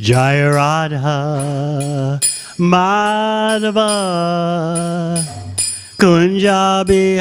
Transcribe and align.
Jai 0.00 0.38
Radha 0.42 2.20
Madhava 2.56 3.90
Kunja 5.98 6.84
Bihari 6.86 7.18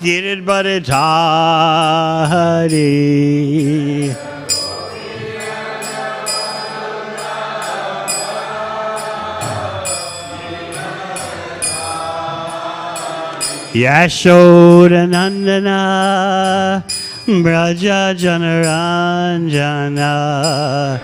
Girit 0.00 0.44
Bharatari 0.44 0.92
Yashoda 13.72 15.08
Nandana 15.08 16.84
Braja 17.42 18.12
Janaranjana 18.14 21.00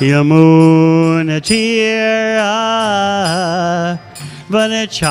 Yamuna 0.00 1.40
Tira 1.42 2.48
Vanachari 4.48 5.10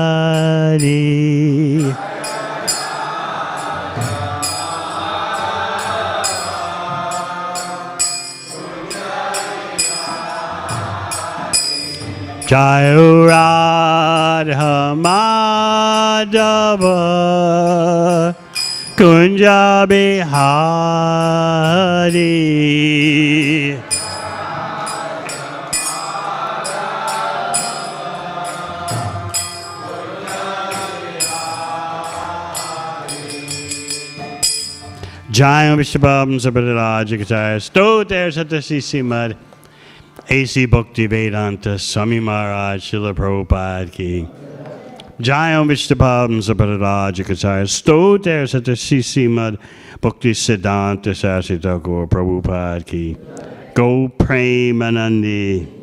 Jai 12.47 12.85
Radha 13.29 14.95
Madhava 15.05 16.33
Kunja 19.03 19.85
Bihari 19.85 20.23
Jayam 35.29 35.75
Vishabam 35.75 36.39
Sabadarajakataya 36.39 37.61
Sto 37.61 38.05
there 38.05 38.29
Satasi 38.29 38.77
Srimad 38.79 39.35
AC 40.29 40.65
Bhakti 40.67 41.07
Vedanta 41.07 41.77
Swami 41.77 42.21
Maharaj 42.21 42.89
Srila 42.89 43.13
Prabhupada 43.13 43.91
Ki 43.91 44.42
Jayam 45.19 45.67
Vishnupam 45.67 46.41
Saparajikacharya 46.41 47.69
Stoter 47.69 48.45
Satyasi 48.45 48.99
Srimad 48.99 49.59
Bhakti 50.01 50.31
Siddhanta 50.31 51.13
Thakur 51.61 52.07
Prabhupada 52.07 52.83
Ki. 52.83 53.15
Go 53.75 54.09
Premanandi 54.17 55.82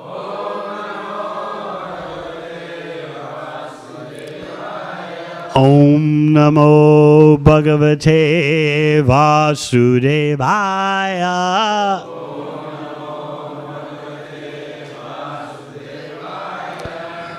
Om 5.53 6.29
Namo 6.29 7.37
Bhagavate 7.37 9.03
Vasudevaya. 9.03 10.47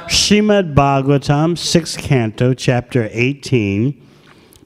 Shrimad 0.09 0.75
Bhagavatam, 0.75 1.57
6th 1.57 1.97
canto, 1.97 2.53
chapter 2.53 3.09
18. 3.13 3.95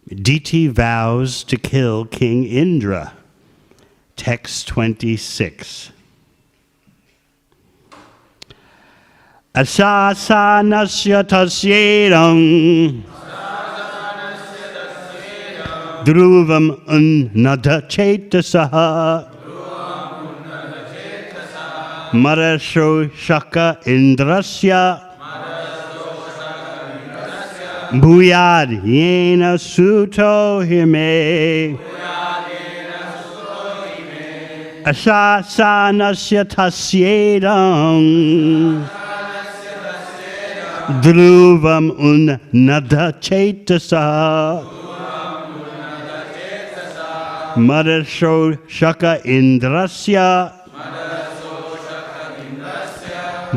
Diti 0.08 0.66
vows 0.66 1.44
to 1.44 1.56
kill 1.56 2.04
King 2.04 2.42
Indra. 2.44 3.12
Text 4.16 4.66
26. 4.66 5.92
Asasanasya 9.54 11.22
tasyedam. 11.22 13.04
Dhruvam 16.06 16.66
unnada 16.86 17.82
chetasaha. 17.88 19.26
Marasho 22.12 23.10
shaka 23.12 23.76
indrasya. 23.84 25.00
Bhuyad 28.00 28.70
yena 28.86 29.58
suto 29.58 30.60
hime. 30.64 31.76
Asasanasya 34.86 36.44
tasyedam. 36.44 38.06
Dhruvam 41.02 41.90
unnada 41.98 43.12
chetasa. 43.20 44.75
Madasho 47.56 48.58
shaka 48.68 49.20
indrasya. 49.24 50.52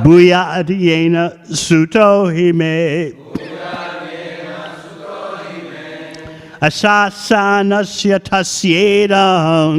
Bhuyad 0.03 0.69
yena 0.69 1.33
suto 1.47 2.27
hime. 2.33 3.13
Asasanasya 6.61 8.19
tasyedam. 8.19 9.75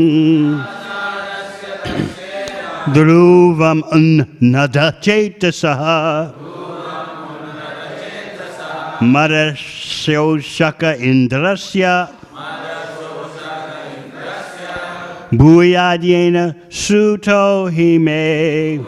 Dhruvam 2.93 3.83
unnada 3.93 4.93
chetasa. 5.01 6.35
Marasyo 9.01 10.37
indrasya. 15.33 16.55
Suto 16.69 17.71
hime. 17.71 18.81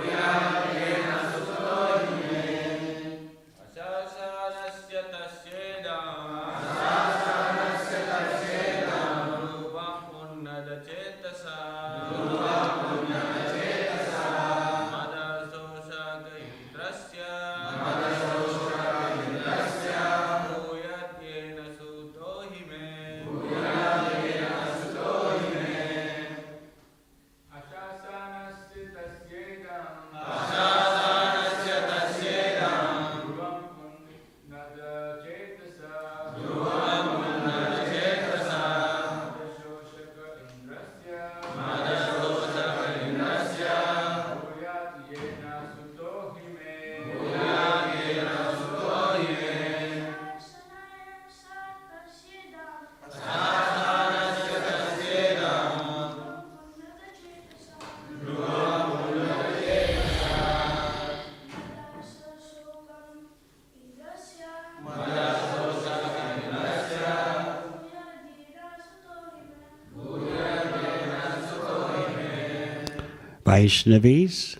Vaishnavis. 73.53 74.57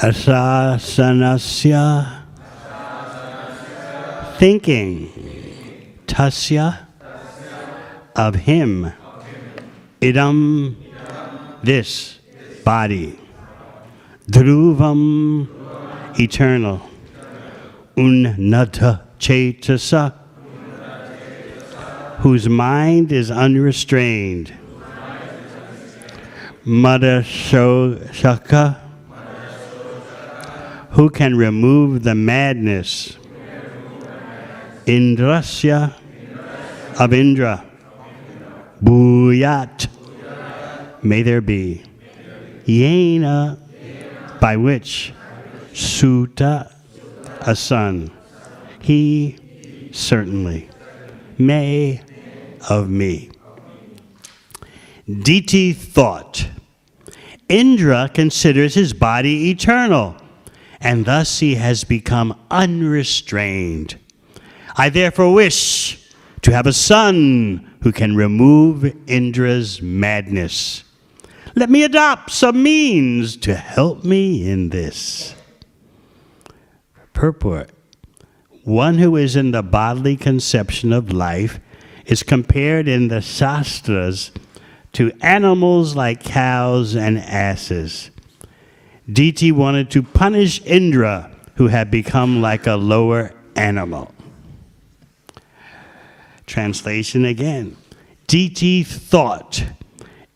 Asasanasya. 0.00 1.86
Thinking. 4.38 5.08
Tasya. 6.06 6.86
Of 8.16 8.34
him. 8.34 8.92
Idam. 10.00 10.76
This. 11.62 12.18
Body. 12.64 13.18
Dhruvam. 14.30 15.48
Eternal. 16.18 16.80
Unnata 17.96 19.02
Chetasa, 19.18 20.14
whose 22.20 22.48
mind 22.48 23.12
is 23.12 23.30
unrestrained. 23.30 24.54
Madashoshaka, 26.64 28.79
who 31.00 31.08
can 31.08 31.34
remove 31.34 32.02
the 32.02 32.14
madness. 32.14 33.16
Indrasya 34.84 35.94
of 37.00 37.14
Indra. 37.14 37.64
Bhuyat, 38.84 39.88
may 41.02 41.22
there 41.22 41.40
be. 41.40 41.82
Yena, 42.66 43.58
by 44.40 44.58
which 44.58 45.14
Suta, 45.72 46.70
a 47.46 47.56
son. 47.56 48.10
He 48.82 49.88
certainly 49.92 50.68
may 51.38 52.02
of 52.68 52.90
me. 52.90 53.30
Diti 55.08 55.72
thought. 55.72 56.46
Indra 57.48 58.10
considers 58.12 58.74
his 58.74 58.92
body 58.92 59.48
eternal, 59.50 60.19
and 60.80 61.04
thus 61.04 61.40
he 61.40 61.56
has 61.56 61.84
become 61.84 62.38
unrestrained. 62.50 63.98
I 64.76 64.88
therefore 64.88 65.32
wish 65.32 66.10
to 66.42 66.52
have 66.52 66.66
a 66.66 66.72
son 66.72 67.70
who 67.82 67.92
can 67.92 68.16
remove 68.16 68.94
Indra's 69.06 69.82
madness. 69.82 70.84
Let 71.54 71.68
me 71.68 71.82
adopt 71.82 72.30
some 72.30 72.62
means 72.62 73.36
to 73.38 73.54
help 73.54 74.04
me 74.04 74.48
in 74.48 74.70
this. 74.70 75.34
Purport 77.12 77.70
One 78.62 78.98
who 78.98 79.16
is 79.16 79.36
in 79.36 79.50
the 79.50 79.62
bodily 79.62 80.16
conception 80.16 80.92
of 80.92 81.12
life 81.12 81.60
is 82.06 82.22
compared 82.22 82.88
in 82.88 83.08
the 83.08 83.20
Shastras 83.20 84.30
to 84.92 85.12
animals 85.20 85.94
like 85.94 86.22
cows 86.22 86.94
and 86.94 87.18
asses. 87.18 88.09
Diti 89.10 89.52
wanted 89.52 89.90
to 89.90 90.02
punish 90.02 90.60
Indra, 90.64 91.30
who 91.54 91.68
had 91.68 91.90
become 91.90 92.40
like 92.40 92.66
a 92.66 92.76
lower 92.76 93.32
animal. 93.56 94.14
Translation 96.46 97.24
again. 97.24 97.76
Diti 98.26 98.82
thought. 98.82 99.64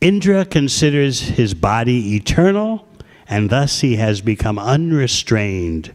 Indra 0.01 0.45
considers 0.45 1.21
his 1.21 1.55
body 1.55 2.17
eternal, 2.17 2.87
and 3.29 3.51
thus 3.51 3.81
he 3.81 3.97
has 3.97 4.21
become 4.21 4.59
unrestrained. 4.59 5.95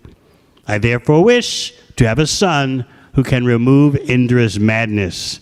I 0.67 0.77
therefore 0.77 1.23
wish 1.23 1.73
to 1.97 2.07
have 2.07 2.19
a 2.19 2.27
son 2.27 2.85
who 3.13 3.23
can 3.23 3.45
remove 3.45 3.95
Indra's 3.95 4.59
madness. 4.59 5.41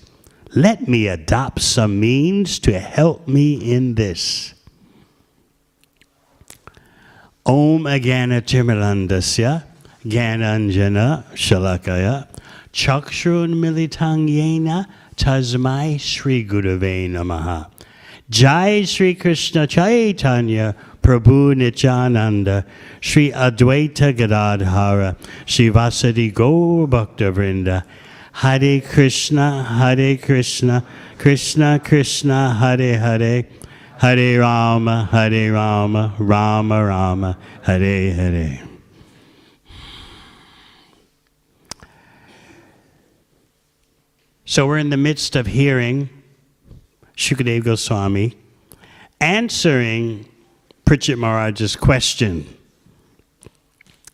Let 0.55 0.87
me 0.87 1.07
adopt 1.07 1.61
some 1.61 1.99
means 1.99 2.59
to 2.59 2.79
help 2.79 3.27
me 3.27 3.53
in 3.55 3.95
this. 3.95 4.53
Om 7.47 7.83
Agana 7.85 8.41
Timilandasya 8.41 9.63
Gananjana 10.05 11.23
Shalakaya 11.33 12.27
Chakshrun 12.73 13.53
Militang 13.53 14.27
Yena 14.27 14.85
Tasmai 15.15 15.97
Sri 15.97 16.45
Gurave 16.45 17.09
Namaha. 17.09 17.69
Jai 18.29 18.83
Sri 18.83 19.15
Krishna 19.15 19.65
Chaitanya 19.65 20.75
Prabhu 21.01 21.55
Nityananda 21.55 22.65
Sri 22.99 23.31
Advaita 23.31 24.13
Gadadhara 24.13 25.15
Sri 25.45 25.69
Vasadi 25.69 26.33
Gaur 26.33 26.85
Bhakta 26.85 27.31
Vrinda 27.31 27.85
Hare 28.33 28.81
Krishna 28.81 29.63
Hare 29.63 30.17
Krishna 30.17 30.83
Krishna 31.17 31.79
Krishna 31.81 32.55
Hare 32.55 32.97
Hare 32.97 33.45
Hare 33.99 34.39
Rama 34.39 35.09
Hare 35.11 35.51
Rama 35.51 36.13
Rama 36.19 36.85
Rama 36.85 37.37
Hare 37.63 38.13
Hare 38.13 38.67
So 44.45 44.65
we're 44.65 44.77
in 44.77 44.91
the 44.91 44.97
midst 44.97 45.35
of 45.35 45.47
hearing 45.47 46.09
Shukadev 47.15 47.63
Goswami 47.63 48.37
answering 49.19 50.29
Parikshit 50.85 51.17
Maharaj's 51.17 51.75
question. 51.75 52.47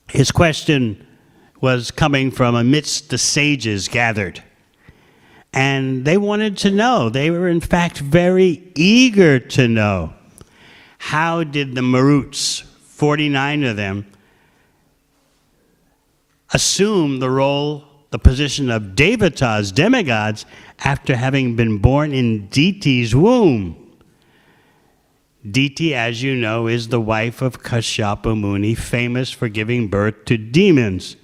His 0.10 0.32
question 0.32 1.06
was 1.62 1.92
coming 1.92 2.32
from 2.32 2.56
amidst 2.56 3.10
the 3.10 3.18
sages 3.18 3.88
gathered. 3.88 4.44
And 5.54 6.04
they 6.04 6.18
wanted 6.18 6.58
to 6.60 6.72
know, 6.72 7.10
they 7.10 7.30
were 7.30 7.48
in 7.48 7.62
fact 7.62 8.00
very 8.00 8.64
eager 8.76 9.40
to 9.40 9.68
know, 9.68 10.14
how 10.98 11.44
did 11.44 11.76
the 11.76 11.82
Maruts, 11.82 12.64
49 12.64 13.64
of 13.64 13.76
them, 13.76 14.08
assume 16.54 17.20
the 17.20 17.30
role, 17.30 17.84
the 18.10 18.20
position 18.20 18.72
of 18.72 18.96
devatas, 18.96 19.74
demigods, 19.74 20.46
after 20.80 21.16
having 21.16 21.56
been 21.56 21.78
born 21.78 22.14
in 22.14 22.48
Diti's 22.48 23.16
womb. 23.16 23.80
Diti, 25.50 25.94
as 25.94 26.24
you 26.24 26.36
know, 26.36 26.68
is 26.68 26.88
the 26.88 27.02
wife 27.02 27.42
of 27.42 27.62
Kashyapa 27.62 28.40
Muni, 28.40 28.76
famous 28.76 29.30
for 29.30 29.50
giving 29.50 29.88
birth 29.88 30.26
to 30.26 30.38
demons, 30.38 31.18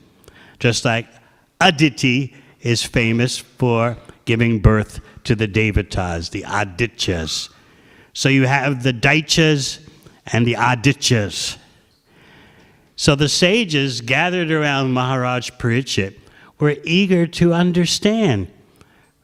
just 0.59 0.83
like 0.83 1.07
Aditi 1.61 2.35
is 2.61 2.83
famous 2.83 3.37
for 3.37 3.97
giving 4.29 4.59
birth 4.59 4.99
to 5.23 5.33
the 5.33 5.47
devatas, 5.47 6.29
the 6.29 6.43
Adityas. 6.43 7.49
So 8.13 8.29
you 8.29 8.45
have 8.45 8.83
the 8.83 8.93
Daityas 8.93 9.79
and 10.27 10.45
the 10.45 10.53
Adityas. 10.53 11.57
So 12.95 13.15
the 13.15 13.27
sages 13.27 14.01
gathered 14.01 14.51
around 14.51 14.93
Maharaj 14.93 15.49
Parikshit 15.57 16.19
were 16.59 16.75
eager 16.83 17.25
to 17.25 17.55
understand 17.55 18.51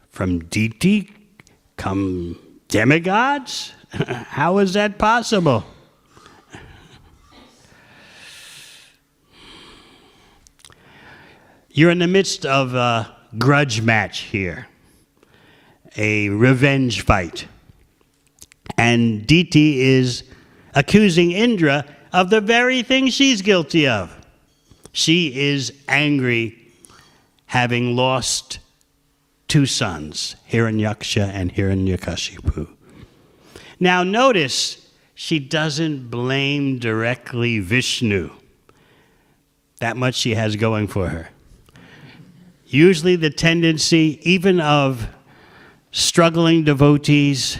from 0.10 0.40
Diti 0.40 1.12
come 1.78 2.40
demigods? 2.68 3.74
How 3.92 4.58
is 4.58 4.74
that 4.74 4.98
possible? 4.98 5.66
You're 11.70 11.92
in 11.92 12.00
the 12.00 12.08
midst 12.08 12.44
of 12.44 12.74
a 12.74 13.16
grudge 13.38 13.84
match 13.84 14.22
here, 14.22 14.68
a 15.98 16.30
revenge 16.30 17.02
fight. 17.02 17.48
And 18.78 19.26
Diti 19.26 19.82
is 19.82 20.24
accusing 20.74 21.32
Indra 21.32 21.86
of 22.12 22.30
the 22.30 22.42
very 22.42 22.84
thing 22.84 23.08
she's 23.10 23.42
guilty 23.42 23.88
of. 23.88 24.16
She 24.92 25.38
is 25.38 25.74
angry 25.88 26.58
having 27.48 27.96
lost 27.96 28.60
two 29.48 29.66
sons, 29.66 30.36
Hiranyaksha 30.50 31.28
and 31.28 31.54
Hiranyakashipu. 31.54 32.70
Now, 33.80 34.04
notice 34.04 34.90
she 35.14 35.40
doesn't 35.40 36.10
blame 36.10 36.80
directly 36.80 37.60
Vishnu. 37.60 38.32
That 39.80 39.98
much 39.98 40.16
she 40.16 40.36
has 40.36 40.56
going 40.56 40.88
for 40.88 41.10
her. 41.10 41.30
Usually, 42.68 43.16
the 43.16 43.30
tendency, 43.30 44.20
even 44.24 44.60
of 44.60 45.08
struggling 45.96 46.66
devotees, 46.66 47.58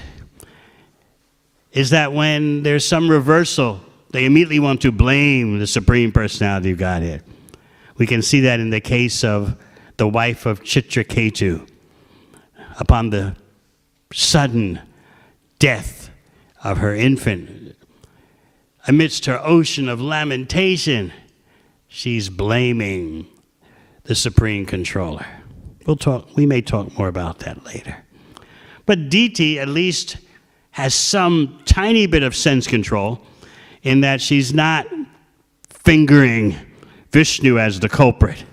is 1.72 1.92
that 1.92 2.12
when 2.12 2.64
there's 2.64 2.86
some 2.86 3.10
reversal, 3.10 3.80
they 4.12 4.26
immediately 4.26 4.60
want 4.60 4.82
to 4.82 4.92
blame 4.92 5.58
the 5.58 5.66
Supreme 5.66 6.12
Personality 6.12 6.72
of 6.72 6.78
Godhead. 6.78 7.24
We 7.98 8.06
can 8.06 8.22
see 8.22 8.42
that 8.42 8.60
in 8.60 8.72
the 8.72 8.82
case 8.82 9.24
of 9.24 9.56
the 9.96 10.06
wife 10.06 10.46
of 10.46 10.62
Chitraketu 10.64 11.66
upon 12.78 13.10
the 13.10 13.38
sudden 14.12 14.82
death 15.58 16.10
of 16.62 16.80
her 16.80 16.94
infant. 16.94 17.78
Amidst 18.86 19.28
her 19.28 19.40
ocean 19.42 19.88
of 19.88 20.02
lamentation, 20.02 21.14
she's 21.88 22.28
blaming 22.28 23.28
the 24.04 24.14
supreme 24.14 24.66
controller. 24.66 25.26
We'll 25.86 25.96
talk, 25.96 26.36
we 26.36 26.46
may 26.46 26.62
talk 26.62 26.98
more 26.98 27.08
about 27.08 27.40
that 27.40 27.64
later. 27.64 28.05
But 28.86 29.10
Diti 29.10 29.60
at 29.60 29.68
least 29.68 30.18
has 30.72 30.94
some 30.94 31.60
tiny 31.66 32.06
bit 32.06 32.24
of 32.24 32.36
sense 32.36 32.68
control 32.68 33.22
in 33.84 34.02
that 34.02 34.22
she's 34.22 34.54
not 34.54 34.88
fingering 35.70 36.56
Vishnu 37.12 37.60
as 37.60 37.80
the 37.80 37.88
culprit. 37.88 38.44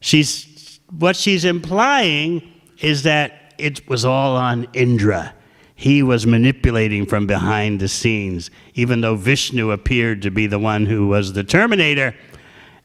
She's, 0.00 0.80
what 0.90 1.16
she's 1.16 1.44
implying 1.44 2.52
is 2.80 3.04
that 3.04 3.54
it 3.56 3.88
was 3.88 4.04
all 4.04 4.36
on 4.36 4.66
Indra. 4.74 5.34
He 5.74 6.02
was 6.02 6.26
manipulating 6.26 7.06
from 7.06 7.26
behind 7.26 7.80
the 7.80 7.88
scenes, 7.88 8.50
even 8.74 9.00
though 9.00 9.16
Vishnu 9.16 9.70
appeared 9.70 10.22
to 10.22 10.30
be 10.30 10.46
the 10.46 10.58
one 10.58 10.86
who 10.86 11.08
was 11.08 11.32
the 11.32 11.44
terminator. 11.44 12.14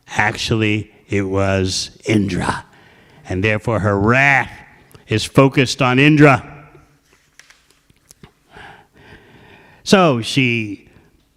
Actually, 0.07 0.91
it 1.09 1.23
was 1.23 1.99
Indra. 2.05 2.65
And 3.27 3.43
therefore, 3.43 3.79
her 3.79 3.99
wrath 3.99 4.56
is 5.07 5.23
focused 5.23 5.81
on 5.81 5.99
Indra. 5.99 6.69
So 9.83 10.21
she, 10.21 10.89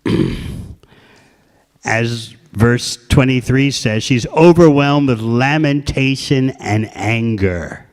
as 1.84 2.34
verse 2.52 2.98
23 3.08 3.70
says, 3.70 4.02
she's 4.02 4.26
overwhelmed 4.28 5.08
with 5.08 5.20
lamentation 5.20 6.50
and 6.58 6.90
anger. 6.96 7.86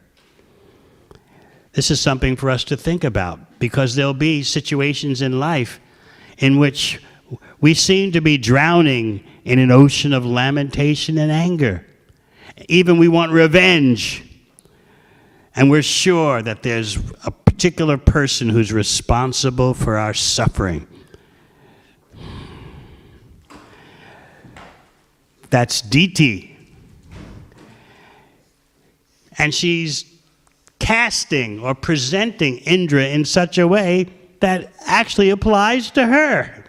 This 1.74 1.92
is 1.92 2.02
something 2.02 2.36
for 2.36 2.50
us 2.50 2.64
to 2.66 2.78
think 2.78 3.04
about 3.04 3.60
because 3.60 3.94
there'll 3.94 4.16
be 4.16 4.42
situations 4.42 5.22
in 5.22 5.40
life 5.40 5.80
in 6.40 6.58
which 6.58 7.00
we 7.62 7.74
seem 7.76 8.12
to 8.14 8.22
be 8.22 8.38
drowning 8.38 9.24
in 9.46 9.60
an 9.60 9.72
ocean 9.72 10.12
of 10.14 10.26
lamentation 10.26 11.18
and 11.18 11.32
anger. 11.32 11.86
Even 12.68 12.98
we 12.98 13.08
want 13.08 13.32
revenge. 13.32 14.27
And 15.58 15.72
we're 15.72 15.82
sure 15.82 16.44
that 16.44 16.62
there's 16.62 16.98
a 17.26 17.32
particular 17.32 17.98
person 17.98 18.48
who's 18.48 18.72
responsible 18.72 19.74
for 19.74 19.98
our 19.98 20.14
suffering. 20.14 20.86
That's 25.50 25.82
Diti. 25.82 26.56
And 29.40 29.54
she's 29.54 30.06
casting 30.78 31.60
or 31.60 31.74
presenting 31.74 32.58
Indra 32.60 33.08
in 33.08 33.26
such 33.26 33.58
a 33.58 33.68
way 33.68 34.08
that 34.42 34.72
actually 34.86 35.32
applies 35.32 35.90
to 35.92 36.06
her. 36.06 36.66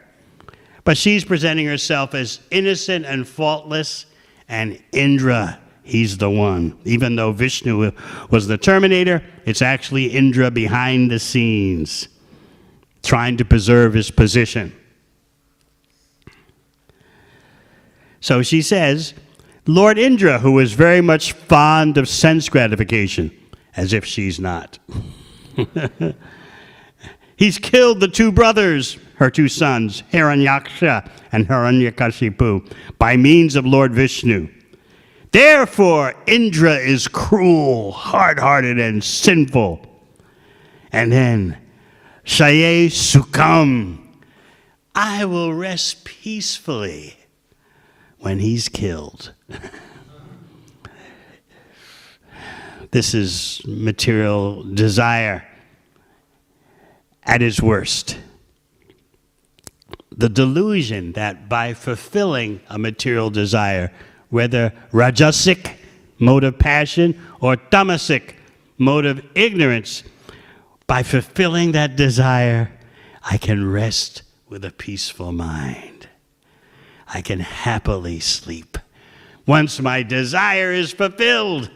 But 0.84 0.96
she's 0.96 1.26
presenting 1.26 1.66
herself 1.66 2.14
as 2.14 2.40
innocent 2.50 3.04
and 3.04 3.28
faultless, 3.28 4.06
and 4.48 4.82
Indra, 4.92 5.60
he's 5.88 6.18
the 6.18 6.30
one. 6.30 6.78
Even 6.84 7.16
though 7.16 7.32
Vishnu 7.32 7.92
was 8.30 8.46
the 8.46 8.58
terminator, 8.58 9.22
it's 9.44 9.62
actually 9.62 10.06
Indra 10.06 10.50
behind 10.50 11.10
the 11.10 11.18
scenes, 11.18 12.08
trying 13.02 13.36
to 13.38 13.44
preserve 13.44 13.94
his 13.94 14.10
position. 14.10 14.74
So 18.20 18.42
she 18.42 18.62
says, 18.62 19.14
Lord 19.66 19.98
Indra, 19.98 20.38
who 20.38 20.58
is 20.58 20.72
very 20.72 21.00
much 21.00 21.32
fond 21.32 21.98
of 21.98 22.08
sense 22.08 22.48
gratification, 22.48 23.30
as 23.76 23.92
if 23.92 24.04
she's 24.04 24.40
not. 24.40 24.78
He's 27.36 27.58
killed 27.58 28.00
the 28.00 28.08
two 28.08 28.32
brothers, 28.32 28.98
her 29.16 29.30
two 29.30 29.46
sons, 29.46 30.02
Hiranyaksha 30.12 31.08
and 31.30 31.46
Hiranyakashipu, 31.46 32.72
by 32.98 33.16
means 33.16 33.54
of 33.54 33.64
Lord 33.64 33.94
Vishnu. 33.94 34.48
Therefore, 35.30 36.14
Indra 36.26 36.76
is 36.76 37.06
cruel, 37.06 37.92
hard 37.92 38.38
hearted, 38.38 38.78
and 38.78 39.04
sinful. 39.04 39.84
And 40.90 41.12
then, 41.12 41.58
Shaye 42.24 42.86
sukham. 42.86 43.98
I 44.94 45.26
will 45.26 45.54
rest 45.54 46.04
peacefully 46.04 47.18
when 48.18 48.38
he's 48.38 48.68
killed. 48.68 49.32
this 52.90 53.14
is 53.14 53.62
material 53.66 54.64
desire 54.64 55.46
at 57.22 57.42
its 57.42 57.60
worst. 57.60 58.18
The 60.10 60.28
delusion 60.28 61.12
that 61.12 61.48
by 61.48 61.74
fulfilling 61.74 62.60
a 62.68 62.78
material 62.78 63.30
desire, 63.30 63.92
whether 64.30 64.72
rajasic, 64.92 65.74
mode 66.18 66.44
of 66.44 66.58
passion, 66.58 67.20
or 67.40 67.56
tamasic, 67.56 68.34
mode 68.76 69.06
of 69.06 69.24
ignorance, 69.34 70.02
by 70.86 71.02
fulfilling 71.02 71.72
that 71.72 71.96
desire, 71.96 72.72
I 73.22 73.36
can 73.36 73.70
rest 73.70 74.22
with 74.48 74.64
a 74.64 74.70
peaceful 74.70 75.32
mind. 75.32 76.08
I 77.06 77.20
can 77.22 77.40
happily 77.40 78.20
sleep 78.20 78.78
once 79.46 79.80
my 79.80 80.02
desire 80.02 80.72
is 80.72 80.92
fulfilled. 80.92 81.70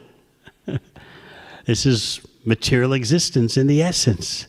this 1.67 1.87
is 1.87 2.21
material 2.45 2.93
existence 2.93 3.57
in 3.57 3.67
the 3.67 3.83
essence. 3.83 4.47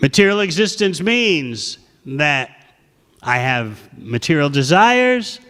Material 0.00 0.40
existence 0.40 1.00
means 1.00 1.78
that 2.04 2.50
I 3.22 3.38
have 3.38 3.88
material 3.98 4.48
desires, 4.50 5.40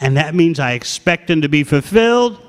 and 0.00 0.16
that 0.16 0.34
means 0.34 0.58
I 0.58 0.72
expect 0.72 1.28
them 1.28 1.42
to 1.42 1.48
be 1.48 1.64
fulfilled. 1.64 2.40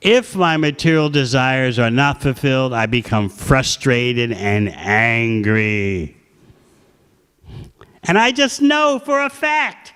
If 0.00 0.36
my 0.36 0.56
material 0.56 1.10
desires 1.10 1.78
are 1.78 1.90
not 1.90 2.22
fulfilled, 2.22 2.72
I 2.72 2.86
become 2.86 3.28
frustrated 3.28 4.32
and 4.32 4.68
angry. 4.68 6.16
And 8.04 8.16
I 8.16 8.30
just 8.30 8.62
know 8.62 9.00
for 9.04 9.20
a 9.20 9.30
fact 9.30 9.92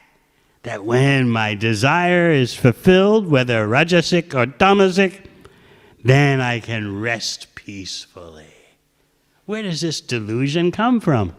that 0.65 0.85
when 0.85 1.31
my 1.31 1.55
desire 1.55 2.31
is 2.31 2.55
fulfilled, 2.55 3.29
whether 3.29 3.67
rajasic 3.67 4.35
or 4.35 4.47
tamasic, 4.47 5.27
then 6.05 6.41
I 6.41 6.61
can 6.61 7.01
rest 7.01 7.55
peacefully. 7.55 8.47
Where 9.47 9.63
does 9.63 9.81
this 9.81 10.01
delusion 10.01 10.73
come 10.73 11.01
from? 11.01 11.35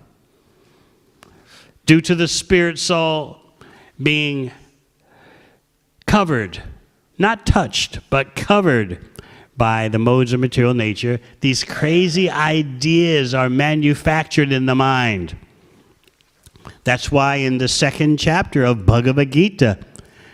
Due 1.85 2.01
to 2.01 2.15
the 2.15 2.27
spirit 2.27 2.79
soul 2.79 3.39
being 4.01 4.51
covered, 6.13 6.61
not 7.17 7.43
touched, 7.43 7.97
but 8.11 8.35
covered 8.35 8.99
by 9.57 9.87
the 9.87 9.97
modes 9.97 10.31
of 10.31 10.39
material 10.39 10.75
nature, 10.75 11.19
these 11.39 11.63
crazy 11.63 12.29
ideas 12.29 13.33
are 13.33 13.49
manufactured 13.49 14.51
in 14.51 14.67
the 14.67 14.75
mind. 14.75 15.35
That's 16.83 17.11
why 17.11 17.37
in 17.37 17.57
the 17.57 17.67
second 17.67 18.17
chapter 18.19 18.63
of 18.63 18.85
Bhagavad 18.85 19.31
Gita, 19.31 19.79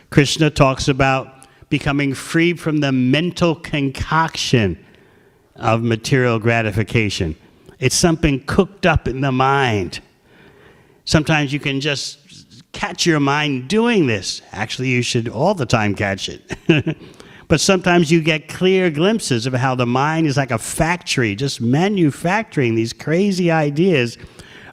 Krishna 0.09 0.49
talks 0.49 0.89
about 0.89 1.47
becoming 1.69 2.13
free 2.13 2.55
from 2.55 2.81
the 2.81 2.91
mental 2.91 3.55
concoction 3.55 4.77
of 5.55 5.81
material 5.81 6.39
gratification. 6.39 7.37
It's 7.79 7.95
something 7.95 8.43
cooked 8.43 8.85
up 8.85 9.07
in 9.07 9.21
the 9.21 9.31
mind. 9.31 10.01
Sometimes 11.05 11.53
you 11.53 11.61
can 11.61 11.79
just 11.79 12.18
catch 12.71 13.05
your 13.05 13.19
mind 13.19 13.67
doing 13.67 14.07
this. 14.07 14.41
Actually, 14.51 14.89
you 14.89 15.01
should 15.01 15.27
all 15.27 15.53
the 15.53 15.65
time 15.65 15.95
catch 15.95 16.29
it. 16.29 16.97
but 17.47 17.59
sometimes 17.59 18.11
you 18.11 18.21
get 18.21 18.47
clear 18.47 18.89
glimpses 18.89 19.45
of 19.45 19.53
how 19.53 19.75
the 19.75 19.85
mind 19.85 20.27
is 20.27 20.37
like 20.37 20.51
a 20.51 20.57
factory, 20.57 21.35
just 21.35 21.61
manufacturing 21.61 22.75
these 22.75 22.93
crazy 22.93 23.51
ideas 23.51 24.17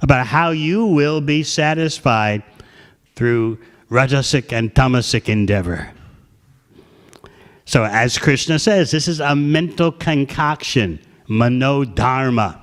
about 0.03 0.27
how 0.27 0.51
you 0.51 0.85
will 0.85 1.21
be 1.21 1.43
satisfied 1.43 2.43
through 3.15 3.59
rajasic 3.91 4.53
and 4.53 4.75
tamasic 4.75 5.29
endeavor. 5.29 5.91
So, 7.65 7.85
as 7.85 8.19
Krishna 8.19 8.59
says, 8.59 8.93
this 8.93 9.09
is 9.09 9.19
a 9.19 9.35
mental 9.35 9.91
concoction, 9.91 11.01
manodharma. 11.29 12.61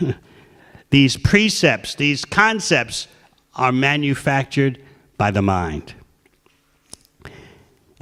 these 0.90 1.16
precepts, 1.16 1.94
these 1.94 2.24
concepts 2.24 3.08
are 3.54 3.72
manufactured 3.72 4.78
by 5.16 5.30
the 5.30 5.42
mind. 5.42 5.94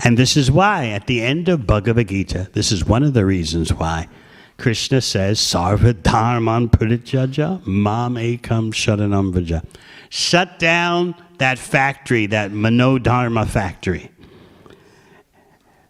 And 0.02 0.16
this 0.16 0.36
is 0.36 0.50
why, 0.50 0.86
at 0.86 1.06
the 1.06 1.20
end 1.20 1.48
of 1.48 1.66
Bhagavad 1.66 2.08
Gita, 2.08 2.48
this 2.52 2.72
is 2.72 2.84
one 2.84 3.02
of 3.02 3.12
the 3.12 3.26
reasons 3.26 3.72
why 3.72 4.08
Krishna 4.56 5.00
says, 5.00 5.38
Sarva 5.38 6.02
Dharman 6.02 6.68
Purityajya 6.68 7.66
Mam 7.66 8.14
Ekam 8.14 8.72
Sharanam 8.72 9.32
Vraja. 9.32 9.64
Shut 10.08 10.58
down 10.58 11.14
that 11.38 11.58
factory, 11.58 12.26
that 12.26 12.50
Manodharma 12.50 13.46
factory, 13.46 14.10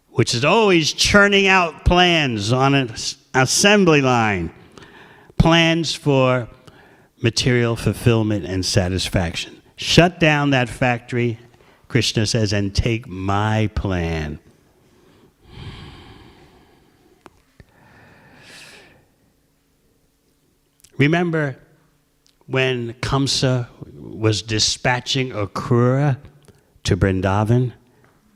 which 0.09 0.33
is 0.33 0.43
always 0.45 0.93
churning 0.93 1.47
out 1.47 1.85
plans 1.85 2.51
on 2.51 2.73
an 2.73 2.93
assembly 3.33 4.01
line, 4.01 4.53
plans 5.37 5.95
for 5.95 6.47
material 7.21 7.75
fulfillment 7.75 8.45
and 8.45 8.65
satisfaction. 8.65 9.61
Shut 9.75 10.19
down 10.19 10.51
that 10.51 10.69
factory, 10.69 11.39
Krishna 11.87 12.25
says, 12.25 12.53
and 12.53 12.73
take 12.73 13.07
my 13.07 13.69
plan. 13.75 14.39
Remember 20.97 21.57
when 22.45 22.93
Kamsa 22.93 23.67
was 23.95 24.41
dispatching 24.41 25.31
Akrura 25.31 26.17
to 26.83 26.95
Brindavan 26.95 27.73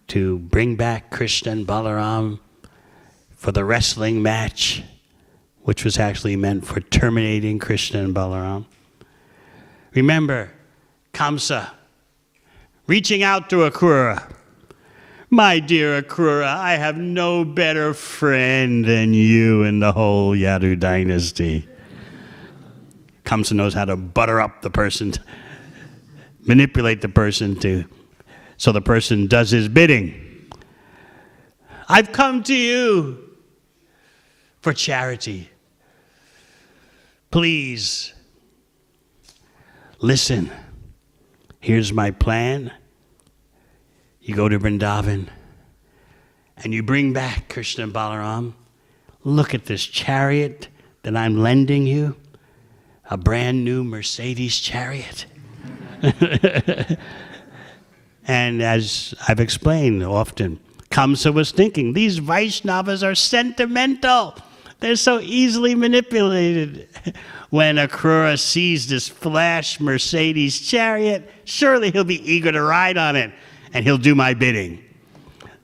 to 0.07 0.39
bring 0.39 0.75
back 0.75 1.11
Krishna 1.11 1.51
and 1.51 1.67
Balaram 1.67 2.39
for 3.35 3.51
the 3.51 3.63
wrestling 3.63 4.23
match, 4.23 4.81
which 5.61 5.83
was 5.83 5.99
actually 5.99 6.35
meant 6.35 6.65
for 6.65 6.79
terminating 6.79 7.59
Krishna 7.59 8.03
and 8.03 8.15
Balaram? 8.15 8.65
Remember 9.95 10.51
Kamsa 11.13 11.71
reaching 12.85 13.23
out 13.23 13.49
to 13.49 13.69
Akrura. 13.69 14.29
My 15.29 15.59
dear 15.59 16.01
Akrura, 16.01 16.45
I 16.45 16.73
have 16.73 16.97
no 16.97 17.45
better 17.45 17.93
friend 17.93 18.83
than 18.83 19.13
you 19.13 19.63
in 19.63 19.79
the 19.79 19.93
whole 19.93 20.35
Yadu 20.35 20.77
dynasty. 20.77 21.67
Kamsa 23.23 23.53
knows 23.53 23.73
how 23.73 23.85
to 23.85 23.95
butter 23.95 24.41
up 24.41 24.61
the 24.61 24.69
person, 24.69 25.13
manipulate 26.45 27.01
the 27.01 27.09
person 27.09 27.57
to 27.61 27.85
so 28.57 28.71
the 28.71 28.81
person 28.81 29.27
does 29.27 29.49
his 29.49 29.67
bidding. 29.67 30.49
I've 31.87 32.11
come 32.11 32.43
to 32.43 32.53
you 32.55 33.37
for 34.61 34.73
charity. 34.73 35.49
Please 37.31 38.14
listen. 39.99 40.51
Here's 41.59 41.91
my 41.91 42.11
plan. 42.11 42.71
You 44.21 44.35
go 44.35 44.47
to 44.47 44.59
Vrindavan 44.59 45.29
and 46.57 46.73
you 46.73 46.83
bring 46.83 47.13
back 47.13 47.49
Krishna 47.49 47.85
and 47.85 47.93
Balaram. 47.93 48.53
Look 49.23 49.53
at 49.53 49.65
this 49.65 49.83
chariot 49.83 50.67
that 51.03 51.15
I'm 51.15 51.37
lending 51.37 51.87
you, 51.87 52.15
a 53.09 53.17
brand 53.17 53.65
new 53.65 53.83
Mercedes 53.83 54.59
chariot. 54.59 55.25
and 58.27 58.61
as 58.61 59.13
I've 59.27 59.39
explained 59.39 60.03
often, 60.03 60.59
Kamsa 60.89 61.33
was 61.33 61.51
thinking 61.51 61.93
these 61.93 62.19
Vaishnavas 62.19 63.03
are 63.03 63.15
sentimental. 63.15 64.35
They're 64.79 64.95
so 64.95 65.19
easily 65.19 65.75
manipulated. 65.75 66.89
When 67.55 67.77
Akrura 67.77 68.37
sees 68.37 68.85
this 68.89 69.07
flash 69.07 69.79
Mercedes 69.79 70.59
chariot, 70.59 71.31
surely 71.45 71.89
he'll 71.89 72.03
be 72.03 72.21
eager 72.29 72.51
to 72.51 72.61
ride 72.61 72.97
on 72.97 73.15
it 73.15 73.31
and 73.71 73.85
he'll 73.85 73.97
do 73.97 74.13
my 74.13 74.33
bidding. 74.33 74.83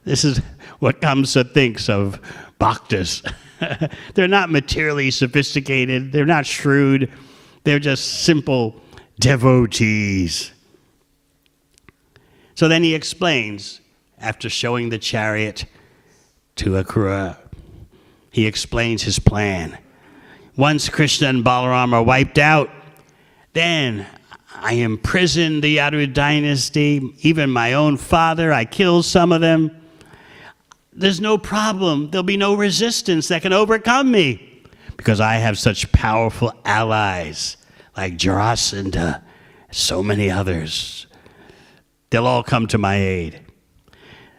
This 0.04 0.24
is 0.24 0.40
what 0.78 1.02
Kamsa 1.02 1.52
thinks 1.52 1.90
of 1.90 2.18
bhaktas. 2.58 3.30
they're 4.14 4.26
not 4.26 4.48
materially 4.48 5.10
sophisticated, 5.10 6.12
they're 6.12 6.24
not 6.24 6.46
shrewd, 6.46 7.12
they're 7.64 7.78
just 7.78 8.22
simple 8.22 8.80
devotees. 9.20 10.50
So 12.54 12.68
then 12.68 12.82
he 12.82 12.94
explains, 12.94 13.82
after 14.18 14.48
showing 14.48 14.88
the 14.88 14.98
chariot 14.98 15.66
to 16.56 16.70
Akrura, 16.70 17.36
he 18.30 18.46
explains 18.46 19.02
his 19.02 19.18
plan. 19.18 19.76
Once 20.56 20.88
Krishna 20.88 21.28
and 21.28 21.44
Balaram 21.44 21.92
are 21.92 22.02
wiped 22.02 22.38
out, 22.38 22.70
then 23.54 24.06
I 24.54 24.74
imprison 24.74 25.60
the 25.60 25.78
Yadu 25.78 26.12
dynasty, 26.12 27.00
even 27.20 27.50
my 27.50 27.72
own 27.72 27.96
father, 27.96 28.52
I 28.52 28.64
kill 28.64 29.02
some 29.02 29.32
of 29.32 29.40
them. 29.40 29.70
There's 30.92 31.20
no 31.20 31.38
problem. 31.38 32.10
There'll 32.10 32.22
be 32.22 32.36
no 32.36 32.54
resistance 32.54 33.28
that 33.28 33.42
can 33.42 33.52
overcome 33.52 34.10
me 34.10 34.62
because 34.96 35.20
I 35.20 35.34
have 35.34 35.58
such 35.58 35.90
powerful 35.90 36.52
allies 36.64 37.56
like 37.96 38.16
Jarasandha, 38.16 39.16
uh, 39.16 39.20
so 39.70 40.02
many 40.02 40.30
others. 40.30 41.06
They'll 42.10 42.26
all 42.26 42.42
come 42.42 42.66
to 42.68 42.78
my 42.78 42.96
aid. 42.96 43.40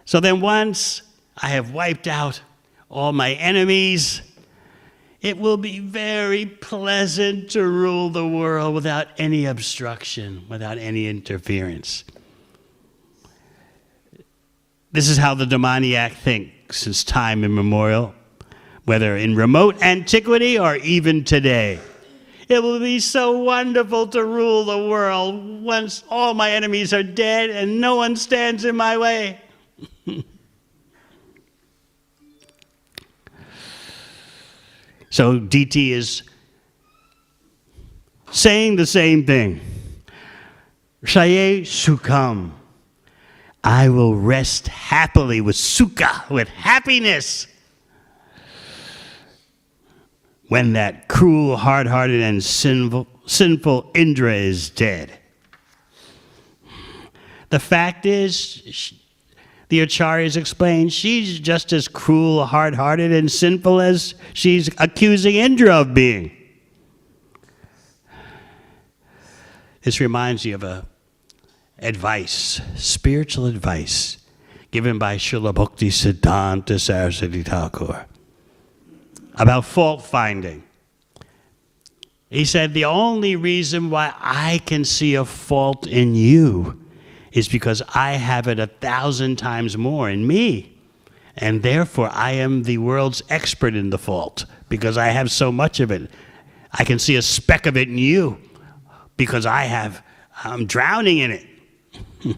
So 0.06 0.20
then, 0.20 0.42
once 0.42 1.02
I 1.38 1.50
have 1.50 1.72
wiped 1.72 2.08
out 2.08 2.42
all 2.90 3.14
my 3.14 3.34
enemies, 3.34 4.22
it 5.24 5.40
will 5.40 5.56
be 5.56 5.80
very 5.80 6.46
pleasant 6.46 7.52
to 7.52 7.66
rule 7.66 8.10
the 8.10 8.28
world 8.28 8.76
without 8.76 9.08
any 9.18 9.46
obstruction, 9.46 10.46
without 10.50 10.78
any 10.78 11.08
interference. 11.08 12.04
This 14.92 15.08
is 15.08 15.18
how 15.18 15.34
the 15.34 15.46
demoniac 15.46 16.12
thinks 16.12 16.80
since 16.80 17.06
time 17.06 17.46
immemorial, 17.46 18.14
whether 18.84 19.16
in 19.16 19.36
remote 19.36 19.82
antiquity 19.82 20.60
or 20.60 20.76
even 20.76 21.24
today. 21.24 21.80
It 22.50 22.62
will 22.62 22.80
be 22.80 23.00
so 23.00 23.40
wonderful 23.40 24.08
to 24.08 24.26
rule 24.26 24.66
the 24.66 24.90
world 24.90 25.64
once 25.64 26.04
all 26.10 26.34
my 26.34 26.52
enemies 26.52 26.94
are 26.94 27.02
dead 27.02 27.50
and 27.50 27.80
no 27.80 27.96
one 27.96 28.18
stands 28.18 28.66
in 28.66 28.76
my 28.76 28.98
way. 28.98 29.42
so 35.14 35.38
Diti 35.38 35.94
is 35.94 36.24
saying 38.32 38.78
the 38.78 38.86
same 38.88 39.28
thing. 39.28 39.62
Shaye 41.06 41.62
Sukam. 41.62 42.50
I 43.64 43.90
will 43.90 44.16
rest 44.16 44.70
happily 44.70 45.40
with 45.40 45.56
sukha, 45.56 46.28
with 46.32 46.48
happiness. 46.48 47.46
When 50.48 50.74
that 50.74 51.08
cruel, 51.08 51.58
hard 51.58 51.86
hearted, 51.86 52.20
and 52.20 52.44
sinful, 52.44 53.06
sinful 53.28 53.92
Indra 53.94 54.34
is 54.34 54.72
dead. 54.72 55.20
The 57.52 57.60
fact 57.60 58.08
is, 58.08 58.96
the 59.74 59.80
Acharyas 59.80 60.38
explain, 60.38 60.88
she's 60.88 61.40
just 61.40 61.74
as 61.74 61.88
cruel, 61.88 62.46
hard 62.46 62.76
hearted, 62.76 63.12
and 63.12 63.32
sinful 63.32 63.82
as 63.82 64.14
she's 64.36 64.70
accusing 64.78 65.34
Indra 65.34 65.78
of 65.78 65.96
being. 65.96 66.30
This 69.82 70.00
reminds 70.00 70.46
me 70.46 70.52
of 70.52 70.62
a 70.62 70.86
advice, 71.80 72.62
spiritual 72.76 73.48
advice, 73.48 74.18
given 74.70 75.00
by 75.00 75.16
Srila 75.16 75.56
Bhakti 75.56 75.90
Siddhanta 75.90 76.80
Saraswati 76.80 77.42
Thakur 77.42 78.06
about 79.34 79.66
fault 79.66 80.06
finding. 80.06 80.62
He 82.30 82.46
said, 82.46 82.76
The 82.76 82.86
only 82.86 83.36
reason 83.36 83.90
why 83.90 84.14
I 84.20 84.62
can 84.68 84.86
see 84.86 85.16
a 85.16 85.26
fault 85.26 85.88
in 85.88 86.14
you 86.14 86.83
is 87.34 87.50
because 87.50 87.82
I 87.94 88.14
have 88.14 88.48
it 88.48 88.60
a 88.60 88.68
thousand 88.68 89.38
times 89.38 89.76
more 89.76 90.10
in 90.10 90.26
me. 90.26 90.78
And 91.36 91.64
therefore, 91.64 92.10
I 92.14 92.34
am 92.34 92.64
the 92.64 92.78
world's 92.78 93.24
expert 93.28 93.76
in 93.76 93.90
the 93.90 93.98
fault 93.98 94.46
because 94.70 94.98
I 94.98 95.08
have 95.08 95.32
so 95.32 95.52
much 95.52 95.80
of 95.80 95.92
it. 95.92 96.12
I 96.72 96.84
can 96.84 97.00
see 97.00 97.16
a 97.16 97.24
speck 97.24 97.66
of 97.66 97.76
it 97.76 97.88
in 97.88 97.98
you 97.98 98.38
because 99.18 99.48
I 99.48 99.64
have, 99.64 100.04
I'm 100.44 100.68
drowning 100.68 101.18
in 101.18 101.32
it. 101.32 101.46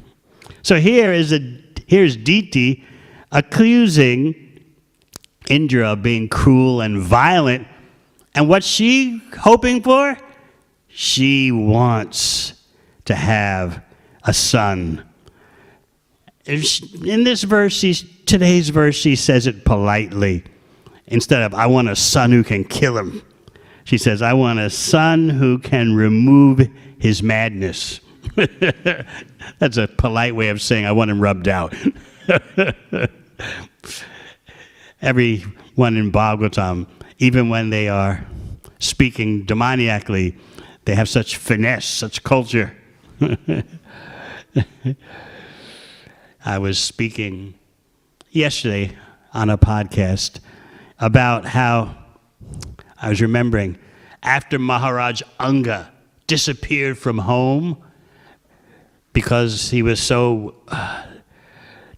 so 0.63 0.77
here 0.77 1.11
is 1.11 1.33
a, 1.33 1.61
here's 1.87 2.15
Diti 2.15 2.85
accusing 3.33 4.41
Indra 5.49 5.91
of 5.91 6.01
being 6.01 6.29
cruel 6.29 6.79
and 6.81 6.99
violent. 6.99 7.67
And 8.33 8.47
what's 8.47 8.65
she 8.65 9.21
hoping 9.39 9.83
for? 9.83 10.17
She 10.87 11.51
wants 11.51 12.53
to 13.05 13.13
have 13.13 13.84
a 14.25 14.33
son. 14.33 15.03
In 16.45 17.23
this 17.23 17.43
verse, 17.43 17.81
today's 18.25 18.69
verse, 18.69 18.95
she 18.95 19.15
says 19.15 19.47
it 19.47 19.65
politely. 19.65 20.43
Instead 21.07 21.41
of, 21.43 21.53
I 21.53 21.67
want 21.67 21.89
a 21.89 21.95
son 21.95 22.31
who 22.31 22.43
can 22.43 22.63
kill 22.63 22.97
him, 22.97 23.21
she 23.83 23.97
says, 23.97 24.21
I 24.21 24.33
want 24.33 24.59
a 24.59 24.69
son 24.69 25.29
who 25.29 25.59
can 25.59 25.95
remove 25.95 26.67
his 26.99 27.21
madness. 27.21 27.99
That's 29.59 29.77
a 29.77 29.87
polite 29.87 30.35
way 30.35 30.49
of 30.49 30.61
saying, 30.61 30.85
I 30.85 30.91
want 30.91 31.11
him 31.11 31.21
rubbed 31.21 31.47
out. 31.47 31.73
Everyone 35.01 35.97
in 35.97 36.11
Bhagavatam, 36.11 36.87
even 37.19 37.49
when 37.49 37.69
they 37.69 37.87
are 37.89 38.25
speaking 38.79 39.45
demoniacally, 39.45 40.35
they 40.85 40.95
have 40.95 41.07
such 41.07 41.37
finesse, 41.37 41.85
such 41.85 42.23
culture. 42.23 42.75
I 46.45 46.57
was 46.59 46.79
speaking 46.79 47.55
yesterday 48.29 48.95
on 49.33 49.49
a 49.49 49.57
podcast 49.57 50.39
about 50.99 51.45
how 51.45 51.97
I 53.01 53.09
was 53.09 53.21
remembering 53.21 53.77
after 54.23 54.57
Maharaj 54.57 55.21
Anga 55.39 55.91
disappeared 56.27 56.97
from 56.97 57.19
home 57.19 57.83
because 59.13 59.69
he 59.69 59.81
was 59.81 59.99
so 59.99 60.55
uh, 60.67 61.05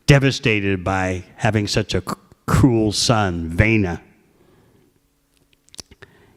devastated 0.05 0.83
by 0.83 1.25
having 1.37 1.67
such 1.67 1.93
a 1.93 2.01
cruel 2.45 2.91
son, 2.91 3.49
Vena. 3.49 4.01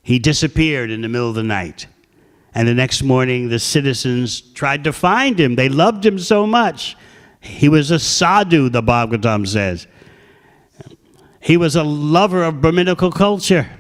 He 0.03 0.19
disappeared 0.19 0.91
in 0.91 1.03
the 1.03 1.09
middle 1.09 1.29
of 1.29 1.35
the 1.35 1.43
night. 1.43 1.87
And 2.55 2.67
the 2.67 2.75
next 2.75 3.03
morning, 3.03 3.49
the 3.49 3.59
citizens 3.59 4.41
tried 4.41 4.85
to 4.85 4.93
find 4.93 5.39
him. 5.39 5.55
They 5.55 5.69
loved 5.69 6.05
him 6.05 6.19
so 6.19 6.47
much. 6.47 6.97
He 7.41 7.69
was 7.69 7.91
a 7.91 7.99
sadhu, 7.99 8.69
the 8.69 8.83
Bhagavatam 8.83 9.47
says. 9.47 9.87
He 11.41 11.57
was 11.57 11.77
a 11.77 11.85
lover 11.85 12.45
of 12.45 12.61
Brahminical 12.61 13.11
culture. 13.11 13.71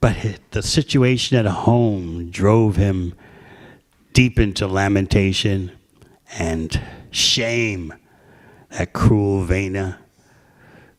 But 0.00 0.16
the 0.50 0.62
situation 0.62 1.36
at 1.36 1.46
home 1.46 2.30
drove 2.30 2.76
him 2.76 3.14
deep 4.12 4.38
into 4.38 4.66
lamentation 4.66 5.70
and 6.38 6.80
shame 7.10 7.92
that 8.70 8.92
cruel 8.92 9.44
Vena 9.44 9.98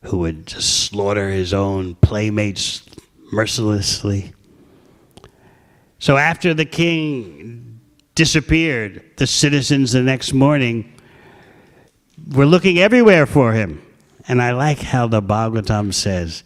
who 0.02 0.18
would 0.18 0.48
slaughter 0.48 1.30
his 1.30 1.52
own 1.52 1.94
playmates 1.96 2.82
mercilessly. 3.32 4.32
So 6.02 6.16
after 6.16 6.52
the 6.52 6.64
king 6.64 7.78
disappeared, 8.16 9.04
the 9.18 9.26
citizens 9.28 9.92
the 9.92 10.02
next 10.02 10.32
morning 10.32 10.92
were 12.34 12.44
looking 12.44 12.80
everywhere 12.80 13.24
for 13.24 13.52
him. 13.52 13.80
And 14.26 14.42
I 14.42 14.50
like 14.50 14.80
how 14.80 15.06
the 15.06 15.22
Bhagavatam 15.22 15.94
says, 15.94 16.42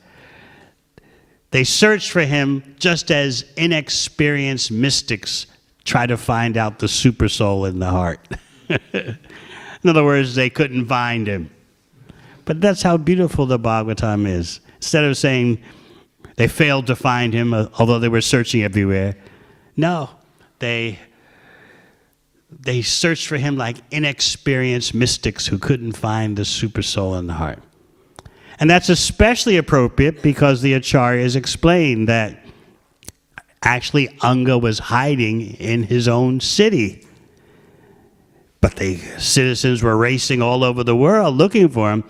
they 1.53 1.65
searched 1.65 2.11
for 2.11 2.21
him 2.21 2.77
just 2.79 3.11
as 3.11 3.47
inexperienced 3.57 4.71
mystics 4.71 5.47
try 5.85 6.07
to 6.07 6.19
find 6.19 6.59
out 6.59 6.79
the 6.79 6.89
super 6.89 7.31
soul 7.31 7.65
in 7.65 7.79
the 7.79 7.89
heart. 7.89 8.29
in 8.69 9.17
other 9.87 10.05
words, 10.05 10.35
they 10.35 10.51
couldn't 10.51 10.85
find 10.85 11.27
him. 11.27 11.51
But 12.45 12.61
that's 12.61 12.83
how 12.83 12.99
beautiful 12.99 13.47
the 13.47 13.59
Bhagavatam 13.59 14.29
is. 14.29 14.61
Instead 14.75 15.05
of 15.05 15.17
saying 15.17 15.63
they 16.35 16.47
failed 16.47 16.87
to 16.89 16.95
find 16.95 17.33
him, 17.33 17.55
uh, 17.55 17.69
although 17.79 17.99
they 17.99 18.11
were 18.11 18.21
searching 18.21 18.63
everywhere, 18.63 19.17
no, 19.77 20.11
they 20.59 20.99
they 22.51 22.83
searched 22.83 23.27
for 23.27 23.37
him 23.37 23.57
like 23.57 23.77
inexperienced 23.91 24.95
mystics 24.95 25.47
who 25.47 25.59
couldn't 25.59 25.93
find 25.93 26.37
the 26.37 26.45
super 26.45 26.83
soul 26.83 27.17
in 27.17 27.27
the 27.27 27.35
heart. 27.35 27.63
And 28.59 28.71
that's 28.71 28.89
especially 28.89 29.57
appropriate 29.57 30.23
because 30.23 30.63
the 30.63 30.73
Acharyas 30.73 31.37
explained 31.37 32.09
that 32.09 32.39
actually 33.63 34.09
Anga 34.23 34.57
was 34.57 34.79
hiding 34.79 35.55
in 35.57 35.83
his 35.83 36.09
own 36.09 36.41
city. 36.41 37.07
But 38.61 38.77
the 38.77 38.97
citizens 39.19 39.83
were 39.83 39.97
racing 39.97 40.41
all 40.41 40.65
over 40.65 40.83
the 40.83 40.97
world 40.97 41.37
looking 41.37 41.69
for 41.69 41.91
him 41.91 42.05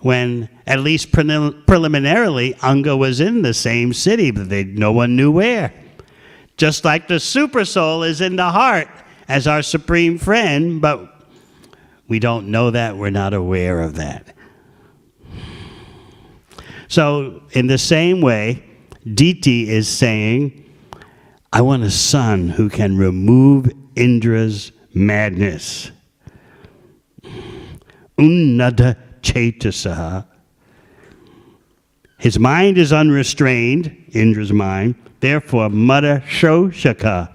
when, 0.00 0.48
at 0.66 0.80
least 0.80 1.12
prelim- 1.12 1.66
preliminarily, 1.66 2.54
Anga 2.62 2.96
was 2.96 3.20
in 3.20 3.42
the 3.42 3.54
same 3.54 3.92
city, 3.92 4.30
but 4.30 4.48
they, 4.48 4.64
no 4.64 4.92
one 4.92 5.16
knew 5.16 5.30
where. 5.30 5.72
Just 6.56 6.84
like 6.84 7.08
the 7.08 7.18
super 7.18 7.64
soul 7.64 8.02
is 8.02 8.20
in 8.20 8.36
the 8.36 8.50
heart 8.50 8.88
as 9.28 9.46
our 9.46 9.62
supreme 9.62 10.18
friend, 10.18 10.80
but 10.80 11.10
we 12.06 12.18
don't 12.18 12.48
know 12.48 12.70
that, 12.70 12.96
we're 12.96 13.10
not 13.10 13.34
aware 13.34 13.80
of 13.80 13.96
that. 13.96 14.34
So, 16.88 17.42
in 17.52 17.66
the 17.66 17.78
same 17.78 18.20
way, 18.20 18.62
Diti 19.14 19.68
is 19.68 19.88
saying, 19.88 20.60
I 21.52 21.60
want 21.62 21.82
a 21.82 21.90
son 21.90 22.48
who 22.48 22.68
can 22.68 22.96
remove 22.96 23.70
Indra's 23.96 24.70
madness. 24.92 25.90
Unnada 28.18 28.96
Chetasaha. 29.22 30.26
His 32.18 32.38
mind 32.38 32.78
is 32.78 32.92
unrestrained, 32.92 34.10
Indra's 34.12 34.52
mind, 34.52 34.94
therefore, 35.24 35.70
Mada 35.70 36.22
Shoshaka. 36.26 37.34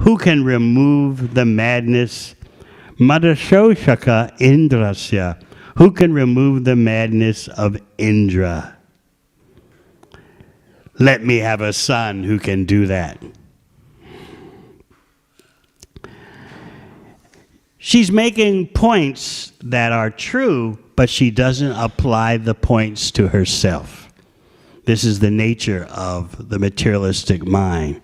Who 0.00 0.18
can 0.18 0.44
remove 0.44 1.32
the 1.32 1.46
madness? 1.46 2.34
Mada 2.98 3.34
Shoshaka 3.34 4.36
Indrasya. 4.38 5.42
Who 5.78 5.92
can 5.92 6.12
remove 6.12 6.64
the 6.64 6.76
madness 6.76 7.48
of 7.48 7.78
Indra? 7.96 8.76
Let 10.98 11.24
me 11.24 11.38
have 11.38 11.62
a 11.62 11.72
son 11.72 12.22
who 12.22 12.38
can 12.38 12.66
do 12.66 12.86
that. 12.86 13.22
She's 17.78 18.10
making 18.10 18.68
points 18.68 19.52
that 19.62 19.92
are 19.92 20.10
true, 20.10 20.78
but 20.96 21.08
she 21.08 21.30
doesn't 21.30 21.72
apply 21.72 22.36
the 22.38 22.54
points 22.54 23.10
to 23.12 23.28
herself. 23.28 24.05
This 24.86 25.02
is 25.02 25.18
the 25.18 25.32
nature 25.32 25.84
of 25.90 26.48
the 26.48 26.60
materialistic 26.60 27.44
mind. 27.44 28.00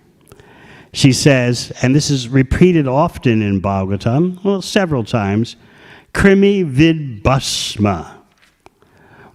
She 0.91 1.13
says, 1.13 1.71
and 1.81 1.95
this 1.95 2.09
is 2.11 2.27
repeated 2.27 2.89
often 2.89 3.41
in 3.41 3.61
Bhagavatam, 3.61 4.43
well, 4.43 4.61
several 4.61 5.05
times, 5.05 5.55
krimi 6.13 6.65
vid 6.65 7.23
basma, 7.23 8.17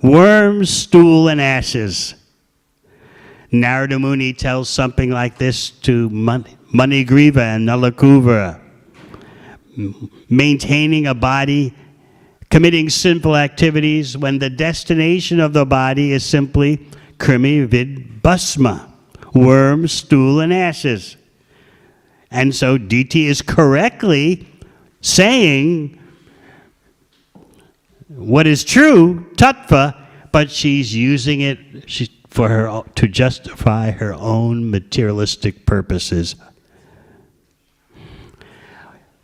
worms, 0.03 0.69
stool, 0.69 1.29
and 1.29 1.41
ashes. 1.41 2.15
Narada 3.51 3.99
Muni 3.99 4.35
tells 4.35 4.69
something 4.69 5.11
like 5.11 5.39
this 5.39 5.71
to 5.71 6.11
Manigriva 6.11 7.57
and 7.57 7.67
Nalakuva. 7.67 8.61
Maintaining 10.29 11.07
a 11.07 11.15
body, 11.15 11.75
committing 12.51 12.91
sinful 12.91 13.35
activities 13.35 14.19
when 14.19 14.39
the 14.39 14.51
destination 14.51 15.41
of 15.41 15.55
the 15.55 15.65
body 15.65 16.13
is 16.13 16.25
simply 16.27 16.87
krimi 17.19 17.67
vid 17.67 18.23
basma, 18.23 18.91
worms, 19.35 19.93
stool, 19.93 20.41
and 20.41 20.53
ashes. 20.53 21.17
And 22.31 22.55
so 22.55 22.79
Diti 22.79 23.27
is 23.27 23.43
correctly 23.43 24.47
saying 25.01 25.99
what 28.09 28.47
is 28.47 28.65
true, 28.65 29.27
tattva, 29.37 29.95
but 30.33 30.51
she's 30.51 30.95
using 30.95 31.41
it 31.41 31.59
for 32.29 32.49
her 32.49 32.83
to 32.95 33.09
justify 33.09 33.91
her 33.91 34.13
own 34.15 34.71
materialistic 34.71 35.67
purposes. 35.67 36.37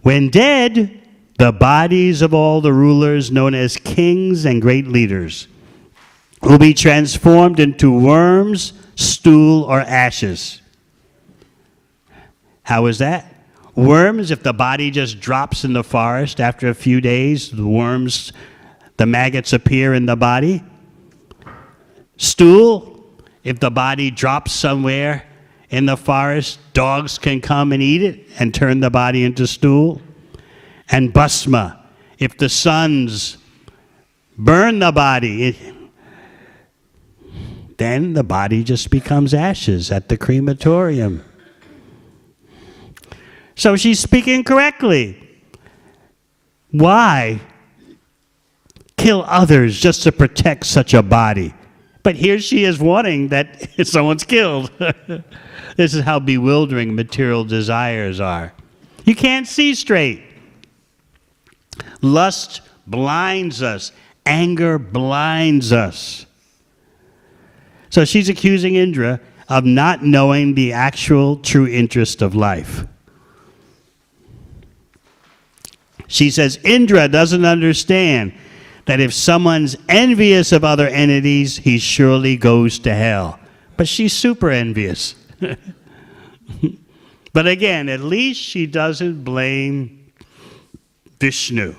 When 0.02 0.28
dead, 0.28 1.02
the 1.38 1.52
bodies 1.52 2.22
of 2.22 2.32
all 2.32 2.60
the 2.60 2.72
rulers 2.72 3.30
known 3.30 3.54
as 3.54 3.76
kings 3.76 4.44
and 4.44 4.62
great 4.62 4.86
leaders 4.86 5.48
will 6.44 6.58
be 6.58 6.74
transformed 6.74 7.58
into 7.58 7.90
worms, 7.98 8.74
stool, 8.96 9.64
or 9.64 9.80
ashes. 9.80 10.60
How 12.62 12.86
is 12.86 12.98
that? 12.98 13.32
Worms, 13.74 14.30
if 14.30 14.42
the 14.42 14.52
body 14.52 14.90
just 14.90 15.20
drops 15.20 15.64
in 15.64 15.72
the 15.72 15.82
forest 15.82 16.40
after 16.40 16.68
a 16.68 16.74
few 16.74 17.00
days, 17.00 17.50
the 17.50 17.66
worms, 17.66 18.32
the 18.98 19.06
maggots 19.06 19.52
appear 19.52 19.94
in 19.94 20.06
the 20.06 20.16
body. 20.16 20.62
Stool, 22.16 23.04
if 23.42 23.58
the 23.58 23.70
body 23.70 24.10
drops 24.10 24.52
somewhere 24.52 25.26
in 25.70 25.86
the 25.86 25.96
forest, 25.96 26.60
dogs 26.72 27.18
can 27.18 27.40
come 27.40 27.72
and 27.72 27.82
eat 27.82 28.02
it 28.02 28.26
and 28.38 28.54
turn 28.54 28.80
the 28.80 28.90
body 28.90 29.24
into 29.24 29.46
stool. 29.46 30.00
And 30.90 31.12
basma, 31.12 31.80
if 32.18 32.38
the 32.38 32.48
suns 32.48 33.38
burn 34.38 34.78
the 34.78 34.92
body, 34.92 35.48
it, 35.48 35.56
then 37.78 38.12
the 38.14 38.24
body 38.24 38.62
just 38.62 38.90
becomes 38.90 39.34
ashes 39.34 39.90
at 39.90 40.08
the 40.08 40.16
crematorium. 40.16 41.24
So 43.56 43.76
she's 43.76 44.00
speaking 44.00 44.44
correctly. 44.44 45.20
Why 46.70 47.40
kill 48.96 49.24
others 49.26 49.78
just 49.78 50.02
to 50.04 50.12
protect 50.12 50.66
such 50.66 50.94
a 50.94 51.02
body? 51.02 51.54
But 52.02 52.16
here 52.16 52.38
she 52.38 52.64
is 52.64 52.78
wanting 52.78 53.28
that 53.28 53.70
someone's 53.86 54.24
killed. 54.24 54.70
this 55.76 55.94
is 55.94 56.02
how 56.02 56.20
bewildering 56.20 56.94
material 56.94 57.44
desires 57.44 58.20
are. 58.20 58.52
You 59.04 59.14
can't 59.14 59.46
see 59.46 59.74
straight. 59.74 60.22
Lust 62.02 62.60
blinds 62.86 63.62
us, 63.62 63.92
anger 64.26 64.78
blinds 64.78 65.72
us. 65.72 66.26
So 67.94 68.04
she's 68.04 68.28
accusing 68.28 68.74
Indra 68.74 69.20
of 69.48 69.64
not 69.64 70.02
knowing 70.02 70.54
the 70.54 70.72
actual 70.72 71.36
true 71.36 71.68
interest 71.68 72.22
of 72.22 72.34
life. 72.34 72.84
She 76.08 76.32
says 76.32 76.58
Indra 76.64 77.06
doesn't 77.06 77.44
understand 77.44 78.34
that 78.86 78.98
if 78.98 79.14
someone's 79.14 79.76
envious 79.88 80.50
of 80.50 80.64
other 80.64 80.88
entities, 80.88 81.58
he 81.58 81.78
surely 81.78 82.36
goes 82.36 82.80
to 82.80 82.92
hell. 82.92 83.38
But 83.76 83.86
she's 83.86 84.12
super 84.12 84.50
envious. 84.50 85.14
but 87.32 87.46
again, 87.46 87.88
at 87.88 88.00
least 88.00 88.40
she 88.40 88.66
doesn't 88.66 89.22
blame 89.22 90.10
Vishnu. 91.20 91.76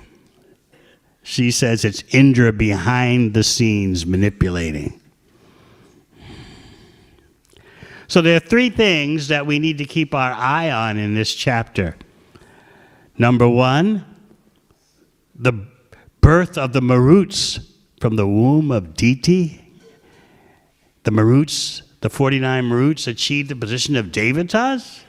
She 1.23 1.51
says 1.51 1.83
it's 1.83 2.05
Indra 2.13 2.53
behind 2.53 3.33
the 3.33 3.43
scenes 3.43 4.05
manipulating. 4.05 5.01
So 8.07 8.21
there 8.21 8.35
are 8.35 8.39
three 8.39 8.69
things 8.69 9.29
that 9.29 9.45
we 9.45 9.59
need 9.59 9.77
to 9.79 9.85
keep 9.85 10.13
our 10.13 10.31
eye 10.31 10.69
on 10.69 10.97
in 10.97 11.15
this 11.15 11.33
chapter. 11.33 11.95
Number 13.17 13.47
one, 13.47 14.05
the 15.33 15.53
birth 16.21 16.57
of 16.57 16.73
the 16.73 16.81
Maruts 16.81 17.65
from 17.99 18.15
the 18.15 18.27
womb 18.27 18.71
of 18.71 18.95
Diti. 18.95 19.61
The 21.03 21.11
Maruts, 21.11 21.81
the 22.01 22.09
49 22.09 22.63
Maruts, 22.63 23.07
achieved 23.07 23.49
the 23.49 23.55
position 23.55 23.95
of 23.95 24.07
Devatas. 24.07 25.01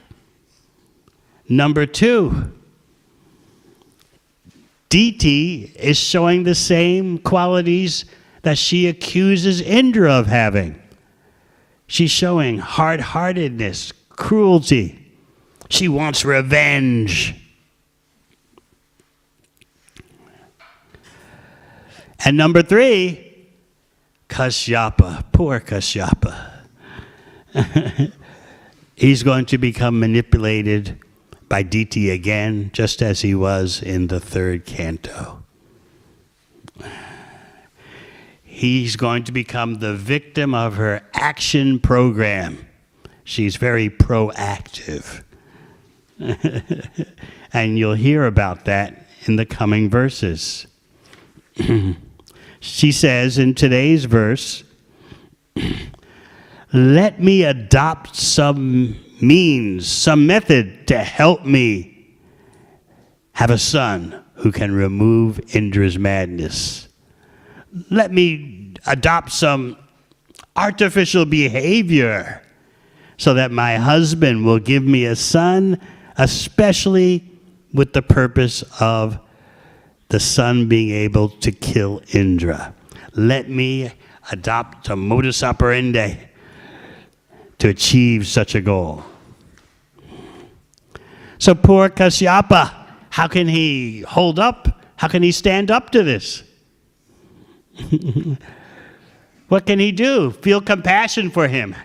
Number 1.49 1.85
two, 1.85 2.51
Diti 4.89 5.73
is 5.77 5.97
showing 5.97 6.43
the 6.43 6.55
same 6.55 7.17
qualities 7.17 8.05
that 8.43 8.57
she 8.57 8.87
accuses 8.87 9.59
Indra 9.61 10.13
of 10.13 10.27
having. 10.27 10.81
She's 11.87 12.11
showing 12.11 12.59
hard 12.59 12.99
heartedness, 12.99 13.93
cruelty. 14.09 15.15
She 15.69 15.87
wants 15.87 16.25
revenge. 16.25 17.33
And 22.25 22.35
number 22.35 22.61
three, 22.61 23.47
Kashyapa. 24.27 25.31
Poor 25.31 25.59
Kashyapa. 25.59 26.51
He's 28.95 29.23
going 29.23 29.45
to 29.45 29.57
become 29.57 29.99
manipulated 29.99 30.99
by 31.47 31.63
Diti 31.63 32.09
again, 32.09 32.71
just 32.73 33.01
as 33.01 33.21
he 33.21 33.33
was 33.33 33.81
in 33.81 34.07
the 34.07 34.19
third 34.19 34.65
canto. 34.65 35.43
He's 38.57 38.95
going 38.95 39.23
to 39.25 39.31
become 39.31 39.75
the 39.75 39.93
victim 39.93 40.55
of 40.55 40.77
her 40.77 41.03
action 41.13 41.79
program. 41.79 42.67
She's 43.23 43.55
very 43.55 43.87
proactive. 43.87 45.23
and 47.53 47.77
you'll 47.77 47.93
hear 47.93 48.25
about 48.25 48.65
that 48.65 49.05
in 49.25 49.35
the 49.35 49.45
coming 49.45 49.91
verses. 49.91 50.65
she 52.59 52.91
says 52.91 53.37
in 53.37 53.53
today's 53.53 54.05
verse, 54.05 54.63
Let 56.73 57.21
me 57.21 57.43
adopt 57.43 58.15
some 58.15 58.97
means, 59.21 59.87
some 59.87 60.25
method 60.25 60.87
to 60.87 60.97
help 60.97 61.45
me 61.45 62.17
have 63.33 63.51
a 63.51 63.59
son 63.59 64.23
who 64.37 64.51
can 64.51 64.73
remove 64.73 65.39
Indra's 65.55 65.99
madness. 65.99 66.86
Let 67.89 68.11
me 68.11 68.73
adopt 68.85 69.31
some 69.31 69.77
artificial 70.55 71.25
behavior 71.25 72.41
so 73.17 73.33
that 73.33 73.51
my 73.51 73.77
husband 73.77 74.45
will 74.45 74.59
give 74.59 74.83
me 74.83 75.05
a 75.05 75.15
son, 75.15 75.79
especially 76.17 77.23
with 77.73 77.93
the 77.93 78.01
purpose 78.01 78.63
of 78.79 79.19
the 80.09 80.19
son 80.19 80.67
being 80.67 80.91
able 80.91 81.29
to 81.29 81.51
kill 81.51 82.01
Indra. 82.13 82.73
Let 83.13 83.49
me 83.49 83.91
adopt 84.31 84.89
a 84.89 84.95
modus 84.95 85.43
operandi 85.43 86.17
to 87.59 87.69
achieve 87.69 88.27
such 88.27 88.55
a 88.55 88.61
goal. 88.61 89.03
So 91.39 91.55
poor 91.55 91.89
Kashyapa, 91.89 92.73
how 93.09 93.27
can 93.27 93.47
he 93.47 94.01
hold 94.01 94.39
up? 94.39 94.83
How 94.95 95.07
can 95.07 95.23
he 95.23 95.31
stand 95.31 95.69
up 95.71 95.91
to 95.91 96.03
this? 96.03 96.43
what 99.47 99.65
can 99.65 99.79
he 99.79 99.91
do? 99.91 100.31
Feel 100.31 100.61
compassion 100.61 101.29
for 101.29 101.47
him. 101.47 101.75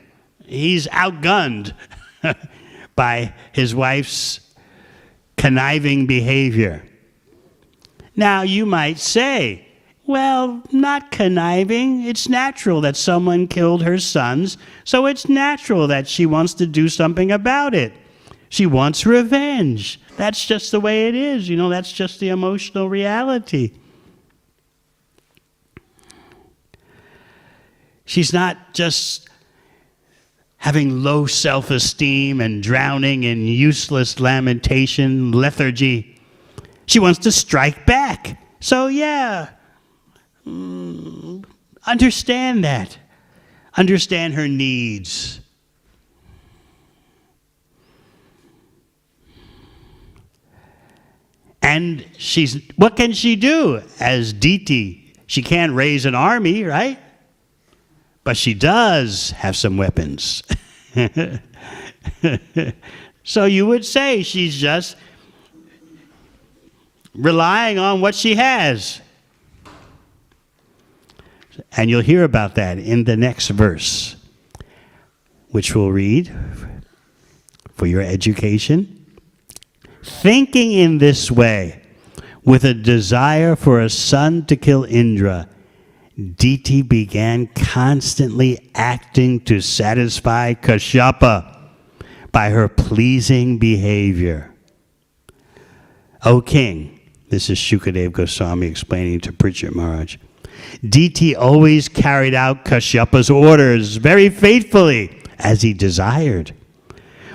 He's 0.44 0.86
outgunned 0.88 1.74
by 2.96 3.34
his 3.52 3.74
wife's 3.74 4.40
conniving 5.36 6.06
behavior. 6.06 6.84
Now, 8.14 8.42
you 8.42 8.66
might 8.66 8.98
say, 8.98 9.66
well, 10.06 10.62
not 10.72 11.10
conniving. 11.10 12.04
It's 12.04 12.28
natural 12.28 12.80
that 12.82 12.96
someone 12.96 13.48
killed 13.48 13.82
her 13.82 13.98
sons, 13.98 14.58
so 14.84 15.06
it's 15.06 15.28
natural 15.28 15.86
that 15.86 16.08
she 16.08 16.26
wants 16.26 16.54
to 16.54 16.66
do 16.66 16.88
something 16.88 17.32
about 17.32 17.74
it. 17.74 17.92
She 18.48 18.66
wants 18.66 19.06
revenge. 19.06 20.00
That's 20.16 20.44
just 20.44 20.72
the 20.72 20.80
way 20.80 21.08
it 21.08 21.14
is. 21.14 21.48
You 21.48 21.56
know, 21.56 21.70
that's 21.70 21.92
just 21.92 22.20
the 22.20 22.28
emotional 22.28 22.88
reality. 22.88 23.72
She's 28.12 28.34
not 28.34 28.74
just 28.74 29.30
having 30.58 31.02
low 31.02 31.24
self 31.24 31.70
esteem 31.70 32.42
and 32.42 32.62
drowning 32.62 33.24
in 33.24 33.46
useless 33.46 34.20
lamentation, 34.20 35.32
lethargy. 35.32 36.20
She 36.84 36.98
wants 36.98 37.20
to 37.20 37.32
strike 37.32 37.86
back. 37.86 38.38
So, 38.60 38.88
yeah, 38.88 39.48
mm, 40.46 41.42
understand 41.86 42.64
that. 42.64 42.98
Understand 43.78 44.34
her 44.34 44.46
needs. 44.46 45.40
And 51.62 52.04
she's, 52.18 52.60
what 52.76 52.94
can 52.94 53.14
she 53.14 53.36
do 53.36 53.80
as 54.00 54.34
Diti? 54.34 55.14
She 55.26 55.40
can't 55.40 55.72
raise 55.72 56.04
an 56.04 56.14
army, 56.14 56.64
right? 56.64 56.98
But 58.24 58.36
she 58.36 58.54
does 58.54 59.30
have 59.30 59.56
some 59.56 59.76
weapons. 59.76 60.42
so 63.24 63.44
you 63.46 63.66
would 63.66 63.84
say 63.84 64.22
she's 64.22 64.56
just 64.56 64.96
relying 67.14 67.78
on 67.78 68.00
what 68.00 68.14
she 68.14 68.34
has. 68.36 69.00
And 71.76 71.90
you'll 71.90 72.00
hear 72.00 72.24
about 72.24 72.54
that 72.54 72.78
in 72.78 73.04
the 73.04 73.16
next 73.16 73.48
verse, 73.48 74.16
which 75.50 75.74
we'll 75.74 75.92
read 75.92 76.32
for 77.74 77.86
your 77.86 78.00
education. 78.00 78.98
Thinking 80.02 80.72
in 80.72 80.98
this 80.98 81.30
way, 81.30 81.82
with 82.44 82.64
a 82.64 82.74
desire 82.74 83.54
for 83.54 83.80
a 83.80 83.88
son 83.88 84.44
to 84.46 84.56
kill 84.56 84.84
Indra, 84.84 85.48
Diti 86.18 86.82
began 86.82 87.46
constantly 87.48 88.70
acting 88.74 89.40
to 89.40 89.60
satisfy 89.60 90.54
Kashyapa 90.54 91.58
by 92.30 92.50
her 92.50 92.68
pleasing 92.68 93.58
behavior. 93.58 94.54
O 96.24 96.40
king, 96.40 97.00
this 97.30 97.48
is 97.48 97.58
Shukadev 97.58 98.12
Goswami 98.12 98.66
explaining 98.66 99.20
to 99.20 99.32
Parikshit 99.32 99.74
Maharaj. 99.74 100.18
Diti 100.86 101.34
always 101.34 101.88
carried 101.88 102.34
out 102.34 102.64
Kashyapa's 102.64 103.30
orders 103.30 103.96
very 103.96 104.28
faithfully 104.28 105.18
as 105.38 105.62
he 105.62 105.72
desired. 105.72 106.52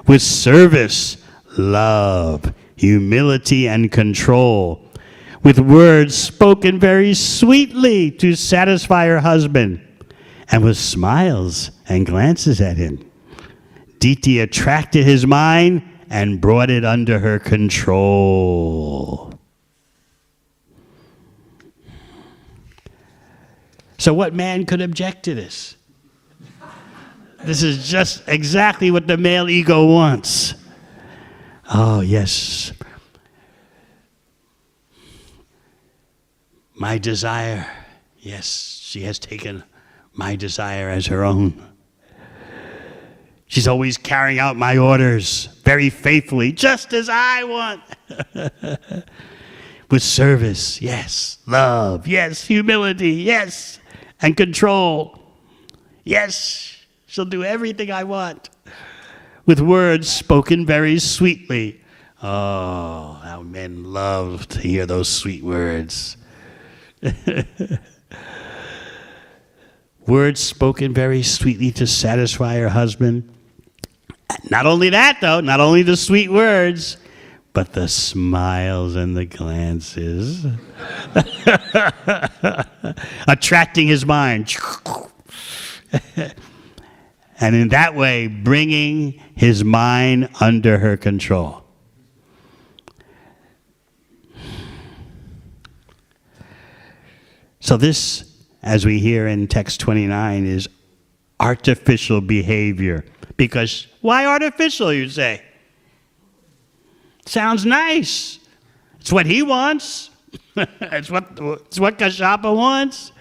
With 0.05 0.21
service, 0.21 1.17
love, 1.57 2.53
humility, 2.75 3.67
and 3.67 3.91
control, 3.91 4.86
with 5.47 5.59
words 5.59 6.13
spoken 6.13 6.77
very 6.77 7.13
sweetly 7.13 8.11
to 8.11 8.35
satisfy 8.35 9.05
her 9.05 9.21
husband, 9.21 9.79
and 10.51 10.61
with 10.61 10.75
smiles 10.77 11.71
and 11.87 12.05
glances 12.05 12.59
at 12.59 12.75
him. 12.75 13.09
Diti 13.97 14.41
attracted 14.41 15.05
his 15.05 15.25
mind 15.25 15.83
and 16.09 16.41
brought 16.41 16.69
it 16.69 16.83
under 16.83 17.19
her 17.19 17.39
control. 17.39 18.59
So, 23.99 24.13
what 24.13 24.33
man 24.33 24.65
could 24.65 24.81
object 24.81 25.23
to 25.23 25.33
this? 25.33 25.77
This 27.45 27.63
is 27.63 27.87
just 27.87 28.21
exactly 28.27 28.91
what 28.91 29.07
the 29.07 29.15
male 29.15 29.49
ego 29.49 29.85
wants. 29.85 30.55
Oh, 31.73 32.01
yes. 32.01 32.73
My 36.77 36.97
desire. 36.97 37.67
Yes, 38.19 38.79
she 38.83 39.01
has 39.01 39.19
taken 39.19 39.63
my 40.13 40.35
desire 40.35 40.89
as 40.89 41.07
her 41.07 41.23
own. 41.23 41.61
She's 43.47 43.67
always 43.67 43.97
carrying 43.97 44.39
out 44.39 44.55
my 44.57 44.77
orders 44.77 45.47
very 45.63 45.89
faithfully, 45.89 46.51
just 46.51 46.93
as 46.93 47.09
I 47.09 47.43
want. 47.43 47.81
With 49.89 50.03
service, 50.03 50.81
yes. 50.81 51.39
Love, 51.47 52.07
yes. 52.07 52.45
Humility, 52.45 53.11
yes. 53.11 53.79
And 54.21 54.35
control, 54.35 55.19
yes. 56.03 56.75
She'll 57.05 57.25
do 57.25 57.43
everything 57.43 57.89
I 57.91 58.03
want 58.03 58.49
with 59.47 59.61
words 59.61 60.09
spoken 60.09 60.65
very 60.65 60.99
sweetly. 60.99 61.81
Oh, 62.21 63.19
how 63.23 63.41
men 63.43 63.85
love 63.85 64.47
to 64.49 64.59
hear 64.59 64.85
those 64.85 65.07
sweet 65.07 65.41
words. 65.41 66.17
words 70.07 70.39
spoken 70.39 70.93
very 70.93 71.23
sweetly 71.23 71.71
to 71.71 71.87
satisfy 71.87 72.57
her 72.57 72.69
husband. 72.69 73.29
Not 74.49 74.65
only 74.65 74.89
that, 74.89 75.19
though, 75.21 75.41
not 75.41 75.59
only 75.59 75.83
the 75.83 75.97
sweet 75.97 76.31
words, 76.31 76.97
but 77.53 77.73
the 77.73 77.87
smiles 77.87 78.95
and 78.95 79.15
the 79.17 79.25
glances. 79.25 80.45
Attracting 83.27 83.87
his 83.87 84.05
mind. 84.05 84.55
and 87.39 87.55
in 87.55 87.69
that 87.69 87.95
way, 87.95 88.27
bringing 88.27 89.13
his 89.35 89.63
mind 89.63 90.29
under 90.39 90.77
her 90.77 90.97
control. 90.97 91.63
So, 97.67 97.75
this, 97.75 98.23
as 98.63 98.85
we 98.85 98.99
hear 98.99 99.27
in 99.27 99.45
text 99.49 99.81
29, 99.81 100.45
is 100.45 100.69
artificial 101.37 102.21
behavior. 102.21 103.03
Because 103.35 103.87
why 103.99 104.25
artificial, 104.25 104.93
you 104.93 105.09
say? 105.09 105.41
Sounds 107.25 107.65
nice. 107.65 108.39
It's 109.01 109.11
what 109.11 109.25
he 109.25 109.43
wants. 109.43 110.11
it's 110.55 111.11
what 111.11 111.25
it's 111.65 111.77
what 111.77 111.97
Kashyapa 111.97 112.55
wants. 112.55 113.11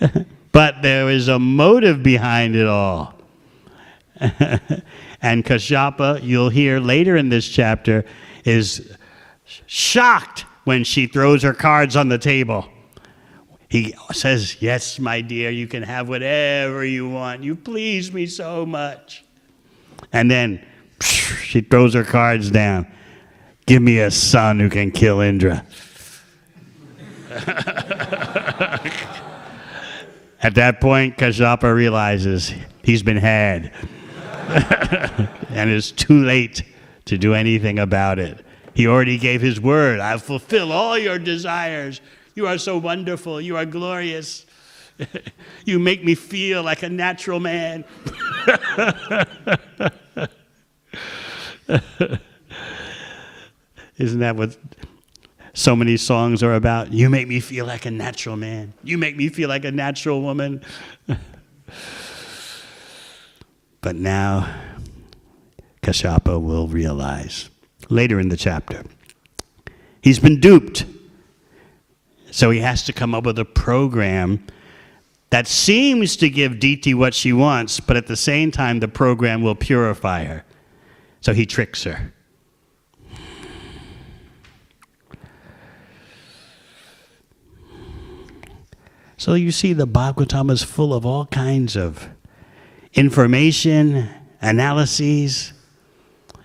but 0.50 0.82
there 0.82 1.08
is 1.08 1.28
a 1.28 1.38
motive 1.38 2.02
behind 2.02 2.56
it 2.56 2.66
all. 2.66 3.14
and 4.20 5.44
Kashyapa, 5.44 6.24
you'll 6.24 6.48
hear 6.48 6.80
later 6.80 7.16
in 7.16 7.28
this 7.28 7.48
chapter, 7.48 8.04
is 8.44 8.96
shocked 9.66 10.44
when 10.64 10.82
she 10.82 11.06
throws 11.06 11.44
her 11.44 11.54
cards 11.54 11.94
on 11.94 12.08
the 12.08 12.18
table. 12.18 12.68
He 13.74 13.92
says, 14.12 14.62
Yes, 14.62 15.00
my 15.00 15.20
dear, 15.20 15.50
you 15.50 15.66
can 15.66 15.82
have 15.82 16.08
whatever 16.08 16.84
you 16.84 17.08
want. 17.08 17.42
You 17.42 17.56
please 17.56 18.12
me 18.12 18.26
so 18.26 18.64
much. 18.64 19.24
And 20.12 20.30
then 20.30 20.64
she 21.02 21.60
throws 21.60 21.92
her 21.94 22.04
cards 22.04 22.52
down. 22.52 22.86
Give 23.66 23.82
me 23.82 23.98
a 23.98 24.12
son 24.12 24.60
who 24.60 24.70
can 24.70 24.92
kill 24.92 25.18
Indra. 25.18 25.66
At 30.40 30.54
that 30.54 30.80
point, 30.80 31.16
Kashyapa 31.16 31.74
realizes 31.74 32.54
he's 32.84 33.02
been 33.02 33.16
had. 33.16 33.72
and 35.48 35.68
it's 35.68 35.90
too 35.90 36.22
late 36.24 36.62
to 37.06 37.18
do 37.18 37.34
anything 37.34 37.80
about 37.80 38.20
it. 38.20 38.46
He 38.74 38.86
already 38.86 39.18
gave 39.18 39.40
his 39.40 39.60
word 39.60 39.98
I'll 39.98 40.20
fulfill 40.20 40.70
all 40.70 40.96
your 40.96 41.18
desires. 41.18 42.00
You 42.34 42.46
are 42.46 42.58
so 42.58 42.78
wonderful. 42.78 43.40
You 43.40 43.56
are 43.56 43.64
glorious. 43.64 44.46
you 45.64 45.78
make 45.78 46.04
me 46.04 46.14
feel 46.14 46.62
like 46.62 46.82
a 46.82 46.88
natural 46.88 47.40
man. 47.40 47.84
Isn't 53.96 54.20
that 54.20 54.36
what 54.36 54.56
so 55.52 55.76
many 55.76 55.96
songs 55.96 56.42
are 56.42 56.54
about? 56.54 56.92
You 56.92 57.08
make 57.08 57.28
me 57.28 57.40
feel 57.40 57.66
like 57.66 57.86
a 57.86 57.90
natural 57.90 58.36
man. 58.36 58.74
You 58.82 58.98
make 58.98 59.16
me 59.16 59.28
feel 59.28 59.48
like 59.48 59.64
a 59.64 59.70
natural 59.70 60.20
woman. 60.20 60.62
but 63.80 63.94
now, 63.94 64.52
Kashyapa 65.82 66.42
will 66.42 66.66
realize 66.66 67.50
later 67.88 68.18
in 68.18 68.30
the 68.30 68.36
chapter 68.36 68.82
he's 70.02 70.18
been 70.18 70.40
duped. 70.40 70.86
So 72.34 72.50
he 72.50 72.58
has 72.58 72.82
to 72.86 72.92
come 72.92 73.14
up 73.14 73.26
with 73.26 73.38
a 73.38 73.44
program 73.44 74.44
that 75.30 75.46
seems 75.46 76.16
to 76.16 76.28
give 76.28 76.58
Diti 76.58 76.92
what 76.92 77.14
she 77.14 77.32
wants, 77.32 77.78
but 77.78 77.96
at 77.96 78.08
the 78.08 78.16
same 78.16 78.50
time, 78.50 78.80
the 78.80 78.88
program 78.88 79.40
will 79.40 79.54
purify 79.54 80.24
her. 80.24 80.44
So 81.20 81.32
he 81.32 81.46
tricks 81.46 81.84
her. 81.84 82.12
So 89.16 89.34
you 89.34 89.52
see, 89.52 89.72
the 89.72 89.86
Bhagavatam 89.86 90.50
is 90.50 90.64
full 90.64 90.92
of 90.92 91.06
all 91.06 91.26
kinds 91.26 91.76
of 91.76 92.08
information, 92.94 94.08
analyses. 94.40 95.52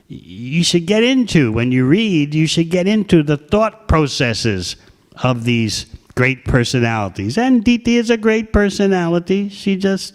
You 0.08 0.64
should 0.64 0.86
get 0.86 1.04
into, 1.04 1.52
when 1.52 1.72
you 1.72 1.88
read, 1.88 2.36
you 2.36 2.46
should 2.46 2.70
get 2.70 2.88
into 2.88 3.24
the 3.24 3.38
thought 3.38 3.88
processes 3.88 4.76
of 5.24 5.44
these 5.44 5.86
great 6.16 6.46
personalities. 6.46 7.38
And 7.38 7.64
Diti 7.64 7.98
is 7.98 8.10
a 8.10 8.18
great 8.18 8.52
personality. 8.54 9.50
She 9.50 9.76
just, 9.76 10.14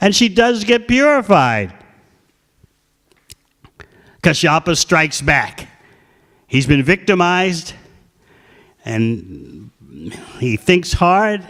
and 0.00 0.14
she 0.14 0.28
does 0.28 0.64
get 0.64 0.88
purified. 0.88 1.72
Kashyapa 4.22 4.76
strikes 4.76 5.20
back. 5.20 5.68
He's 6.46 6.66
been 6.66 6.82
victimized 6.82 7.74
and 8.84 9.70
he 10.38 10.56
thinks 10.56 10.92
hard 10.92 11.44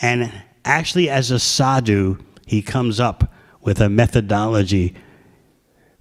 and 0.00 0.32
actually, 0.64 1.08
as 1.08 1.30
a 1.30 1.38
sadhu, 1.38 2.18
he 2.46 2.62
comes 2.62 3.00
up 3.00 3.32
with 3.62 3.80
a 3.80 3.88
methodology 3.88 4.94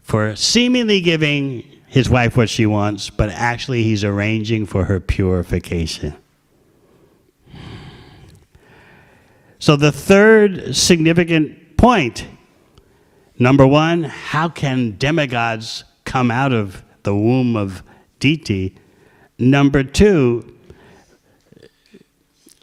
for 0.01 0.35
seemingly 0.35 1.01
giving 1.01 1.63
his 1.87 2.09
wife 2.09 2.35
what 2.35 2.49
she 2.49 2.65
wants, 2.65 3.09
but 3.09 3.29
actually, 3.29 3.83
he's 3.83 4.03
arranging 4.03 4.65
for 4.65 4.85
her 4.85 4.99
purification. 4.99 6.15
So, 9.63 9.77
the 9.77 9.93
third 9.93 10.75
significant 10.75 11.77
point 11.77 12.27
number 13.39 13.65
one, 13.65 14.03
how 14.03 14.49
can 14.49 14.97
demigods 14.97 15.85
come 16.03 16.29
out 16.29 16.51
of 16.51 16.83
the 17.03 17.15
womb 17.15 17.55
of 17.55 17.81
Diti? 18.19 18.75
Number 19.39 19.85
two, 19.85 20.53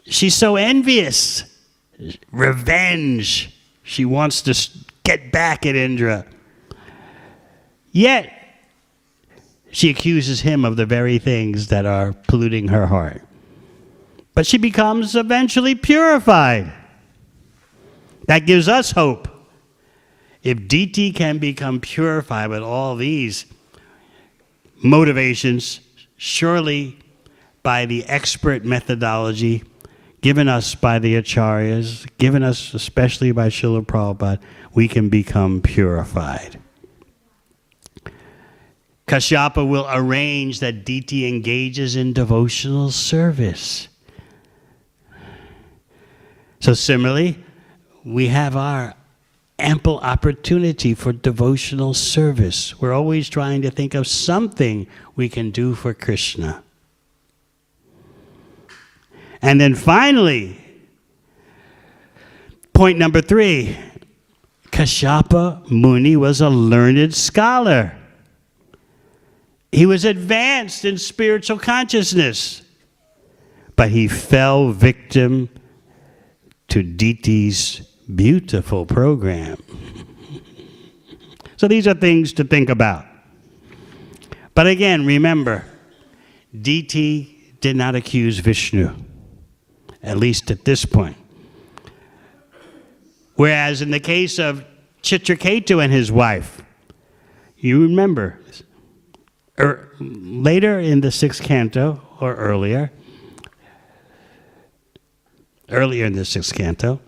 She's 0.05 0.35
so 0.35 0.57
envious. 0.57 1.43
Revenge. 2.31 3.49
She 3.81 4.05
wants 4.05 4.43
to 4.43 4.69
get 5.01 5.31
back 5.31 5.65
at 5.65 5.75
Indra. 5.75 6.27
Yet, 7.91 8.31
she 9.71 9.89
accuses 9.89 10.41
him 10.41 10.63
of 10.63 10.75
the 10.75 10.85
very 10.85 11.17
things 11.17 11.69
that 11.69 11.87
are 11.87 12.13
polluting 12.13 12.67
her 12.67 12.85
heart. 12.85 13.23
But 14.35 14.45
she 14.45 14.59
becomes 14.59 15.15
eventually 15.15 15.73
purified. 15.73 16.73
That 18.27 18.45
gives 18.45 18.67
us 18.67 18.91
hope. 18.91 19.27
If 20.43 20.67
Diti 20.67 21.11
can 21.11 21.37
become 21.37 21.79
purified 21.79 22.49
with 22.49 22.61
all 22.61 22.95
these 22.95 23.45
motivations, 24.83 25.81
surely 26.17 26.97
by 27.63 27.85
the 27.85 28.05
expert 28.05 28.65
methodology 28.65 29.63
given 30.21 30.47
us 30.47 30.75
by 30.75 30.99
the 30.99 31.15
acharyas, 31.15 32.07
given 32.17 32.43
us 32.43 32.73
especially 32.73 33.31
by 33.31 33.49
Srila 33.49 33.85
Prabhupada, 33.85 34.39
we 34.73 34.87
can 34.87 35.09
become 35.09 35.61
purified. 35.61 36.59
Kashyapa 39.07 39.67
will 39.67 39.87
arrange 39.91 40.59
that 40.61 40.85
Diti 40.85 41.27
engages 41.27 41.95
in 41.95 42.13
devotional 42.13 42.91
service. 42.91 43.89
So, 46.59 46.73
similarly, 46.73 47.43
we 48.03 48.27
have 48.27 48.55
our 48.55 48.95
ample 49.59 49.99
opportunity 49.99 50.93
for 50.93 51.13
devotional 51.13 51.93
service. 51.93 52.79
We're 52.81 52.93
always 52.93 53.29
trying 53.29 53.61
to 53.61 53.71
think 53.71 53.93
of 53.93 54.07
something 54.07 54.87
we 55.15 55.29
can 55.29 55.51
do 55.51 55.75
for 55.75 55.93
Krishna. 55.93 56.63
And 59.41 59.59
then 59.59 59.75
finally, 59.75 60.57
point 62.73 62.97
number 62.97 63.21
three 63.21 63.77
Kashyapa 64.71 65.69
Muni 65.69 66.15
was 66.15 66.41
a 66.41 66.49
learned 66.49 67.13
scholar. 67.13 67.97
He 69.71 69.85
was 69.85 70.05
advanced 70.05 70.85
in 70.85 70.97
spiritual 70.97 71.57
consciousness, 71.57 72.61
but 73.75 73.89
he 73.89 74.07
fell 74.07 74.71
victim 74.71 75.49
to 76.67 76.83
Diti's 76.83 77.90
beautiful 78.15 78.85
program. 78.85 79.57
so 81.57 81.67
these 81.67 81.87
are 81.87 81.93
things 81.93 82.33
to 82.33 82.43
think 82.43 82.69
about. 82.69 83.05
But 84.53 84.67
again, 84.67 85.05
remember, 85.05 85.65
Diti 86.59 87.55
did 87.61 87.75
not 87.75 87.95
accuse 87.95 88.39
Vishnu 88.39 88.93
at 90.03 90.17
least 90.17 90.51
at 90.51 90.65
this 90.65 90.85
point. 90.85 91.17
Whereas 93.35 93.81
in 93.81 93.91
the 93.91 93.99
case 93.99 94.39
of 94.39 94.65
Chitraketu 95.01 95.83
and 95.83 95.91
his 95.91 96.11
wife, 96.11 96.63
you 97.57 97.81
remember, 97.83 98.39
er, 99.59 99.89
later 99.99 100.79
in 100.79 101.01
the 101.01 101.11
sixth 101.11 101.43
canto, 101.43 102.01
or 102.19 102.35
earlier, 102.35 102.91
earlier 105.69 106.05
in 106.05 106.13
the 106.13 106.25
sixth 106.25 106.53
canto, 106.53 106.99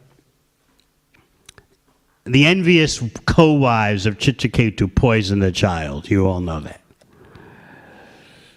the 2.26 2.46
envious 2.46 3.02
co 3.26 3.54
wives 3.54 4.06
of 4.06 4.18
Chitraketu 4.18 4.94
poisoned 4.94 5.42
the 5.42 5.52
child. 5.52 6.10
You 6.10 6.28
all 6.28 6.40
know 6.40 6.60
that. 6.62 6.82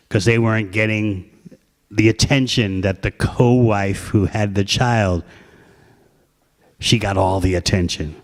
Because 0.08 0.24
they 0.24 0.38
weren't 0.38 0.72
getting 0.72 1.30
the 1.90 2.08
attention 2.08 2.80
that 2.82 3.02
the 3.02 3.10
co-wife 3.10 4.08
who 4.08 4.26
had 4.26 4.54
the 4.54 4.64
child 4.64 5.22
she 6.78 6.98
got 6.98 7.16
all 7.16 7.40
the 7.40 7.54
attention 7.54 8.14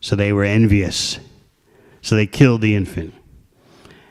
so 0.00 0.16
they 0.16 0.32
were 0.32 0.44
envious 0.44 1.18
so 2.00 2.14
they 2.14 2.26
killed 2.26 2.60
the 2.60 2.74
infant 2.74 3.12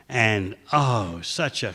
and 0.09 0.55
oh 0.73 1.19
such 1.21 1.63
a 1.63 1.73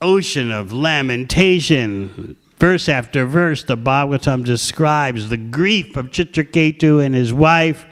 ocean 0.00 0.52
of 0.52 0.72
lamentation 0.72 2.36
Verse 2.58 2.88
after 2.88 3.24
verse, 3.24 3.62
the 3.62 3.76
Bhagavatam 3.76 4.44
describes 4.44 5.28
the 5.28 5.36
grief 5.36 5.96
of 5.96 6.06
Chitraketu 6.06 7.04
and 7.04 7.14
his 7.14 7.32
wife, 7.32 7.86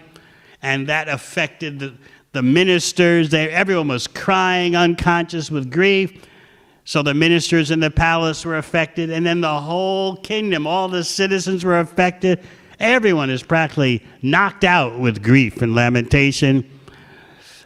and 0.60 0.88
that 0.88 1.08
affected 1.08 1.78
the, 1.78 1.94
the 2.32 2.42
ministers. 2.42 3.30
They, 3.30 3.48
everyone 3.50 3.88
was 3.88 4.08
crying, 4.08 4.74
unconscious 4.74 5.50
with 5.50 5.70
grief. 5.70 6.24
So 6.84 7.02
the 7.02 7.14
ministers 7.14 7.70
in 7.70 7.80
the 7.80 7.90
palace 7.90 8.44
were 8.44 8.58
affected, 8.58 9.10
and 9.10 9.24
then 9.24 9.40
the 9.40 9.60
whole 9.60 10.16
kingdom, 10.16 10.66
all 10.66 10.88
the 10.88 11.04
citizens 11.04 11.64
were 11.64 11.78
affected. 11.78 12.40
Everyone 12.80 13.30
is 13.30 13.42
practically 13.42 14.04
knocked 14.22 14.64
out 14.64 14.98
with 14.98 15.22
grief 15.22 15.62
and 15.62 15.74
lamentation. 15.74 16.68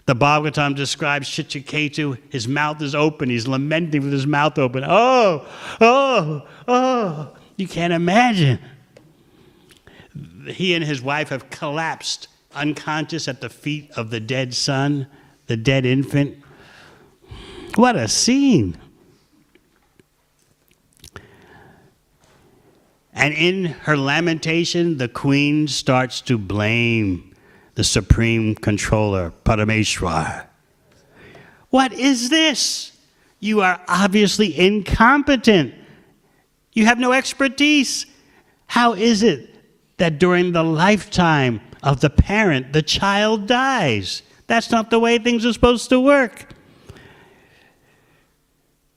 The 0.07 0.15
Bhagavatam 0.15 0.75
describes 0.75 1.29
Chitraketu. 1.29 2.19
His 2.31 2.49
mouth 2.49 2.83
is 2.83 2.95
open. 2.95 3.31
He's 3.31 3.47
lamenting 3.47 4.03
with 4.03 4.13
his 4.13 4.27
mouth 4.27 4.59
open. 4.59 4.85
Oh, 4.85 5.47
oh, 5.81 6.49
oh. 6.67 7.37
You 7.57 7.69
can't 7.69 7.93
imagine. 7.93 8.59
He 10.47 10.75
and 10.75 10.85
his 10.85 11.03
wife 11.03 11.29
have 11.29 11.51
collapsed 11.51 12.29
unconscious 12.55 13.29
at 13.29 13.41
the 13.41 13.49
feet 13.49 13.91
of 13.97 14.11
the 14.11 14.21
dead 14.21 14.55
son, 14.55 15.07
the 15.47 15.57
dead 15.57 15.87
infant. 15.87 16.39
What 17.77 17.97
a 17.97 18.09
scene. 18.09 18.77
And 23.13 23.35
in 23.35 23.67
her 23.67 23.97
lamentation, 23.97 24.97
the 24.99 25.09
queen 25.09 25.69
starts 25.69 26.21
to 26.23 26.39
blame 26.39 27.30
the 27.81 27.85
supreme 27.85 28.55
controller, 28.55 29.33
Parameshwar. 29.43 30.45
What 31.71 31.95
is 31.95 32.29
this? 32.29 32.93
You 33.39 33.63
are 33.63 33.81
obviously 33.89 34.61
incompetent. 34.61 35.73
You 36.75 36.85
have 36.85 36.99
no 36.99 37.13
expertise. 37.13 38.05
How 38.67 38.93
is 38.93 39.23
it 39.23 39.49
that 39.97 40.19
during 40.19 40.53
the 40.53 40.63
lifetime 40.63 41.63
of 41.83 42.03
the 42.03 42.11
parent, 42.11 42.75
the 42.75 42.83
child 42.83 43.47
dies? 43.47 44.21
That's 44.47 44.71
not 44.71 44.91
the 44.91 44.99
way 44.99 45.17
things 45.17 45.47
are 45.47 45.53
supposed 45.55 45.89
to 45.89 45.99
work. 45.99 46.53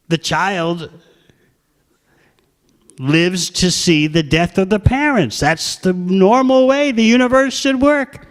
The 0.09 0.17
child 0.17 0.91
lives 2.99 3.49
to 3.51 3.71
see 3.71 4.07
the 4.07 4.23
death 4.23 4.57
of 4.57 4.69
the 4.69 4.81
parents. 4.81 5.39
That's 5.39 5.77
the 5.77 5.93
normal 5.93 6.67
way 6.67 6.91
the 6.91 7.01
universe 7.01 7.53
should 7.53 7.81
work. 7.81 8.27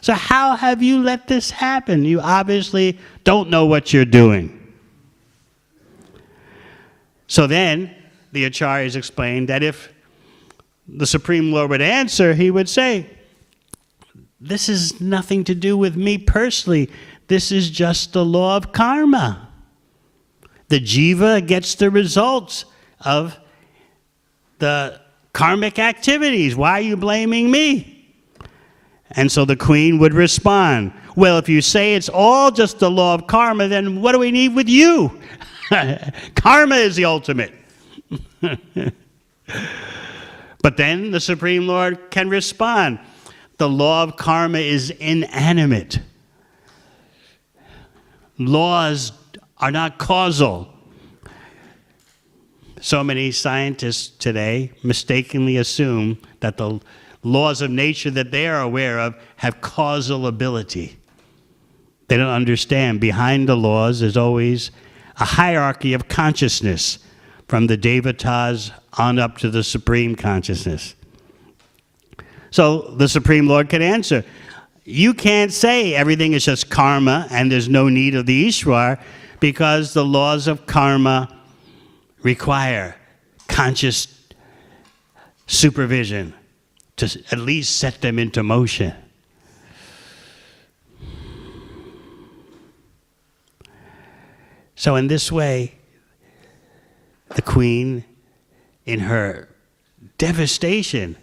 So, 0.00 0.14
how 0.14 0.56
have 0.56 0.82
you 0.82 1.02
let 1.02 1.26
this 1.28 1.50
happen? 1.50 2.04
You 2.04 2.20
obviously 2.20 2.98
don't 3.24 3.50
know 3.50 3.66
what 3.66 3.92
you're 3.92 4.04
doing. 4.04 4.52
So 7.26 7.46
then, 7.46 7.94
the 8.32 8.48
acharyas 8.48 8.96
explained 8.96 9.48
that 9.48 9.62
if 9.62 9.92
the 10.86 11.06
Supreme 11.06 11.52
Lord 11.52 11.70
would 11.70 11.82
answer, 11.82 12.34
he 12.34 12.50
would 12.50 12.68
say, 12.68 13.06
This 14.40 14.68
is 14.68 15.00
nothing 15.00 15.44
to 15.44 15.54
do 15.54 15.76
with 15.76 15.96
me 15.96 16.18
personally. 16.18 16.90
This 17.28 17.50
is 17.50 17.70
just 17.70 18.12
the 18.12 18.24
law 18.24 18.56
of 18.56 18.72
karma. 18.72 19.48
The 20.68 20.80
jiva 20.80 21.46
gets 21.46 21.74
the 21.74 21.90
results 21.90 22.64
of 23.00 23.38
the 24.58 25.00
karmic 25.32 25.78
activities. 25.78 26.56
Why 26.56 26.78
are 26.78 26.82
you 26.82 26.96
blaming 26.96 27.50
me? 27.50 27.95
And 29.12 29.30
so 29.30 29.44
the 29.44 29.56
queen 29.56 29.98
would 29.98 30.14
respond, 30.14 30.92
Well, 31.14 31.38
if 31.38 31.48
you 31.48 31.60
say 31.60 31.94
it's 31.94 32.08
all 32.08 32.50
just 32.50 32.78
the 32.78 32.90
law 32.90 33.14
of 33.14 33.26
karma, 33.26 33.68
then 33.68 34.02
what 34.02 34.12
do 34.12 34.18
we 34.18 34.30
need 34.30 34.54
with 34.54 34.68
you? 34.68 35.20
karma 36.34 36.76
is 36.76 36.96
the 36.96 37.04
ultimate. 37.04 37.52
but 40.62 40.76
then 40.76 41.10
the 41.10 41.20
Supreme 41.20 41.66
Lord 41.66 42.10
can 42.10 42.28
respond 42.28 42.98
the 43.58 43.68
law 43.68 44.02
of 44.02 44.16
karma 44.16 44.58
is 44.58 44.90
inanimate. 44.90 46.00
Laws 48.38 49.12
are 49.58 49.70
not 49.70 49.98
causal. 49.98 50.72
So 52.80 53.02
many 53.02 53.32
scientists 53.32 54.08
today 54.08 54.72
mistakenly 54.82 55.56
assume 55.56 56.18
that 56.40 56.58
the 56.58 56.80
laws 57.26 57.60
of 57.60 57.70
nature 57.70 58.10
that 58.10 58.30
they 58.30 58.46
are 58.46 58.60
aware 58.60 59.00
of 59.00 59.16
have 59.36 59.60
causal 59.60 60.26
ability. 60.26 60.96
They 62.08 62.16
don't 62.16 62.28
understand. 62.28 63.00
Behind 63.00 63.48
the 63.48 63.56
laws 63.56 64.00
is 64.00 64.16
always 64.16 64.70
a 65.18 65.24
hierarchy 65.24 65.92
of 65.92 66.06
consciousness 66.06 67.00
from 67.48 67.66
the 67.66 67.76
devatas 67.76 68.70
on 68.96 69.18
up 69.18 69.38
to 69.38 69.50
the 69.50 69.64
supreme 69.64 70.14
consciousness. 70.14 70.94
So 72.50 72.82
the 72.96 73.08
Supreme 73.08 73.48
Lord 73.48 73.68
can 73.68 73.82
answer. 73.82 74.24
You 74.84 75.12
can't 75.12 75.52
say 75.52 75.94
everything 75.94 76.32
is 76.32 76.44
just 76.44 76.70
karma 76.70 77.26
and 77.30 77.50
there's 77.50 77.68
no 77.68 77.88
need 77.88 78.14
of 78.14 78.26
the 78.26 78.46
Ishwar 78.48 79.00
because 79.40 79.94
the 79.94 80.04
laws 80.04 80.46
of 80.46 80.64
karma 80.64 81.36
require 82.22 82.96
conscious 83.48 84.08
supervision 85.48 86.34
to 86.96 87.22
at 87.30 87.38
least 87.38 87.76
set 87.76 88.00
them 88.00 88.18
into 88.18 88.42
motion. 88.42 88.94
So, 94.74 94.96
in 94.96 95.08
this 95.08 95.32
way, 95.32 95.74
the 97.34 97.42
queen, 97.42 98.04
in 98.84 99.00
her 99.00 99.48
devastation, 100.18 101.16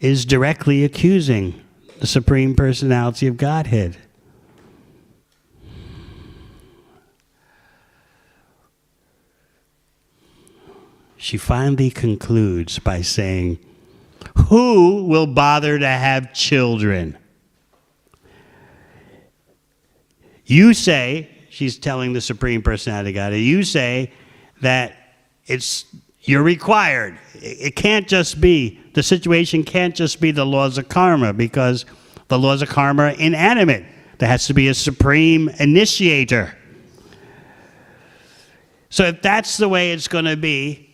is 0.00 0.24
directly 0.24 0.84
accusing 0.84 1.60
the 2.00 2.06
Supreme 2.06 2.54
Personality 2.54 3.26
of 3.26 3.36
Godhead. 3.36 3.96
She 11.16 11.36
finally 11.36 11.88
concludes 11.88 12.78
by 12.80 13.00
saying, 13.00 13.58
Who 14.48 15.04
will 15.04 15.26
bother 15.26 15.78
to 15.78 15.86
have 15.86 16.32
children? 16.32 17.18
You 20.44 20.74
say, 20.74 21.30
she's 21.50 21.78
telling 21.78 22.12
the 22.12 22.20
Supreme 22.20 22.62
Personality 22.62 23.12
Godhead, 23.12 23.40
you 23.40 23.62
say 23.62 24.12
that 24.60 24.96
it's 25.46 25.86
you're 26.22 26.42
required. 26.42 27.18
It 27.34 27.74
can't 27.74 28.06
just 28.06 28.40
be, 28.40 28.80
the 28.94 29.02
situation 29.02 29.64
can't 29.64 29.94
just 29.94 30.20
be 30.20 30.30
the 30.30 30.46
laws 30.46 30.78
of 30.78 30.88
karma 30.88 31.32
because 31.32 31.84
the 32.28 32.38
laws 32.38 32.62
of 32.62 32.68
karma 32.68 33.04
are 33.04 33.08
inanimate. 33.10 33.84
There 34.18 34.28
has 34.28 34.46
to 34.46 34.54
be 34.54 34.68
a 34.68 34.74
supreme 34.74 35.48
initiator. 35.58 36.56
So 38.88 39.04
if 39.04 39.20
that's 39.20 39.56
the 39.56 39.68
way 39.68 39.92
it's 39.92 40.06
going 40.06 40.26
to 40.26 40.36
be, 40.36 40.91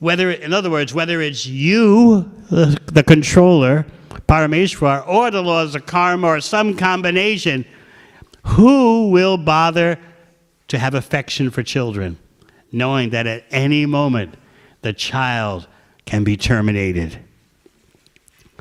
whether, 0.00 0.30
in 0.30 0.52
other 0.52 0.70
words, 0.70 0.92
whether 0.92 1.20
it's 1.20 1.46
you, 1.46 2.22
the, 2.50 2.78
the 2.86 3.02
controller, 3.02 3.86
Parameshwar, 4.26 5.06
or 5.06 5.30
the 5.30 5.42
laws 5.42 5.74
of 5.74 5.86
karma, 5.86 6.26
or 6.26 6.40
some 6.40 6.76
combination, 6.76 7.64
who 8.44 9.10
will 9.10 9.36
bother 9.36 9.98
to 10.68 10.78
have 10.78 10.94
affection 10.94 11.50
for 11.50 11.62
children, 11.62 12.18
knowing 12.72 13.10
that 13.10 13.26
at 13.26 13.44
any 13.50 13.86
moment 13.86 14.34
the 14.82 14.92
child 14.92 15.68
can 16.06 16.24
be 16.24 16.36
terminated. 16.36 17.18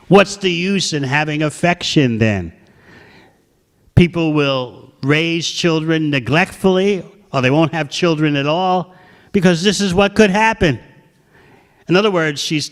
What's 0.10 0.38
the 0.38 0.52
use 0.52 0.92
in 0.92 1.04
having 1.04 1.44
affection 1.44 2.18
then? 2.18 2.52
People 3.96 4.34
will 4.34 4.92
raise 5.04 5.48
children 5.48 6.10
neglectfully, 6.10 7.06
or 7.32 7.42
they 7.42 7.52
won't 7.52 7.74
have 7.74 7.90
children 7.90 8.36
at 8.36 8.46
all, 8.46 8.94
because 9.32 9.64
this 9.64 9.80
is 9.80 9.94
what 9.94 10.16
could 10.16 10.32
happen. 10.32 10.80
In 11.90 11.96
other 11.96 12.12
words, 12.12 12.40
she's 12.40 12.72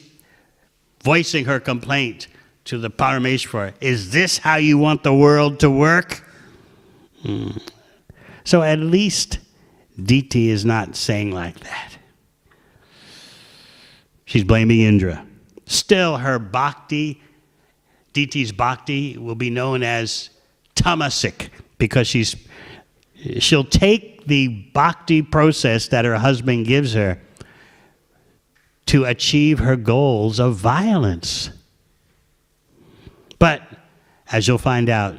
voicing 1.04 1.46
her 1.46 1.60
complaint 1.60 2.28
to 2.66 2.78
the 2.78 2.90
Parameshwar. 2.90 3.74
Is 3.82 4.12
this 4.12 4.38
how 4.38 4.58
you 4.58 4.78
want 4.78 5.04
the 5.04 5.14
world 5.14 5.60
to 5.62 5.72
work? 5.72 6.24
Hmm. 7.24 7.50
So 8.44 8.62
at 8.62 8.80
least 8.80 9.40
Diti 10.02 10.50
is 10.50 10.64
not 10.64 10.96
saying 10.96 11.32
like 11.32 11.60
that. 11.62 11.98
She's 14.26 14.44
blaming 14.44 14.82
Indra. 14.82 15.26
Still, 15.66 16.18
her 16.18 16.38
bhakti, 16.38 17.22
Diti's 18.14 18.52
bhakti, 18.52 19.18
will 19.18 19.36
be 19.36 19.50
known 19.50 19.82
as 19.82 20.30
tamasic 20.76 21.50
because 21.78 22.08
she's, 22.08 22.36
she'll 23.40 23.64
take 23.64 24.28
the 24.28 24.50
bhakti 24.74 25.22
process 25.22 25.88
that 25.88 26.06
her 26.06 26.18
husband 26.18 26.68
gives 26.68 26.94
her 26.94 27.20
to 28.88 29.06
achieve 29.06 29.60
her 29.60 29.76
goals 29.76 30.40
of 30.40 30.56
violence. 30.56 31.50
But 33.40 33.62
as 34.32 34.48
you'll 34.48 34.58
find 34.58 34.90
out, 34.90 35.16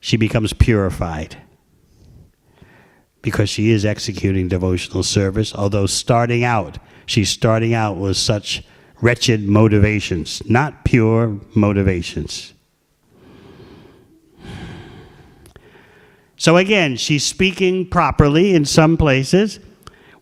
she 0.00 0.16
becomes 0.16 0.52
purified 0.52 1.36
because 3.22 3.50
she 3.50 3.70
is 3.70 3.84
executing 3.84 4.48
devotional 4.48 5.02
service, 5.02 5.54
although 5.54 5.86
starting 5.86 6.44
out, 6.44 6.78
she's 7.04 7.28
starting 7.28 7.74
out 7.74 7.96
with 7.96 8.16
such 8.16 8.62
wretched 9.00 9.48
motivations, 9.48 10.42
not 10.48 10.84
pure 10.84 11.38
motivations. 11.54 12.54
So 16.36 16.56
again, 16.56 16.96
she's 16.96 17.24
speaking 17.24 17.88
properly 17.88 18.54
in 18.54 18.64
some 18.64 18.96
places. 18.96 19.58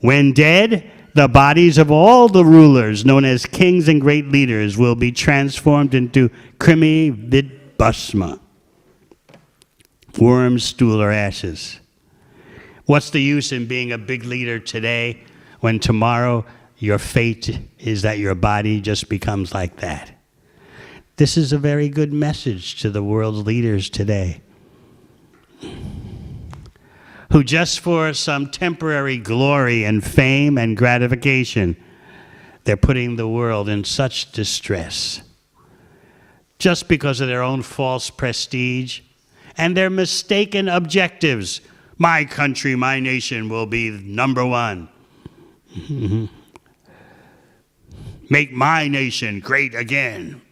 When 0.00 0.32
dead, 0.32 0.90
the 1.16 1.28
bodies 1.28 1.78
of 1.78 1.90
all 1.90 2.28
the 2.28 2.44
rulers, 2.44 3.06
known 3.06 3.24
as 3.24 3.46
kings 3.46 3.88
and 3.88 4.02
great 4.02 4.28
leaders, 4.28 4.76
will 4.76 4.94
be 4.94 5.10
transformed 5.10 5.94
into 5.94 6.28
krimi 6.58 7.10
vidbhasma, 7.10 8.38
worms, 10.18 10.64
stool, 10.64 11.00
or 11.00 11.10
ashes. 11.10 11.80
What's 12.84 13.08
the 13.08 13.22
use 13.22 13.50
in 13.50 13.66
being 13.66 13.92
a 13.92 13.98
big 13.98 14.24
leader 14.24 14.58
today 14.58 15.24
when 15.60 15.80
tomorrow 15.80 16.44
your 16.76 16.98
fate 16.98 17.60
is 17.78 18.02
that 18.02 18.18
your 18.18 18.34
body 18.34 18.82
just 18.82 19.08
becomes 19.08 19.54
like 19.54 19.76
that? 19.78 20.12
This 21.16 21.38
is 21.38 21.50
a 21.50 21.58
very 21.58 21.88
good 21.88 22.12
message 22.12 22.78
to 22.82 22.90
the 22.90 23.02
world's 23.02 23.46
leaders 23.46 23.88
today 23.88 24.42
who 27.32 27.42
just 27.44 27.80
for 27.80 28.12
some 28.14 28.48
temporary 28.50 29.18
glory 29.18 29.84
and 29.84 30.04
fame 30.04 30.56
and 30.58 30.76
gratification, 30.76 31.76
they're 32.64 32.76
putting 32.76 33.16
the 33.16 33.28
world 33.28 33.68
in 33.68 33.84
such 33.84 34.32
distress. 34.32 35.22
Just 36.58 36.88
because 36.88 37.20
of 37.20 37.28
their 37.28 37.42
own 37.42 37.62
false 37.62 38.10
prestige 38.10 39.00
and 39.56 39.76
their 39.76 39.90
mistaken 39.90 40.68
objectives. 40.68 41.60
My 41.98 42.24
country, 42.24 42.76
my 42.76 43.00
nation 43.00 43.48
will 43.48 43.66
be 43.66 43.90
number 43.90 44.44
one. 44.44 44.88
Make 48.28 48.52
my 48.52 48.88
nation 48.88 49.40
great 49.40 49.74
again. 49.74 50.42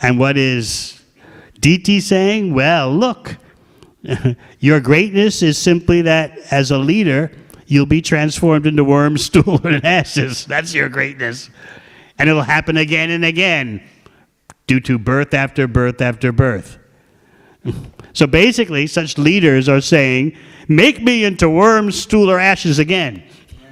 And 0.00 0.18
what 0.18 0.36
is 0.36 1.00
Diti 1.58 2.00
saying? 2.00 2.54
Well, 2.54 2.94
look, 2.94 3.36
your 4.60 4.80
greatness 4.80 5.42
is 5.42 5.58
simply 5.58 6.02
that 6.02 6.38
as 6.50 6.70
a 6.70 6.78
leader, 6.78 7.32
you'll 7.66 7.86
be 7.86 8.02
transformed 8.02 8.66
into 8.66 8.84
worms, 8.84 9.24
stool, 9.26 9.60
and 9.66 9.84
ashes. 9.84 10.44
That's 10.46 10.74
your 10.74 10.88
greatness. 10.88 11.50
And 12.18 12.28
it'll 12.28 12.42
happen 12.42 12.76
again 12.76 13.10
and 13.10 13.24
again 13.24 13.82
due 14.66 14.80
to 14.80 14.98
birth 14.98 15.34
after 15.34 15.66
birth 15.66 16.00
after 16.00 16.32
birth. 16.32 16.78
So 18.12 18.26
basically, 18.26 18.86
such 18.86 19.18
leaders 19.18 19.68
are 19.68 19.80
saying, 19.80 20.36
Make 20.68 21.02
me 21.02 21.24
into 21.24 21.48
worms, 21.48 21.98
stool, 21.98 22.30
or 22.30 22.38
ashes 22.38 22.78
again. 22.78 23.22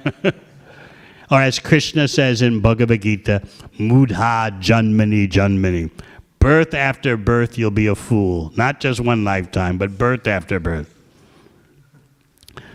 or 0.23 1.41
as 1.41 1.59
Krishna 1.59 2.07
says 2.07 2.41
in 2.41 2.59
Bhagavad 2.59 3.01
Gita, 3.01 3.43
Mudha 3.77 4.59
Janmani 4.59 5.29
Janmani. 5.29 5.91
Birth 6.39 6.73
after 6.73 7.17
birth, 7.17 7.57
you'll 7.57 7.71
be 7.71 7.87
a 7.87 7.95
fool. 7.95 8.51
Not 8.55 8.79
just 8.79 8.99
one 8.99 9.23
lifetime, 9.23 9.77
but 9.77 9.97
birth 9.97 10.27
after 10.27 10.59
birth. 10.59 10.93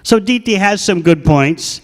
So 0.02 0.18
Diti 0.18 0.54
has 0.54 0.82
some 0.82 1.02
good 1.02 1.24
points, 1.24 1.80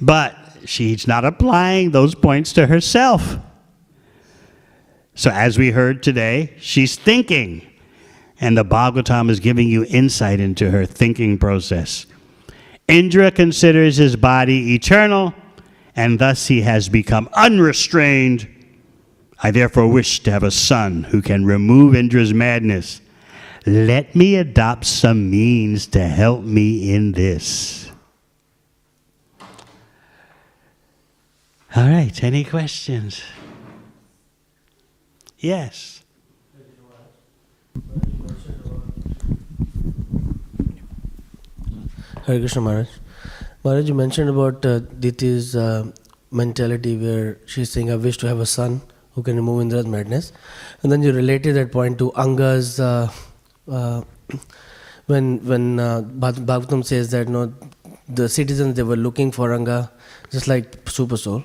but 0.00 0.36
she's 0.64 1.06
not 1.06 1.24
applying 1.24 1.90
those 1.90 2.14
points 2.14 2.52
to 2.54 2.66
herself. 2.66 3.38
So, 5.14 5.30
as 5.30 5.58
we 5.58 5.72
heard 5.72 6.02
today, 6.02 6.54
she's 6.58 6.96
thinking, 6.96 7.66
and 8.40 8.56
the 8.56 8.64
Bhagavatam 8.64 9.28
is 9.28 9.40
giving 9.40 9.68
you 9.68 9.84
insight 9.84 10.40
into 10.40 10.70
her 10.70 10.86
thinking 10.86 11.36
process. 11.36 12.06
Indra 12.88 13.30
considers 13.30 13.98
his 13.98 14.16
body 14.16 14.74
eternal, 14.74 15.34
and 15.94 16.18
thus 16.18 16.46
he 16.46 16.62
has 16.62 16.88
become 16.88 17.28
unrestrained 17.34 18.48
I 19.44 19.50
therefore 19.50 19.88
wish 19.88 20.20
to 20.20 20.30
have 20.30 20.44
a 20.44 20.52
son 20.52 21.02
who 21.04 21.20
can 21.20 21.44
remove 21.44 21.96
Indra's 21.96 22.32
madness. 22.32 23.00
Let 23.66 24.14
me 24.14 24.36
adopt 24.36 24.86
some 24.86 25.30
means 25.30 25.86
to 25.88 26.06
help 26.06 26.44
me 26.44 26.94
in 26.94 27.12
this. 27.12 27.90
All 31.74 31.88
right, 31.88 32.22
any 32.22 32.44
questions? 32.44 33.22
Yes. 35.38 36.04
Hare 42.26 42.38
Krishna 42.38 42.60
Maharaj. 42.60 42.88
Maharaj, 43.64 43.88
you 43.88 43.94
mentioned 43.94 44.30
about 44.30 44.64
uh, 44.64 44.80
Diti's 44.80 45.56
uh, 45.56 45.90
mentality 46.30 46.96
where 46.96 47.38
she's 47.46 47.70
saying, 47.70 47.90
I 47.90 47.96
wish 47.96 48.18
to 48.18 48.28
have 48.28 48.38
a 48.38 48.46
son 48.46 48.82
who 49.14 49.22
can 49.22 49.36
remove 49.36 49.62
Indra's 49.62 49.86
madness. 49.86 50.32
And 50.82 50.90
then 50.90 51.02
you 51.02 51.12
related 51.12 51.54
that 51.56 51.72
point 51.72 51.98
to 51.98 52.10
Anga's, 52.12 52.80
uh, 52.80 53.10
uh, 53.70 54.02
when 55.06 55.44
when 55.46 55.80
uh, 55.80 56.02
Bhagavatam 56.02 56.84
says 56.84 57.10
that 57.10 57.28
no, 57.28 57.52
the 58.08 58.28
citizens 58.28 58.76
they 58.76 58.82
were 58.82 58.96
looking 58.96 59.32
for 59.32 59.52
Anga 59.52 59.90
just 60.30 60.48
like 60.48 60.88
Super 60.88 61.16
Soul. 61.16 61.44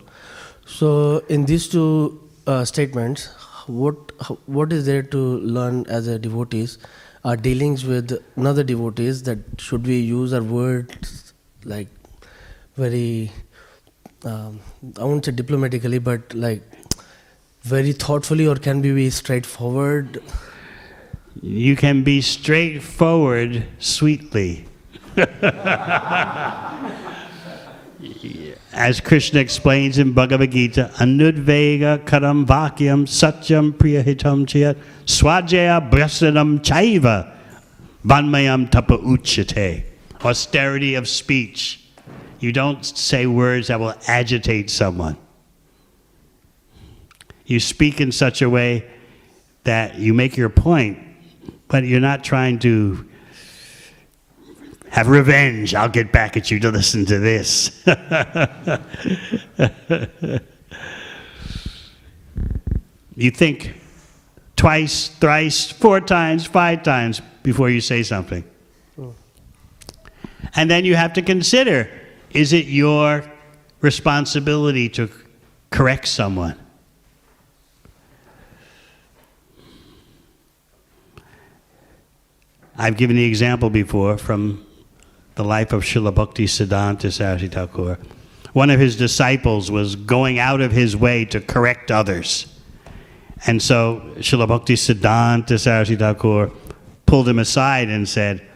So 0.65 1.20
in 1.30 1.45
these 1.45 1.68
two 1.68 2.30
uh, 2.45 2.65
statements, 2.65 3.28
what 3.68 4.11
what 4.47 4.72
is 4.72 4.86
there 4.86 5.03
to 5.03 5.18
learn 5.39 5.86
as 5.88 6.07
a 6.07 6.20
devotees? 6.20 6.78
Our 7.24 7.36
dealings 7.36 7.84
with 7.84 8.24
another 8.36 8.63
devotees 8.63 9.24
that 9.24 9.39
should 9.57 9.86
we 9.86 9.99
use 9.99 10.34
our 10.34 10.43
words 10.43 11.34
like 11.65 11.89
very 12.78 13.32
um, 14.24 14.59
I 14.97 15.03
won't 15.03 15.26
say 15.26 15.32
diplomatically, 15.32 15.99
but 15.99 16.34
like 16.34 16.61
very 17.68 17.91
thoughtfully, 17.91 18.47
or 18.47 18.55
can 18.55 18.82
we 18.82 18.93
be 18.93 19.09
straightforward? 19.09 20.24
You 21.41 21.76
can 21.76 22.03
be 22.03 22.22
straightforward 22.22 23.65
sweetly. 23.80 24.65
As 28.74 29.01
Krishna 29.01 29.39
explains 29.39 29.97
in 29.97 30.13
Bhagavad 30.13 30.51
Gita, 30.51 30.91
anudvega 30.95 32.05
karam 32.05 32.45
vakyam 32.45 33.05
satyam 33.05 33.74
priyahitam 33.74 34.45
chayat 34.45 34.78
swajaya 35.05 35.89
bryasanam 35.89 36.59
chaiva 36.59 37.36
vanmayam 38.05 38.70
tapa 38.70 38.97
uchate. 38.99 39.84
Austerity 40.24 40.95
of 40.95 41.07
speech. 41.07 41.84
You 42.39 42.51
don't 42.51 42.86
say 42.86 43.26
words 43.26 43.68
that 43.68 43.80
will 43.80 43.95
agitate 44.07 44.70
someone. 44.70 45.18
You 47.48 47.60
speak 47.62 48.00
in 48.02 48.12
such 48.12 48.41
a 48.41 48.50
way 48.50 48.86
that 49.64 49.95
you 49.95 50.14
make 50.14 50.38
your 50.38 50.50
point, 50.50 51.00
but 51.70 51.86
you're 51.86 52.02
not 52.02 52.24
trying 52.24 52.60
to 52.60 53.08
have 54.89 55.08
revenge. 55.08 55.74
I'll 55.74 55.88
get 55.88 56.12
back 56.12 56.36
at 56.36 56.52
you 56.52 56.60
to 56.60 56.70
listen 56.72 57.06
to 57.06 57.20
this. 57.20 57.86
you 63.16 63.32
think 63.32 63.80
twice, 64.58 65.08
thrice, 65.08 65.72
four 65.72 66.02
times, 66.02 66.45
five 66.45 66.84
times 66.84 67.22
before 67.43 67.70
you 67.70 67.80
say 67.80 68.04
something. 68.04 68.43
Hmm. 68.95 69.12
And 70.56 70.70
then 70.70 70.84
you 70.84 70.98
have 70.98 71.14
to 71.14 71.22
consider 71.22 71.89
is 72.32 72.52
it 72.52 72.66
your 72.66 73.24
responsibility 73.80 74.89
to 74.89 75.10
correct 75.72 76.10
someone? 76.10 76.60
I've 82.80 82.95
given 82.95 83.15
the 83.15 83.25
example 83.25 83.71
before 83.71 84.19
from 84.19 84.63
the 85.34 85.43
life 85.43 85.73
of 85.73 85.82
Srila 85.82 86.13
Bhakti 86.13 86.45
Siddhanta 86.45 87.11
Saraswati 87.11 87.47
Thakur. 87.47 87.97
One 88.53 88.69
of 88.69 88.80
his 88.80 88.95
disciples 88.95 89.71
was 89.71 89.95
going 89.95 90.38
out 90.38 90.61
of 90.61 90.71
his 90.71 90.95
way 90.95 91.25
to 91.25 91.41
correct 91.41 91.89
others. 91.89 92.53
And 93.47 93.61
so 93.61 94.13
Srila 94.17 94.47
Bhakti 94.47 94.75
Siddhanta 94.75 95.59
Saraswati 95.59 95.95
Thakur 95.95 96.51
pulled 97.07 97.28
him 97.28 97.39
aside 97.39 97.89
and 97.89 98.07
said, 98.07 98.47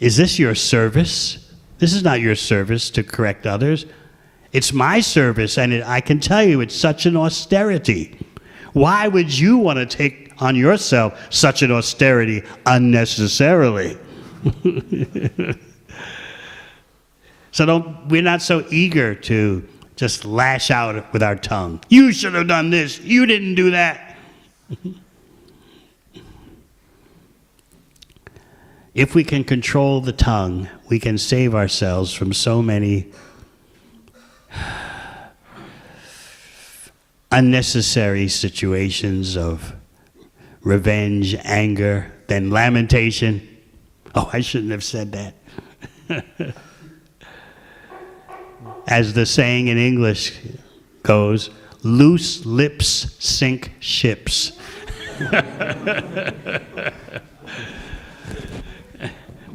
Is 0.00 0.16
this 0.16 0.40
your 0.40 0.56
service? 0.56 1.52
This 1.78 1.94
is 1.94 2.02
not 2.02 2.20
your 2.20 2.34
service 2.34 2.90
to 2.90 3.04
correct 3.04 3.46
others. 3.46 3.86
It's 4.52 4.72
my 4.72 4.98
service, 4.98 5.58
and 5.58 5.72
it, 5.72 5.86
I 5.86 6.00
can 6.00 6.18
tell 6.18 6.42
you 6.42 6.60
it's 6.60 6.74
such 6.74 7.06
an 7.06 7.16
austerity. 7.16 8.18
Why 8.72 9.06
would 9.06 9.36
you 9.38 9.58
want 9.58 9.78
to 9.78 9.86
take 9.86 10.27
on 10.40 10.56
yourself 10.56 11.18
such 11.30 11.62
an 11.62 11.70
austerity 11.70 12.42
unnecessarily. 12.66 13.98
so 17.50 17.66
don't, 17.66 18.08
we're 18.08 18.22
not 18.22 18.42
so 18.42 18.64
eager 18.70 19.14
to 19.14 19.66
just 19.96 20.24
lash 20.24 20.70
out 20.70 21.12
with 21.12 21.22
our 21.24 21.34
tongue. 21.34 21.80
You 21.88 22.12
should 22.12 22.34
have 22.34 22.46
done 22.46 22.70
this. 22.70 23.00
You 23.00 23.26
didn't 23.26 23.56
do 23.56 23.72
that. 23.72 24.16
if 28.94 29.14
we 29.14 29.24
can 29.24 29.42
control 29.44 30.00
the 30.00 30.12
tongue, 30.12 30.68
we 30.88 31.00
can 31.00 31.18
save 31.18 31.54
ourselves 31.54 32.12
from 32.12 32.32
so 32.32 32.62
many 32.62 33.12
unnecessary 37.32 38.28
situations 38.28 39.36
of 39.36 39.74
revenge, 40.62 41.34
anger, 41.44 42.12
then 42.26 42.50
lamentation. 42.50 43.46
Oh, 44.14 44.28
I 44.32 44.40
shouldn't 44.40 44.72
have 44.72 44.84
said 44.84 45.12
that. 45.12 45.34
As 48.86 49.12
the 49.12 49.26
saying 49.26 49.68
in 49.68 49.78
English 49.78 50.38
goes, 51.02 51.50
loose 51.82 52.46
lips 52.46 53.16
sink 53.18 53.72
ships. 53.80 54.52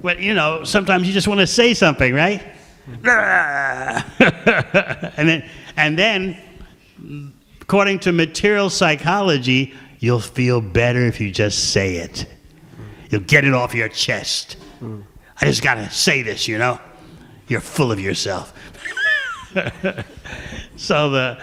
but 0.02 0.20
you 0.20 0.34
know, 0.34 0.64
sometimes 0.64 1.08
you 1.08 1.14
just 1.14 1.28
want 1.28 1.40
to 1.40 1.48
say 1.48 1.74
something, 1.74 2.14
right? 2.14 2.44
and 3.06 3.14
then, 5.30 5.50
and 5.78 5.98
then, 5.98 6.38
according 7.62 8.00
to 8.00 8.12
material 8.12 8.70
psychology, 8.70 9.74
you'll 10.04 10.20
feel 10.20 10.60
better 10.60 11.06
if 11.06 11.22
you 11.22 11.32
just 11.32 11.72
say 11.72 11.96
it. 11.96 12.26
You'll 13.10 13.22
get 13.22 13.46
it 13.46 13.54
off 13.54 13.74
your 13.74 13.88
chest. 13.88 14.58
Mm. 14.82 15.02
I 15.40 15.46
just 15.46 15.64
got 15.64 15.76
to 15.76 15.90
say 15.92 16.22
this, 16.22 16.46
you 16.46 16.58
know? 16.58 16.78
You're 17.48 17.62
full 17.62 17.90
of 17.90 18.02
yourself. 18.02 18.54
so 20.76 21.10
the 21.10 21.42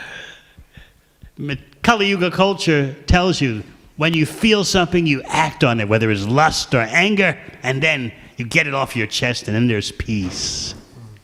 Kali 1.83 2.09
Yuga 2.11 2.31
culture 2.31 2.95
tells 3.07 3.41
you 3.41 3.63
when 3.97 4.13
you 4.13 4.27
feel 4.27 4.63
something, 4.65 5.07
you 5.07 5.23
act 5.23 5.65
on 5.65 5.81
it, 5.81 5.89
whether 5.89 6.11
it's 6.11 6.27
lust 6.27 6.75
or 6.75 6.83
anger, 6.83 7.39
and 7.63 7.83
then 7.83 8.13
you 8.37 8.45
get 8.45 8.67
it 8.67 8.75
off 8.75 8.95
your 8.95 9.07
chest, 9.07 9.49
and 9.49 9.55
then 9.55 9.69
there's 9.69 9.91
peace. 9.91 10.75
Mm. 10.75 11.19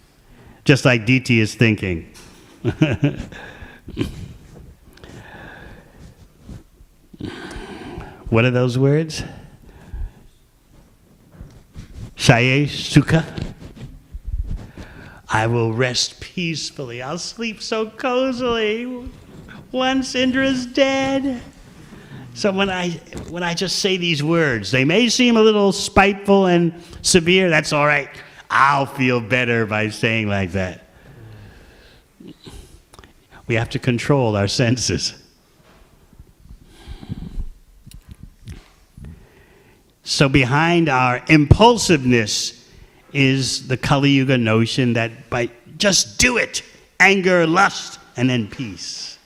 Just 0.65 0.87
like 0.87 1.05
Diti 1.05 1.41
is 1.41 1.55
thinking. 1.55 2.11
what 8.29 8.45
are 8.45 8.51
those 8.51 8.79
words? 8.79 9.23
Shaye 12.17 12.65
Sukha. 12.65 13.25
I 15.29 15.47
will 15.47 15.73
rest 15.73 16.21
peacefully. 16.21 17.03
I'll 17.03 17.19
sleep 17.19 17.61
so 17.61 17.87
cozily 17.87 19.11
once 19.73 20.15
Indra's 20.15 20.67
dead. 20.67 21.43
So 22.35 22.53
when 22.53 22.71
I 22.71 22.91
when 23.31 23.43
I 23.43 23.55
just 23.55 23.81
say 23.81 23.97
these 23.97 24.23
words, 24.23 24.71
they 24.71 24.85
may 24.85 25.09
seem 25.09 25.37
a 25.37 25.43
little 25.43 25.73
spiteful 25.73 26.47
and 26.47 26.75
severe. 27.03 27.49
That's 27.49 27.73
all 27.73 27.87
right. 27.87 28.09
I'll 28.51 28.87
feel 28.87 29.21
better 29.21 29.67
by 29.67 29.89
saying 29.89 30.29
like 30.29 30.53
that. 30.53 30.87
We 33.47 33.55
have 33.55 33.71
to 33.71 33.79
control 33.79 34.37
our 34.37 34.49
senses. 34.49 35.15
So 40.07 40.29
behind 40.29 40.89
our 40.89 41.21
impulsiveness 41.29 42.65
is 43.13 43.67
the 43.67 43.77
Kali 43.77 44.11
Yuga 44.11 44.39
notion 44.39 44.93
that 44.93 45.29
by 45.29 45.51
just 45.79 46.21
do 46.21 46.37
it, 46.37 46.63
anger, 47.01 47.45
lust, 47.45 47.99
and 48.17 48.31
then 48.31 48.47
peace. 48.47 49.19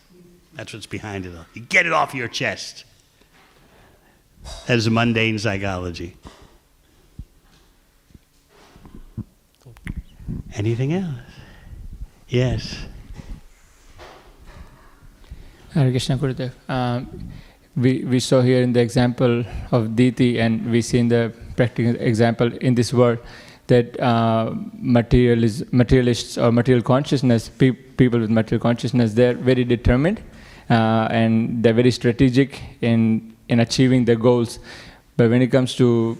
That's 0.54 0.72
what's 0.72 0.86
behind 0.86 1.26
it 1.26 1.36
all. 1.36 1.44
You 1.52 1.60
get 1.60 1.84
it 1.84 1.92
off 1.92 2.14
your 2.14 2.28
chest. 2.28 2.84
That 4.66 4.78
is 4.78 4.88
mundane 4.88 5.38
psychology. 5.38 6.16
Anything 10.54 10.94
else? 10.94 11.14
Yes. 12.26 12.86
Hare 15.74 15.90
Krishna 15.90 16.16
Gurudev. 16.16 16.52
Um, 16.70 17.30
we, 17.76 18.04
we 18.04 18.20
saw 18.20 18.40
here 18.40 18.62
in 18.62 18.72
the 18.72 18.80
example 18.80 19.44
of 19.70 19.96
Diti, 19.96 20.40
and 20.40 20.70
we 20.70 20.82
see 20.82 20.98
in 20.98 21.08
the 21.08 21.32
practical 21.56 21.94
example 22.00 22.52
in 22.58 22.74
this 22.74 22.92
world 22.92 23.18
that 23.68 23.98
uh, 24.00 24.52
materialis, 24.74 25.72
materialists 25.72 26.36
or 26.36 26.50
material 26.50 26.82
consciousness, 26.82 27.48
pe- 27.48 27.70
people 27.70 28.18
with 28.20 28.30
material 28.30 28.60
consciousness, 28.60 29.14
they're 29.14 29.34
very 29.34 29.64
determined 29.64 30.20
uh, 30.68 31.08
and 31.10 31.62
they're 31.62 31.72
very 31.72 31.90
strategic 31.90 32.60
in, 32.80 33.34
in 33.48 33.60
achieving 33.60 34.04
their 34.04 34.16
goals. 34.16 34.58
But 35.16 35.30
when 35.30 35.42
it 35.42 35.48
comes 35.48 35.74
to 35.76 36.18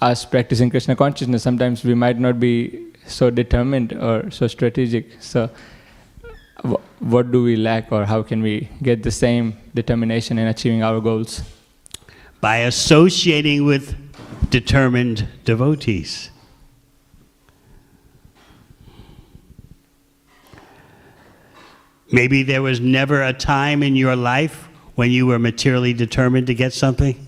us 0.00 0.24
practicing 0.24 0.70
Krishna 0.70 0.96
consciousness, 0.96 1.42
sometimes 1.42 1.84
we 1.84 1.94
might 1.94 2.18
not 2.18 2.40
be 2.40 2.86
so 3.06 3.30
determined 3.30 3.92
or 3.92 4.30
so 4.30 4.46
strategic. 4.46 5.22
So, 5.22 5.50
what 6.98 7.32
do 7.32 7.42
we 7.42 7.56
lack, 7.56 7.90
or 7.92 8.04
how 8.04 8.22
can 8.22 8.42
we 8.42 8.68
get 8.82 9.02
the 9.02 9.10
same 9.10 9.56
determination 9.74 10.38
in 10.38 10.46
achieving 10.46 10.82
our 10.82 11.00
goals? 11.00 11.42
By 12.40 12.58
associating 12.58 13.64
with 13.64 13.96
determined 14.50 15.26
devotees. 15.44 16.30
Maybe 22.12 22.42
there 22.42 22.60
was 22.60 22.80
never 22.80 23.22
a 23.22 23.32
time 23.32 23.82
in 23.82 23.94
your 23.94 24.16
life 24.16 24.68
when 24.96 25.12
you 25.12 25.26
were 25.26 25.38
materially 25.38 25.92
determined 25.92 26.48
to 26.48 26.54
get 26.54 26.72
something. 26.72 27.26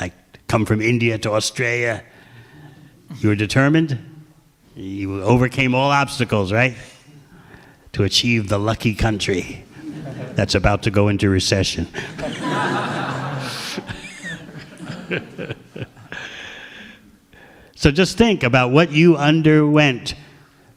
Like 0.00 0.12
come 0.48 0.66
from 0.66 0.80
India 0.80 1.16
to 1.18 1.32
Australia. 1.32 2.02
You 3.20 3.28
were 3.28 3.36
determined. 3.36 4.07
You 4.78 5.22
overcame 5.24 5.74
all 5.74 5.90
obstacles, 5.90 6.52
right? 6.52 6.76
To 7.94 8.04
achieve 8.04 8.48
the 8.48 8.58
lucky 8.58 8.94
country 8.94 9.64
that's 10.36 10.54
about 10.54 10.84
to 10.84 10.92
go 10.92 11.08
into 11.08 11.28
recession. 11.28 11.88
so 17.74 17.90
just 17.90 18.16
think 18.16 18.44
about 18.44 18.70
what 18.70 18.92
you 18.92 19.16
underwent 19.16 20.14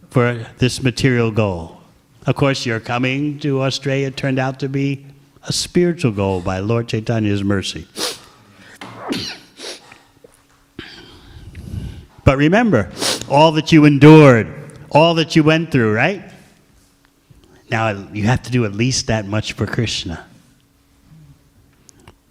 for 0.09 0.47
this 0.57 0.81
material 0.81 1.29
goal. 1.29 1.79
Of 2.25 2.35
course, 2.35 2.65
your 2.65 2.79
coming 2.79 3.37
to 3.41 3.61
Australia 3.61 4.09
turned 4.09 4.39
out 4.39 4.59
to 4.61 4.69
be 4.69 5.05
a 5.47 5.53
spiritual 5.53 6.11
goal 6.11 6.41
by 6.41 6.57
Lord 6.57 6.87
Chaitanya's 6.87 7.43
mercy. 7.43 7.85
But 12.23 12.37
remember, 12.37 12.89
all 13.31 13.53
that 13.53 13.71
you 13.71 13.85
endured, 13.85 14.53
all 14.91 15.15
that 15.15 15.35
you 15.35 15.43
went 15.43 15.71
through, 15.71 15.93
right? 15.93 16.21
Now 17.69 18.09
you 18.11 18.23
have 18.23 18.43
to 18.43 18.51
do 18.51 18.65
at 18.65 18.73
least 18.73 19.07
that 19.07 19.25
much 19.25 19.53
for 19.53 19.65
Krishna. 19.65 20.25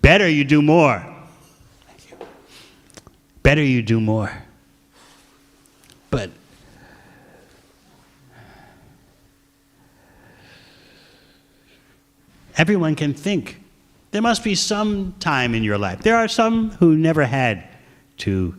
Better 0.02 0.28
you 0.28 0.44
do 0.44 0.60
more. 0.60 1.04
Better 3.42 3.62
you 3.62 3.80
do 3.80 3.98
more. 3.98 4.30
But 6.10 6.30
everyone 12.56 12.94
can 12.94 13.14
think. 13.14 13.58
There 14.10 14.20
must 14.20 14.44
be 14.44 14.54
some 14.54 15.14
time 15.20 15.54
in 15.54 15.64
your 15.64 15.78
life. 15.78 16.02
There 16.02 16.16
are 16.16 16.28
some 16.28 16.72
who 16.72 16.96
never 16.96 17.24
had 17.24 17.66
to 18.18 18.54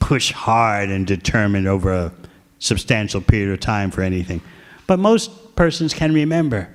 push 0.00 0.32
hard 0.32 0.88
and 0.88 1.06
determined 1.06 1.68
over 1.68 1.92
a 1.92 2.12
substantial 2.58 3.20
period 3.20 3.52
of 3.52 3.60
time 3.60 3.90
for 3.90 4.02
anything. 4.02 4.40
But 4.86 4.98
most 4.98 5.54
persons 5.54 5.94
can 5.94 6.12
remember 6.12 6.74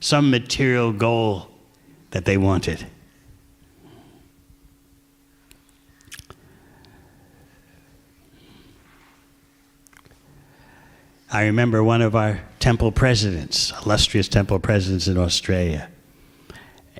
some 0.00 0.30
material 0.30 0.92
goal 0.92 1.48
that 2.10 2.26
they 2.26 2.36
wanted. 2.36 2.86
I 11.32 11.46
remember 11.46 11.82
one 11.82 12.00
of 12.00 12.14
our 12.14 12.40
temple 12.60 12.92
presidents, 12.92 13.72
illustrious 13.84 14.28
temple 14.28 14.60
presidents 14.60 15.08
in 15.08 15.18
Australia. 15.18 15.90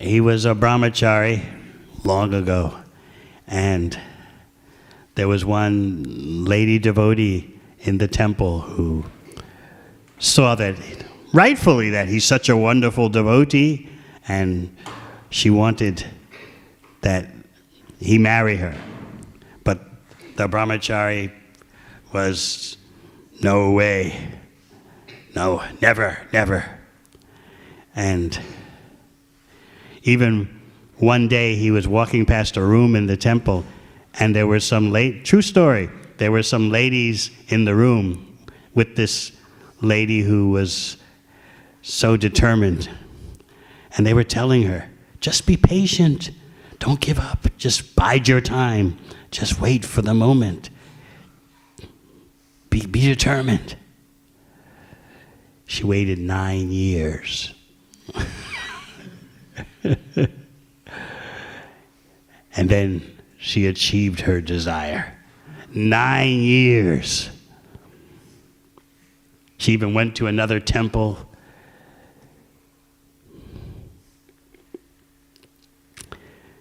He 0.01 0.20
was 0.20 0.45
a 0.45 0.55
brahmachari 0.55 1.45
long 2.05 2.35
ago, 2.35 2.75
and 3.47 3.97
there 5.15 5.29
was 5.29 5.45
one 5.45 6.45
lady 6.45 6.79
devotee 6.79 7.55
in 7.81 7.99
the 7.99 8.09
temple 8.09 8.61
who 8.61 9.05
saw 10.19 10.55
that 10.55 10.77
rightfully 11.33 11.91
that 11.91 12.09
he's 12.09 12.25
such 12.25 12.49
a 12.49 12.57
wonderful 12.57 13.09
devotee, 13.09 13.89
and 14.27 14.75
she 15.31 15.51
wanted 15.51 16.05
that 17.03 17.29
he 18.01 18.19
marry 18.19 18.57
her. 18.57 18.75
But 19.62 19.81
the 20.37 20.49
brahmachari 20.49 21.33
was 22.12 22.77
no 23.43 23.73
way, 23.73 24.31
no, 25.35 25.62
never, 25.81 26.19
never. 26.33 26.79
And 27.95 28.39
even 30.03 30.61
one 30.97 31.29
day 31.29 31.57
he 31.57 31.71
was 31.71 31.87
walking 31.87 32.25
past 32.25 32.57
a 32.57 32.62
room 32.62 32.97
in 32.97 33.07
the 33.07 33.17
temple 33.17 33.65
and 34.19 34.35
there 34.35 34.47
were 34.47 34.61
some 34.61 34.91
late, 34.91 35.25
true 35.25 35.43
story, 35.43 35.91
there 36.19 36.31
were 36.31 36.43
some 36.43 36.71
ladies 36.71 37.31
in 37.49 37.65
the 37.65 37.75
room 37.75 38.39
with 38.75 38.97
this 38.97 39.33
lady 39.81 40.21
who 40.21 40.51
was 40.51 40.97
so 41.83 42.17
determined. 42.17 42.89
And 43.97 44.07
they 44.07 44.15
were 44.15 44.25
telling 44.25 44.65
her, 44.65 44.89
just 45.21 45.47
be 45.47 45.57
patient. 45.57 46.31
Don't 46.79 47.01
give 47.01 47.19
up. 47.19 47.47
Just 47.57 47.95
bide 47.95 48.29
your 48.29 48.41
time. 48.41 48.99
Just 49.31 49.61
wait 49.61 49.85
for 49.85 50.03
the 50.03 50.15
moment. 50.15 50.71
Be, 52.71 52.87
be 52.87 53.07
determined. 53.07 53.77
She 55.67 55.85
waited 55.85 56.19
nine 56.19 56.71
years. 56.71 57.55
and 59.83 60.29
then 62.55 63.14
she 63.45 63.67
achieved 63.67 64.21
her 64.21 64.41
desire. 64.41 65.13
Nine 65.75 66.41
years. 66.41 67.29
She 69.59 69.73
even 69.73 69.93
went 69.93 70.17
to 70.17 70.27
another 70.27 70.59
temple. 70.61 71.19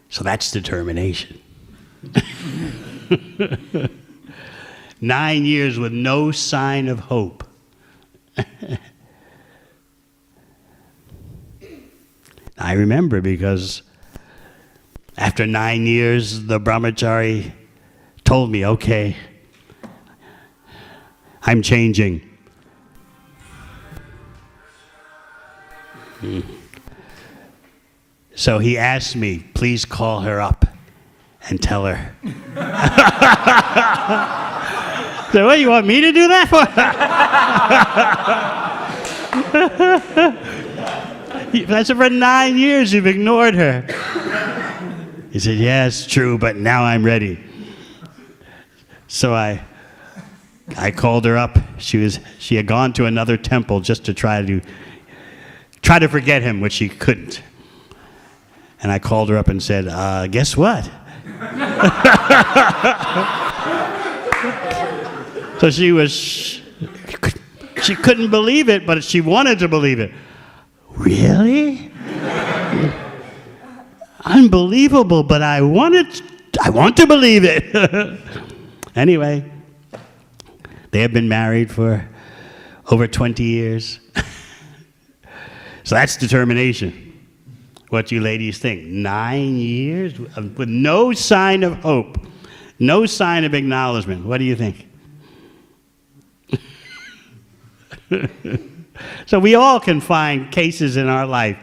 So 0.09 0.25
that's 0.25 0.51
determination. 0.51 1.39
Nine 4.99 5.45
years 5.45 5.79
with 5.79 5.93
no 5.93 6.31
sign 6.31 6.89
of 6.89 6.99
hope. 6.99 7.45
I 12.57 12.73
remember 12.73 13.21
because 13.21 13.83
after 15.17 15.45
nine 15.45 15.85
years, 15.85 16.45
the 16.45 16.59
brahmachari 16.59 17.51
told 18.23 18.49
me, 18.51 18.65
okay, 18.65 19.15
I'm 21.43 21.61
changing. 21.61 22.21
Hmm. 26.19 26.39
So 28.35 28.57
he 28.59 28.77
asked 28.77 29.15
me, 29.15 29.45
please 29.53 29.85
call 29.85 30.19
her 30.21 30.41
up 30.41 30.65
and 31.49 31.61
tell 31.61 31.85
her. 31.85 32.15
so, 35.31 35.45
what, 35.45 35.59
you 35.59 35.69
want 35.69 35.85
me 35.85 36.01
to 36.01 36.11
do 36.11 36.27
that 36.29 36.49
for? 36.49 36.65
Said, 41.83 41.97
for 42.03 42.09
nine 42.09 42.57
years 42.57 42.91
you've 42.93 43.05
ignored 43.05 43.53
her. 43.55 43.85
He 45.33 45.39
said, 45.39 45.57
yeah, 45.57 45.87
it's 45.87 46.05
true, 46.05 46.37
but 46.37 46.57
now 46.57 46.83
I'm 46.83 47.03
ready. 47.03 47.43
So 49.07 49.33
I, 49.33 49.63
I 50.77 50.91
called 50.91 51.25
her 51.25 51.35
up. 51.35 51.57
She, 51.79 51.97
was, 51.97 52.19
she 52.37 52.55
had 52.55 52.67
gone 52.67 52.93
to 52.93 53.07
another 53.07 53.35
temple 53.35 53.79
just 53.79 54.05
to 54.05 54.13
try 54.13 54.45
to, 54.45 54.61
try 55.81 55.97
to 55.97 56.07
forget 56.07 56.43
him, 56.43 56.61
which 56.61 56.73
she 56.73 56.87
couldn't. 56.87 57.41
And 58.83 58.91
I 58.91 58.99
called 58.99 59.29
her 59.29 59.37
up 59.39 59.47
and 59.47 59.63
said, 59.63 59.87
uh, 59.87 60.27
guess 60.27 60.55
what? 60.55 60.85
so 65.59 65.71
she 65.71 65.91
was, 65.91 66.61
she 67.81 67.95
couldn't 67.95 68.29
believe 68.29 68.69
it, 68.69 68.85
but 68.85 69.03
she 69.03 69.19
wanted 69.19 69.57
to 69.57 69.67
believe 69.67 69.99
it. 69.99 70.11
Really? 70.89 71.91
Unbelievable, 74.25 75.23
but 75.23 75.41
I 75.41 75.61
wanted, 75.61 76.21
I 76.63 76.69
want 76.69 76.95
to 76.97 77.07
believe 77.07 77.43
it. 77.45 78.19
anyway, 78.95 79.49
they 80.91 81.01
have 81.01 81.11
been 81.11 81.27
married 81.27 81.71
for 81.71 82.07
over 82.89 83.07
20 83.07 83.43
years. 83.43 83.99
so 85.83 85.95
that's 85.95 86.17
determination. 86.17 87.13
What 87.89 88.11
you 88.11 88.21
ladies 88.21 88.57
think? 88.57 88.85
Nine 88.85 89.57
years 89.57 90.17
with 90.19 90.69
no 90.69 91.13
sign 91.13 91.63
of 91.63 91.75
hope, 91.79 92.17
no 92.79 93.05
sign 93.05 93.43
of 93.43 93.53
acknowledgement. 93.53 94.25
What 94.25 94.39
do 94.39 94.45
you 94.45 94.55
think? 94.55 94.87
so 99.25 99.39
we 99.39 99.55
all 99.55 99.79
can 99.79 100.01
find 100.01 100.51
cases 100.51 100.97
in 100.97 101.07
our 101.07 101.25
life, 101.25 101.57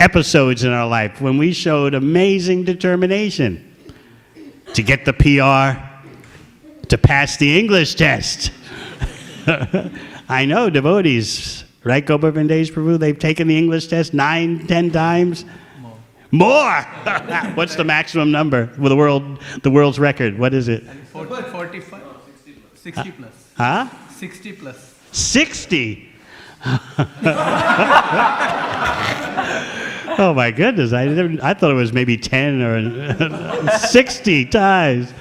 episodes 0.00 0.64
in 0.64 0.72
our 0.72 0.86
life, 0.86 1.20
when 1.20 1.38
we 1.38 1.52
showed 1.52 1.94
amazing 1.94 2.64
determination 2.64 3.74
to 4.74 4.82
get 4.82 5.04
the 5.04 5.12
PR, 5.12 5.80
to 6.88 6.98
pass 6.98 7.36
the 7.36 7.58
English 7.58 7.94
test. 7.94 8.50
I 10.28 10.44
know 10.46 10.70
devotees, 10.70 11.64
right, 11.84 12.04
Gopavindesh 12.04 12.72
Prabhu? 12.72 12.98
They've 12.98 13.18
taken 13.18 13.48
the 13.48 13.56
English 13.56 13.88
test 13.88 14.14
nine, 14.14 14.66
ten 14.66 14.90
times. 14.90 15.44
More. 16.30 16.80
What's 17.54 17.76
the 17.76 17.84
maximum 17.84 18.32
number 18.32 18.70
with 18.76 18.90
the 18.90 18.96
world, 18.96 19.40
the 19.62 19.70
world's 19.70 20.00
record? 20.00 20.36
What 20.38 20.52
is 20.52 20.68
it? 20.68 20.82
40, 21.12 21.42
45, 21.50 22.02
60 22.74 23.10
plus. 23.12 23.32
Huh? 23.56 23.88
60 24.10 24.52
plus. 24.52 24.94
60. 25.12 26.13
oh 30.18 30.32
my 30.34 30.50
goodness. 30.50 30.94
I, 30.94 31.04
I 31.42 31.54
thought 31.54 31.70
it 31.70 31.74
was 31.74 31.92
maybe 31.92 32.16
10 32.16 32.62
or 32.62 33.68
60 33.78 34.46
times. 34.46 35.12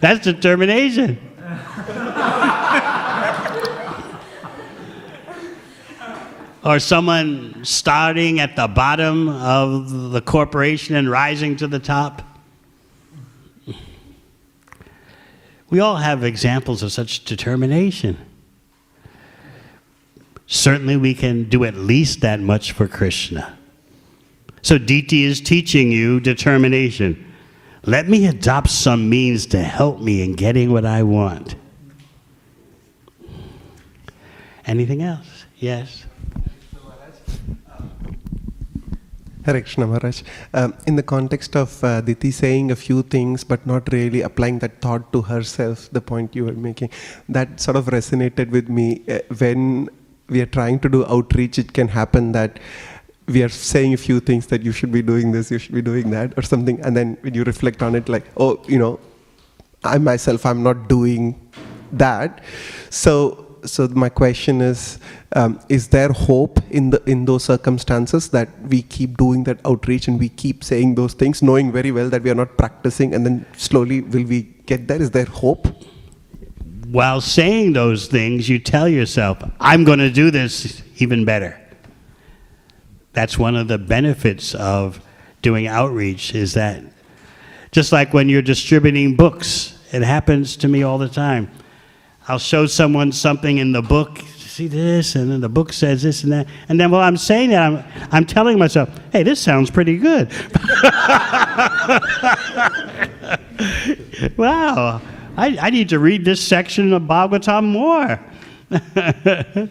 That's 0.00 0.24
determination. 0.24 1.18
or 6.64 6.78
someone 6.78 7.64
starting 7.64 8.40
at 8.40 8.56
the 8.56 8.68
bottom 8.68 9.28
of 9.28 10.12
the 10.12 10.20
corporation 10.20 10.96
and 10.96 11.10
rising 11.10 11.56
to 11.56 11.66
the 11.66 11.78
top. 11.78 12.20
We 15.70 15.80
all 15.80 15.96
have 15.96 16.24
examples 16.24 16.82
of 16.82 16.92
such 16.92 17.24
determination. 17.24 18.18
Certainly, 20.46 20.98
we 20.98 21.14
can 21.14 21.48
do 21.48 21.64
at 21.64 21.74
least 21.74 22.20
that 22.20 22.40
much 22.40 22.72
for 22.72 22.86
Krishna. 22.86 23.58
So, 24.62 24.78
Diti 24.78 25.24
is 25.24 25.40
teaching 25.40 25.90
you 25.90 26.20
determination. 26.20 27.32
Let 27.84 28.08
me 28.08 28.26
adopt 28.26 28.70
some 28.70 29.10
means 29.10 29.46
to 29.46 29.62
help 29.62 30.00
me 30.00 30.22
in 30.22 30.32
getting 30.32 30.72
what 30.72 30.86
I 30.86 31.02
want. 31.02 31.54
Anything 34.66 35.02
else? 35.02 35.44
Yes. 35.58 36.06
Hare 39.44 39.60
Krishna 39.60 39.86
Maharaj. 39.86 40.22
Um, 40.54 40.72
in 40.86 40.96
the 40.96 41.02
context 41.02 41.54
of 41.54 41.84
uh, 41.84 42.00
Diti 42.00 42.30
saying 42.30 42.70
a 42.70 42.76
few 42.76 43.02
things 43.02 43.44
but 43.44 43.66
not 43.66 43.92
really 43.92 44.22
applying 44.22 44.60
that 44.60 44.80
thought 44.80 45.12
to 45.12 45.20
herself, 45.20 45.90
the 45.92 46.00
point 46.00 46.34
you 46.34 46.46
were 46.46 46.52
making, 46.52 46.88
that 47.28 47.60
sort 47.60 47.76
of 47.76 47.86
resonated 47.86 48.50
with 48.50 48.70
me. 48.70 49.02
Uh, 49.06 49.18
when 49.36 49.90
we 50.28 50.40
are 50.40 50.46
trying 50.46 50.78
to 50.80 50.88
do 50.88 51.04
outreach, 51.06 51.58
it 51.58 51.72
can 51.72 51.88
happen 51.88 52.32
that 52.32 52.58
we 53.26 53.42
are 53.42 53.48
saying 53.48 53.94
a 53.94 53.96
few 53.96 54.20
things 54.20 54.46
that 54.48 54.62
you 54.62 54.72
should 54.72 54.92
be 54.92 55.02
doing 55.02 55.32
this, 55.32 55.50
you 55.50 55.58
should 55.58 55.74
be 55.74 55.82
doing 55.82 56.10
that, 56.10 56.36
or 56.36 56.42
something, 56.42 56.80
and 56.82 56.96
then 56.96 57.16
when 57.22 57.34
you 57.34 57.44
reflect 57.44 57.82
on 57.82 57.94
it, 57.94 58.08
like, 58.08 58.24
oh, 58.36 58.62
you 58.66 58.78
know, 58.78 59.00
I 59.82 59.98
myself, 59.98 60.46
I'm 60.46 60.62
not 60.62 60.88
doing 60.88 61.40
that. 61.92 62.42
So 62.90 63.44
so 63.64 63.88
my 63.88 64.08
question 64.08 64.60
is 64.60 64.98
um, 65.36 65.58
is 65.68 65.88
there 65.88 66.10
hope 66.12 66.60
in 66.70 66.90
the 66.90 67.02
in 67.06 67.24
those 67.24 67.44
circumstances 67.44 68.28
that 68.30 68.48
we 68.68 68.82
keep 68.82 69.16
doing 69.16 69.44
that 69.44 69.58
outreach 69.64 70.06
and 70.08 70.20
we 70.20 70.28
keep 70.28 70.62
saying 70.62 70.94
those 70.94 71.14
things 71.14 71.42
knowing 71.42 71.72
very 71.72 71.90
well 71.90 72.08
that 72.10 72.22
we 72.22 72.30
are 72.30 72.34
not 72.34 72.56
practicing 72.56 73.14
and 73.14 73.24
then 73.24 73.46
slowly 73.56 74.02
will 74.02 74.24
we 74.24 74.42
get 74.66 74.86
there 74.86 75.00
is 75.00 75.10
there 75.10 75.24
hope 75.24 75.66
While 76.86 77.20
saying 77.20 77.72
those 77.72 78.06
things, 78.06 78.48
you 78.48 78.58
tell 78.58 78.88
yourself, 78.88 79.38
I'm 79.60 79.84
going 79.84 80.00
to 80.00 80.10
do 80.10 80.30
this 80.30 80.82
even 80.96 81.24
better. 81.24 81.60
That's 83.12 83.38
one 83.38 83.56
of 83.56 83.68
the 83.68 83.78
benefits 83.78 84.54
of 84.54 85.00
doing 85.40 85.66
outreach 85.66 86.34
is 86.34 86.54
that 86.54 86.82
just 87.70 87.92
like 87.92 88.14
when 88.14 88.28
you're 88.28 88.42
distributing 88.42 89.16
books, 89.16 89.78
it 89.92 90.02
happens 90.02 90.56
to 90.58 90.68
me 90.68 90.82
all 90.82 90.98
the 90.98 91.08
time. 91.08 91.50
I'll 92.26 92.38
show 92.38 92.66
someone 92.66 93.12
something 93.12 93.58
in 93.58 93.72
the 93.72 93.82
book, 93.82 94.18
see 94.38 94.68
this, 94.68 95.14
and 95.14 95.30
then 95.30 95.40
the 95.40 95.48
book 95.48 95.72
says 95.72 96.02
this 96.02 96.22
and 96.22 96.32
that. 96.32 96.46
And 96.68 96.80
then 96.80 96.90
while 96.90 97.02
I'm 97.02 97.16
saying 97.16 97.50
that, 97.50 97.62
I'm, 97.62 97.84
I'm 98.10 98.24
telling 98.24 98.58
myself, 98.58 98.88
hey, 99.12 99.22
this 99.22 99.40
sounds 99.40 99.70
pretty 99.70 99.98
good. 99.98 100.32
wow, 104.38 105.02
I, 105.36 105.58
I 105.60 105.70
need 105.70 105.88
to 105.88 105.98
read 105.98 106.24
this 106.24 106.46
section 106.46 106.92
of 106.92 107.02
Bhagavatam 107.02 107.64
more. 107.64 108.20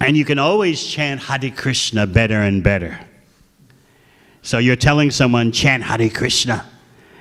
and 0.00 0.16
you 0.16 0.24
can 0.24 0.38
always 0.38 0.84
chant 0.84 1.22
Hare 1.22 1.50
Krishna 1.50 2.06
better 2.06 2.40
and 2.42 2.62
better. 2.62 2.98
So 4.42 4.58
you're 4.58 4.76
telling 4.76 5.10
someone, 5.10 5.52
chant 5.52 5.84
Hare 5.84 6.10
Krishna. 6.10 6.64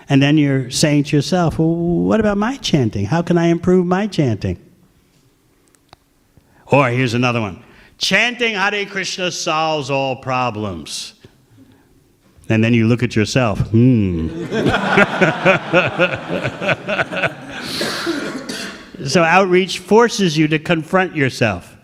And 0.10 0.22
then 0.22 0.38
you're 0.38 0.70
saying 0.70 1.06
to 1.06 1.16
yourself, 1.16 1.58
well, 1.60 1.74
what 1.74 2.20
about 2.20 2.38
my 2.38 2.58
chanting? 2.58 3.06
How 3.06 3.22
can 3.22 3.38
I 3.38 3.48
improve 3.48 3.86
my 3.86 4.08
chanting? 4.08 4.60
Or 6.68 6.90
here's 6.90 7.14
another 7.14 7.42
one 7.42 7.64
chanting 7.98 8.56
Hare 8.56 8.86
Krishna 8.86 9.32
solves 9.32 9.90
all 9.90 10.16
problems. 10.18 11.15
And 12.50 12.64
then 12.64 12.74
you 12.74 12.88
look 12.88 13.02
at 13.02 13.16
yourself, 13.16 13.60
hmm. 13.72 14.28
so 19.08 19.24
outreach 19.24 19.80
forces 19.80 20.38
you 20.38 20.48
to 20.50 20.60
confront 20.60 21.16
yourself. 21.16 21.76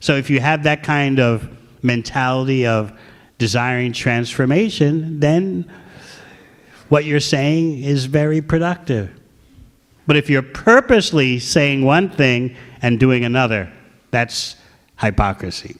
So 0.00 0.16
if 0.16 0.28
you 0.28 0.40
have 0.40 0.64
that 0.64 0.82
kind 0.82 1.20
of 1.20 1.48
mentality 1.84 2.66
of 2.66 2.92
desiring 3.38 3.92
transformation, 3.92 5.20
then 5.20 5.70
what 6.88 7.04
you're 7.04 7.20
saying 7.20 7.82
is 7.82 8.06
very 8.06 8.42
productive. 8.42 9.10
But 10.06 10.16
if 10.16 10.28
you're 10.28 10.42
purposely 10.42 11.38
saying 11.38 11.84
one 11.84 12.10
thing 12.10 12.56
and 12.82 12.98
doing 12.98 13.24
another, 13.24 13.72
that's 14.10 14.56
hypocrisy. 14.98 15.76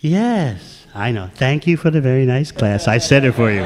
Yes, 0.00 0.86
I 0.94 1.12
know. 1.12 1.28
Thank 1.34 1.66
you 1.66 1.76
for 1.76 1.90
the 1.90 2.00
very 2.00 2.24
nice 2.24 2.50
class. 2.52 2.88
I 2.88 2.96
said 2.96 3.24
it 3.24 3.32
for 3.32 3.50
you. 3.50 3.64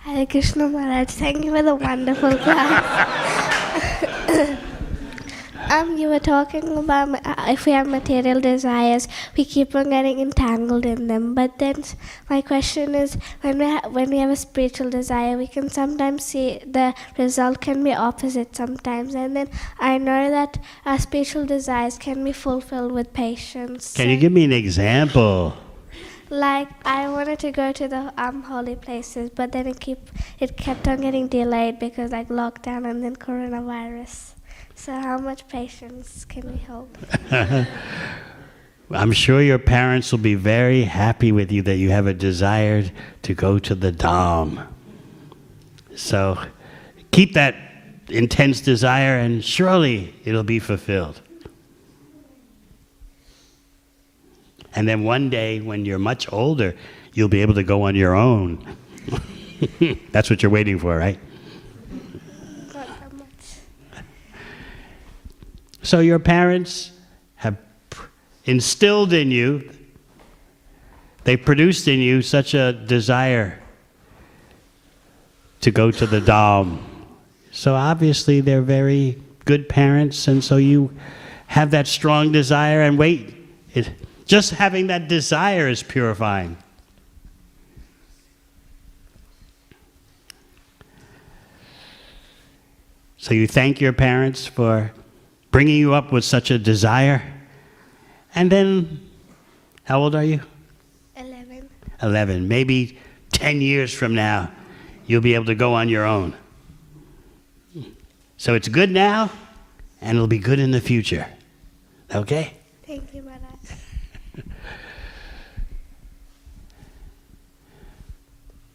Hare 0.00 0.26
Krishna 0.26 0.68
Maharaj, 0.68 1.08
thank 1.10 1.44
you 1.44 1.54
for 1.54 1.62
the 1.62 1.76
wonderful 1.76 2.36
class. 2.36 3.46
um, 5.70 5.96
you 5.96 6.08
were 6.08 6.18
talking 6.18 6.76
about 6.76 7.24
uh, 7.24 7.34
if 7.48 7.64
we 7.64 7.72
have 7.72 7.86
material 7.86 8.40
desires, 8.40 9.06
we 9.36 9.44
keep 9.44 9.74
on 9.74 9.90
getting 9.90 10.18
entangled 10.20 10.84
in 10.84 11.06
them. 11.06 11.34
But 11.34 11.58
then, 11.58 11.84
my 12.28 12.40
question 12.40 12.94
is, 12.94 13.16
when 13.42 13.58
we 13.58 13.64
ha- 13.66 13.88
when 13.88 14.10
we 14.10 14.18
have 14.18 14.30
a 14.30 14.36
spiritual 14.36 14.90
desire, 14.90 15.36
we 15.38 15.46
can 15.46 15.68
sometimes 15.68 16.24
see 16.24 16.58
the 16.66 16.92
result 17.16 17.60
can 17.60 17.84
be 17.84 17.94
opposite 17.94 18.56
sometimes. 18.56 19.14
And 19.14 19.36
then 19.36 19.48
I 19.78 19.98
know 19.98 20.28
that 20.30 20.58
our 20.84 20.98
spiritual 20.98 21.46
desires 21.46 21.98
can 21.98 22.24
be 22.24 22.32
fulfilled 22.32 22.92
with 22.92 23.12
patience. 23.12 23.94
Can 23.94 24.10
you 24.10 24.16
give 24.16 24.32
me 24.32 24.44
an 24.44 24.52
example? 24.52 25.54
Like 26.30 26.68
I 26.86 27.08
wanted 27.08 27.38
to 27.40 27.50
go 27.52 27.72
to 27.72 27.88
the 27.88 28.12
um, 28.16 28.42
holy 28.42 28.76
places, 28.76 29.30
but 29.30 29.52
then 29.52 29.66
it 29.66 29.80
keep 29.80 30.10
it 30.38 30.56
kept 30.56 30.86
on 30.88 31.00
getting 31.00 31.26
delayed 31.28 31.78
because 31.78 32.12
like 32.12 32.28
lockdown 32.28 32.88
and 32.88 33.02
then 33.04 33.16
coronavirus. 33.16 34.34
So 34.80 34.94
how 34.94 35.18
much 35.18 35.46
patience 35.46 36.24
can 36.24 36.50
we 36.50 36.56
hold? 36.56 36.88
I'm 38.90 39.12
sure 39.12 39.42
your 39.42 39.58
parents 39.58 40.10
will 40.10 40.20
be 40.20 40.34
very 40.34 40.84
happy 40.84 41.32
with 41.32 41.52
you 41.52 41.60
that 41.62 41.76
you 41.76 41.90
have 41.90 42.06
a 42.06 42.14
desire 42.14 42.90
to 43.20 43.34
go 43.34 43.58
to 43.58 43.74
the 43.74 43.92
Dham. 43.92 44.66
So 45.94 46.42
keep 47.10 47.34
that 47.34 47.54
intense 48.08 48.62
desire, 48.62 49.18
and 49.18 49.44
surely 49.44 50.14
it'll 50.24 50.44
be 50.44 50.58
fulfilled. 50.58 51.20
And 54.74 54.88
then 54.88 55.04
one 55.04 55.28
day, 55.28 55.60
when 55.60 55.84
you're 55.84 55.98
much 55.98 56.32
older, 56.32 56.74
you'll 57.12 57.28
be 57.28 57.42
able 57.42 57.54
to 57.54 57.62
go 57.62 57.82
on 57.82 57.96
your 57.96 58.14
own. 58.14 58.64
That's 60.10 60.30
what 60.30 60.42
you're 60.42 60.50
waiting 60.50 60.78
for, 60.78 60.96
right? 60.96 61.20
Not 62.72 62.86
that 62.86 63.12
much. 63.12 63.26
So 65.82 66.00
your 66.00 66.18
parents 66.18 66.92
have 67.36 67.56
instilled 68.44 69.12
in 69.12 69.30
you, 69.30 69.70
they 71.24 71.36
produced 71.36 71.88
in 71.88 72.00
you 72.00 72.22
such 72.22 72.54
a 72.54 72.72
desire 72.72 73.60
to 75.60 75.70
go 75.70 75.90
to 75.90 76.06
the 76.06 76.20
Dham. 76.20 76.78
So 77.50 77.74
obviously 77.74 78.40
they're 78.40 78.62
very 78.62 79.20
good 79.44 79.68
parents, 79.68 80.28
and 80.28 80.42
so 80.42 80.56
you 80.56 80.94
have 81.46 81.70
that 81.72 81.86
strong 81.86 82.32
desire. 82.32 82.82
And 82.82 82.98
wait, 82.98 83.34
it, 83.74 83.90
just 84.24 84.52
having 84.52 84.86
that 84.86 85.08
desire 85.08 85.68
is 85.68 85.82
purifying. 85.82 86.56
So 93.16 93.34
you 93.34 93.46
thank 93.46 93.80
your 93.80 93.92
parents 93.92 94.46
for 94.46 94.92
bringing 95.50 95.76
you 95.76 95.94
up 95.94 96.12
with 96.12 96.24
such 96.24 96.50
a 96.50 96.58
desire. 96.58 97.22
And 98.34 98.50
then, 98.50 99.08
how 99.84 100.00
old 100.00 100.14
are 100.14 100.24
you? 100.24 100.40
Eleven. 101.16 101.68
11. 102.02 102.48
Maybe 102.48 102.98
10 103.32 103.60
years 103.60 103.92
from 103.92 104.14
now, 104.14 104.50
you'll 105.06 105.20
be 105.20 105.34
able 105.34 105.46
to 105.46 105.54
go 105.54 105.74
on 105.74 105.88
your 105.88 106.04
own. 106.04 106.34
So 108.36 108.54
it's 108.54 108.68
good 108.68 108.90
now, 108.90 109.30
and 110.00 110.16
it'll 110.16 110.26
be 110.26 110.38
good 110.38 110.58
in 110.58 110.70
the 110.70 110.80
future. 110.80 111.26
Okay? 112.14 112.54
Thank 112.86 113.12
you, 113.14 113.22
Maharaj. 113.22 113.50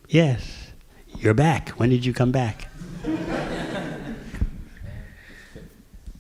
Yes. 0.08 0.72
You're 1.18 1.34
back. 1.34 1.70
When 1.72 1.90
did 1.90 2.06
you 2.06 2.14
come 2.14 2.32
back? 2.32 2.70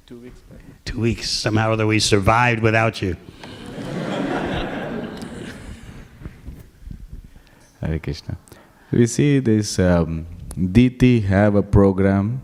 Two 0.05 0.17
weeks 0.17 0.39
back. 0.41 0.59
Two 0.85 0.99
weeks. 0.99 1.29
Somehow 1.29 1.69
or 1.69 1.73
other 1.73 1.87
we 1.87 1.99
survived 1.99 2.61
without 2.61 3.01
you. 3.01 3.17
Hare 7.81 7.99
Krishna. 7.99 8.37
We 8.91 9.07
see 9.07 9.39
this 9.39 9.77
um, 9.79 10.25
Diti 10.71 11.19
have 11.21 11.55
a 11.55 11.63
program, 11.63 12.41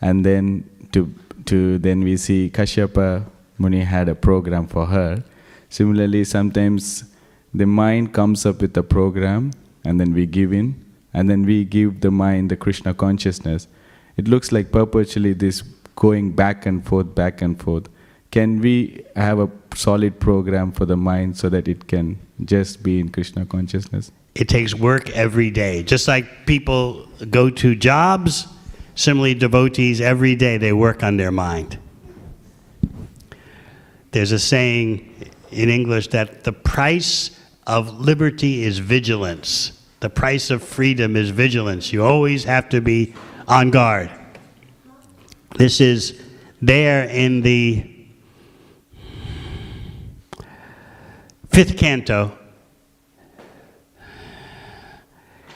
and 0.00 0.24
then 0.24 0.68
to 0.92 1.12
to 1.46 1.78
then 1.78 2.04
we 2.04 2.16
see 2.16 2.50
Kashyapa 2.50 3.24
Muni 3.58 3.80
had 3.80 4.08
a 4.08 4.14
program 4.14 4.66
for 4.66 4.86
her. 4.86 5.24
Similarly, 5.68 6.24
sometimes 6.24 7.04
the 7.54 7.66
mind 7.66 8.12
comes 8.12 8.44
up 8.44 8.60
with 8.60 8.76
a 8.76 8.82
program, 8.82 9.52
and 9.84 9.98
then 9.98 10.12
we 10.12 10.26
give 10.26 10.52
in, 10.52 10.84
and 11.14 11.30
then 11.30 11.46
we 11.46 11.64
give 11.64 12.00
the 12.00 12.10
mind 12.10 12.50
the 12.50 12.56
Krishna 12.56 12.92
consciousness. 12.92 13.68
It 14.16 14.28
looks 14.28 14.52
like 14.52 14.70
perpetually 14.70 15.32
this 15.32 15.62
going 15.96 16.32
back 16.32 16.66
and 16.66 16.84
forth, 16.84 17.14
back 17.14 17.42
and 17.42 17.60
forth. 17.60 17.88
Can 18.30 18.60
we 18.60 19.04
have 19.14 19.38
a 19.38 19.50
solid 19.74 20.18
program 20.18 20.72
for 20.72 20.86
the 20.86 20.96
mind 20.96 21.36
so 21.36 21.48
that 21.48 21.68
it 21.68 21.86
can 21.86 22.18
just 22.44 22.82
be 22.82 22.98
in 22.98 23.10
Krishna 23.10 23.44
consciousness? 23.44 24.10
It 24.34 24.48
takes 24.48 24.74
work 24.74 25.10
every 25.10 25.50
day. 25.50 25.82
Just 25.82 26.08
like 26.08 26.46
people 26.46 27.06
go 27.30 27.50
to 27.50 27.74
jobs, 27.74 28.48
similarly, 28.94 29.34
devotees 29.34 30.00
every 30.00 30.34
day 30.34 30.56
they 30.56 30.72
work 30.72 31.02
on 31.02 31.18
their 31.18 31.30
mind. 31.30 31.78
There's 34.12 34.32
a 34.32 34.38
saying 34.38 35.30
in 35.50 35.68
English 35.68 36.08
that 36.08 36.44
the 36.44 36.52
price 36.52 37.38
of 37.66 38.00
liberty 38.00 38.62
is 38.62 38.78
vigilance. 38.78 39.78
The 40.00 40.10
price 40.10 40.50
of 40.50 40.62
freedom 40.62 41.16
is 41.16 41.30
vigilance. 41.30 41.92
You 41.92 42.04
always 42.04 42.44
have 42.44 42.68
to 42.70 42.80
be 42.80 43.14
on 43.46 43.70
guard. 43.70 44.10
This 45.56 45.80
is 45.80 46.20
there 46.60 47.04
in 47.04 47.42
the 47.42 47.88
fifth 51.48 51.76
canto 51.76 52.36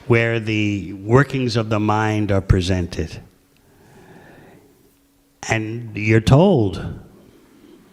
where 0.07 0.39
the 0.39 0.93
workings 0.93 1.57
of 1.57 1.71
the 1.71 1.81
mind 1.81 2.31
are 2.31 2.41
presented. 2.41 3.21
And 5.49 5.97
you're 5.97 6.21
told, 6.21 6.85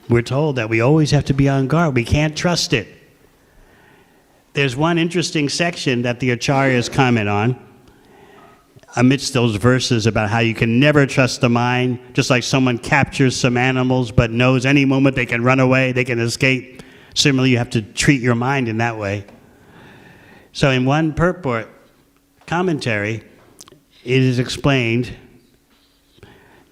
we're 0.09 0.21
told 0.21 0.57
that 0.57 0.69
we 0.69 0.81
always 0.81 1.11
have 1.11 1.25
to 1.25 1.33
be 1.33 1.47
on 1.47 1.67
guard. 1.67 1.95
We 1.95 2.03
can't 2.03 2.35
trust 2.35 2.73
it. 2.73 2.87
There's 4.53 4.75
one 4.75 4.97
interesting 4.97 5.49
section 5.49 6.03
that 6.03 6.19
the 6.19 6.31
acharyas 6.31 6.91
comment 6.91 7.29
on 7.29 7.72
amidst 8.95 9.33
those 9.33 9.55
verses 9.55 10.05
about 10.05 10.29
how 10.29 10.39
you 10.39 10.53
can 10.53 10.79
never 10.79 11.05
trust 11.05 11.41
the 11.41 11.49
mind, 11.49 11.99
just 12.13 12.29
like 12.29 12.43
someone 12.43 12.77
captures 12.77 13.35
some 13.35 13.57
animals 13.57 14.11
but 14.11 14.31
knows 14.31 14.65
any 14.65 14.85
moment 14.85 15.15
they 15.15 15.25
can 15.25 15.43
run 15.43 15.59
away, 15.59 15.91
they 15.91 16.03
can 16.03 16.19
escape. 16.19 16.83
Similarly, 17.15 17.51
you 17.51 17.57
have 17.57 17.71
to 17.71 17.81
treat 17.81 18.21
your 18.21 18.35
mind 18.35 18.67
in 18.67 18.77
that 18.77 18.97
way. 18.97 19.25
So, 20.51 20.69
in 20.69 20.85
one 20.85 21.13
purport 21.13 21.67
commentary, 22.45 23.23
it 24.03 24.21
is 24.21 24.37
explained 24.39 25.15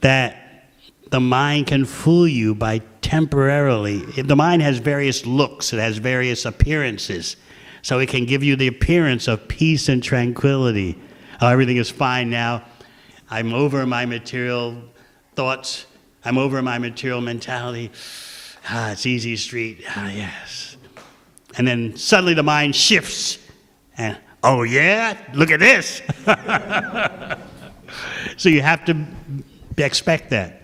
that 0.01 0.67
the 1.09 1.19
mind 1.19 1.67
can 1.67 1.85
fool 1.85 2.27
you 2.27 2.55
by 2.55 2.79
temporarily. 3.01 3.99
The 3.99 4.35
mind 4.35 4.61
has 4.61 4.77
various 4.77 5.25
looks, 5.25 5.73
it 5.73 5.79
has 5.79 5.97
various 5.97 6.45
appearances. 6.45 7.35
So 7.83 7.99
it 7.99 8.09
can 8.09 8.25
give 8.25 8.43
you 8.43 8.55
the 8.55 8.67
appearance 8.67 9.27
of 9.27 9.47
peace 9.47 9.89
and 9.89 10.03
tranquility. 10.03 10.97
Oh, 11.41 11.47
everything 11.47 11.77
is 11.77 11.89
fine 11.89 12.29
now. 12.29 12.63
I'm 13.27 13.51
over 13.51 13.87
my 13.87 14.05
material 14.05 14.77
thoughts. 15.33 15.87
I'm 16.23 16.37
over 16.37 16.61
my 16.61 16.77
material 16.77 17.19
mentality. 17.19 17.89
Ah, 18.69 18.91
it's 18.91 19.07
easy 19.07 19.35
street. 19.35 19.83
Ah, 19.89 20.11
yes. 20.11 20.77
And 21.57 21.67
then 21.67 21.95
suddenly 21.95 22.35
the 22.35 22.43
mind 22.43 22.75
shifts. 22.75 23.39
And, 23.97 24.19
oh, 24.43 24.61
yeah? 24.61 25.17
Look 25.33 25.49
at 25.49 25.59
this. 25.59 26.03
so 28.37 28.47
you 28.47 28.61
have 28.61 28.85
to 28.85 29.03
expect 29.77 30.29
that. 30.29 30.61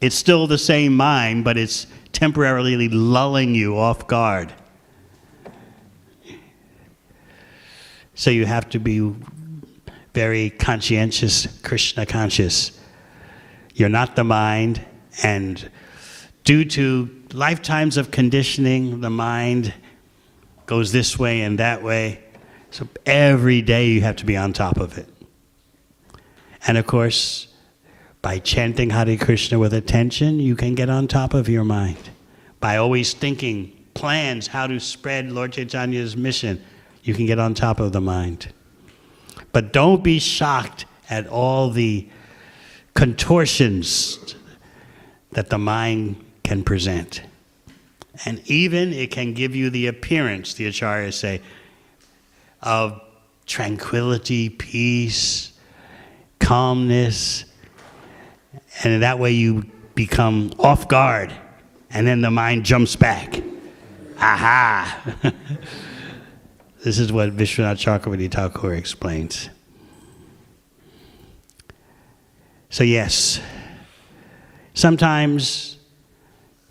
It's 0.00 0.16
still 0.16 0.48
the 0.48 0.58
same 0.58 0.96
mind, 0.96 1.44
but 1.44 1.56
it's 1.56 1.86
temporarily 2.10 2.88
lulling 2.88 3.54
you 3.54 3.78
off 3.78 4.08
guard. 4.08 4.52
So 8.16 8.30
you 8.30 8.46
have 8.46 8.68
to 8.70 8.80
be 8.80 9.14
very 10.14 10.50
conscientious, 10.50 11.46
Krishna 11.62 12.06
conscious. 12.06 12.78
You're 13.74 13.88
not 13.88 14.14
the 14.14 14.24
mind, 14.24 14.84
and 15.22 15.68
due 16.44 16.64
to 16.64 17.10
lifetimes 17.32 17.96
of 17.96 18.12
conditioning, 18.12 19.00
the 19.00 19.10
mind 19.10 19.74
goes 20.66 20.92
this 20.92 21.18
way 21.18 21.42
and 21.42 21.58
that 21.58 21.82
way. 21.82 22.22
So 22.70 22.88
every 23.04 23.60
day 23.60 23.88
you 23.88 24.00
have 24.02 24.16
to 24.16 24.24
be 24.24 24.36
on 24.36 24.52
top 24.52 24.78
of 24.78 24.96
it. 24.96 25.08
And 26.66 26.78
of 26.78 26.86
course, 26.86 27.48
by 28.22 28.38
chanting 28.38 28.90
Hare 28.90 29.16
Krishna 29.18 29.58
with 29.58 29.74
attention, 29.74 30.40
you 30.40 30.56
can 30.56 30.74
get 30.74 30.88
on 30.88 31.08
top 31.08 31.34
of 31.34 31.48
your 31.48 31.64
mind. 31.64 32.10
By 32.60 32.78
always 32.78 33.12
thinking 33.12 33.84
plans 33.94 34.46
how 34.46 34.66
to 34.66 34.80
spread 34.80 35.30
Lord 35.30 35.52
Chaitanya's 35.52 36.16
mission, 36.16 36.64
you 37.02 37.14
can 37.14 37.26
get 37.26 37.38
on 37.38 37.52
top 37.52 37.80
of 37.80 37.92
the 37.92 38.00
mind. 38.00 38.52
But 39.54 39.72
don't 39.72 40.02
be 40.02 40.18
shocked 40.18 40.84
at 41.08 41.28
all 41.28 41.70
the 41.70 42.08
contortions 42.92 44.34
that 45.30 45.48
the 45.48 45.58
mind 45.58 46.16
can 46.42 46.64
present. 46.64 47.22
And 48.26 48.42
even 48.46 48.92
it 48.92 49.12
can 49.12 49.32
give 49.32 49.54
you 49.54 49.70
the 49.70 49.86
appearance, 49.86 50.54
the 50.54 50.66
acharyas 50.66 51.14
say, 51.14 51.40
of 52.62 53.00
tranquility, 53.46 54.48
peace, 54.48 55.52
calmness, 56.40 57.44
and 58.82 58.94
in 58.94 59.00
that 59.02 59.20
way 59.20 59.30
you 59.30 59.70
become 59.94 60.52
off 60.58 60.88
guard, 60.88 61.32
and 61.90 62.04
then 62.04 62.22
the 62.22 62.30
mind 62.30 62.64
jumps 62.64 62.96
back. 62.96 63.40
Aha! 64.18 65.14
this 66.84 66.98
is 66.98 67.10
what 67.10 67.34
Vishwanath 67.34 67.82
Chakravarti 67.82 68.30
Thakur 68.30 68.74
explains. 68.74 69.48
So, 72.68 72.84
yes, 72.84 73.40
sometimes 74.74 75.78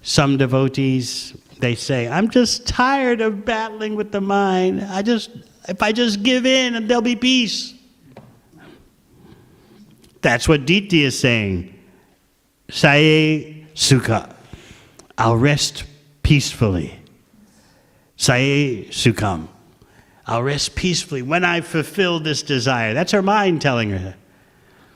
some 0.03 0.37
devotees 0.37 1.35
they 1.57 1.73
say, 1.73 2.07
I'm 2.07 2.29
just 2.29 2.67
tired 2.67 3.21
of 3.21 3.43
battling 3.43 3.95
with 3.95 4.11
the 4.11 4.21
mind. 4.21 4.83
I 4.83 5.01
just, 5.01 5.31
if 5.67 5.81
I 5.81 5.91
just 5.91 6.21
give 6.21 6.45
in, 6.45 6.75
and 6.75 6.87
there'll 6.87 7.01
be 7.01 7.15
peace. 7.15 7.73
That's 10.21 10.47
what 10.47 10.65
Diti 10.65 11.05
is 11.05 11.17
saying. 11.17 11.73
Saye 12.69 13.65
Sukha. 13.73 14.31
I'll 15.17 15.37
rest 15.37 15.85
peacefully. 16.21 16.99
Saye 18.15 18.85
Sukham. 18.91 19.47
I'll 20.25 20.43
rest 20.43 20.75
peacefully 20.75 21.21
when 21.21 21.43
I 21.43 21.61
fulfill 21.61 22.19
this 22.19 22.41
desire. 22.41 22.93
That's 22.93 23.11
her 23.11 23.21
mind 23.21 23.61
telling 23.61 23.89
her. 23.91 24.15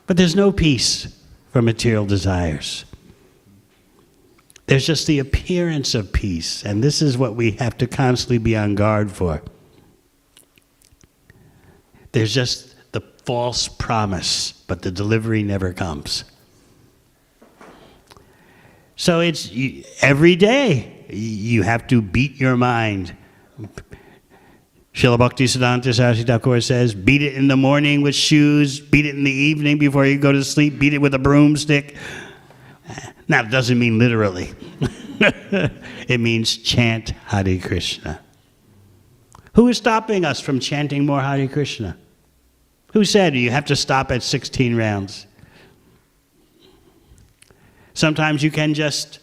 But 0.06 0.16
there's 0.18 0.36
no 0.36 0.52
peace 0.52 1.14
for 1.52 1.62
material 1.62 2.06
desires. 2.06 2.86
There's 4.68 4.86
just 4.86 5.08
the 5.08 5.20
appearance 5.20 5.96
of 5.96 6.12
peace, 6.12 6.64
and 6.64 6.84
this 6.84 7.02
is 7.02 7.18
what 7.18 7.36
we 7.36 7.52
have 7.52 7.78
to 7.78 7.88
constantly 7.88 8.38
be 8.38 8.56
on 8.56 8.76
guard 8.76 9.12
for. 9.12 9.42
There's 12.12 12.34
just 12.34 12.76
the 12.92 13.02
false 13.26 13.68
promise, 13.68 14.52
but 14.68 14.82
the 14.82 14.92
delivery 14.92 15.44
never 15.44 15.74
comes. 15.74 16.24
So 18.96 19.20
it's 19.20 19.52
every 20.02 20.36
day 20.36 21.06
you 21.10 21.62
have 21.62 21.88
to 21.88 22.02
beat 22.02 22.36
your 22.36 22.58
mind. 22.58 23.16
Srila 24.98 25.20
Bhakti 25.20 25.46
Siddhanta 25.46 25.94
Saraswati 25.94 26.60
says, 26.60 26.96
beat 26.96 27.22
it 27.22 27.36
in 27.36 27.48
the 27.48 27.56
morning 27.56 28.02
with 28.02 28.16
shoes, 28.16 28.80
beat 28.80 29.06
it 29.06 29.14
in 29.14 29.24
the 29.24 29.32
evening 29.32 29.78
before 29.78 30.08
you 30.08 30.18
go 30.18 30.32
to 30.32 30.44
sleep, 30.44 30.80
beat 30.80 30.92
it 30.92 30.98
with 30.98 31.14
a 31.14 31.20
broomstick. 31.20 31.96
Now, 33.28 33.44
it 33.44 33.52
doesn't 33.52 33.78
mean 33.78 34.00
literally. 34.00 34.56
it 35.20 36.20
means 36.20 36.58
chant 36.58 37.10
Hare 37.28 37.60
Krishna. 37.60 38.20
Who 39.54 39.68
is 39.68 39.78
stopping 39.78 40.26
us 40.26 40.40
from 40.40 40.60
chanting 40.60 41.06
more 41.06 41.22
Hare 41.22 41.48
Krishna? 41.48 41.96
Who 42.94 43.06
said 43.06 43.36
you 43.36 43.52
have 43.52 43.66
to 43.66 43.76
stop 43.76 44.12
at 44.12 44.24
16 44.24 44.76
rounds? 44.76 45.28
Sometimes 47.94 48.42
you 48.42 48.50
can 48.50 48.74
just, 48.74 49.20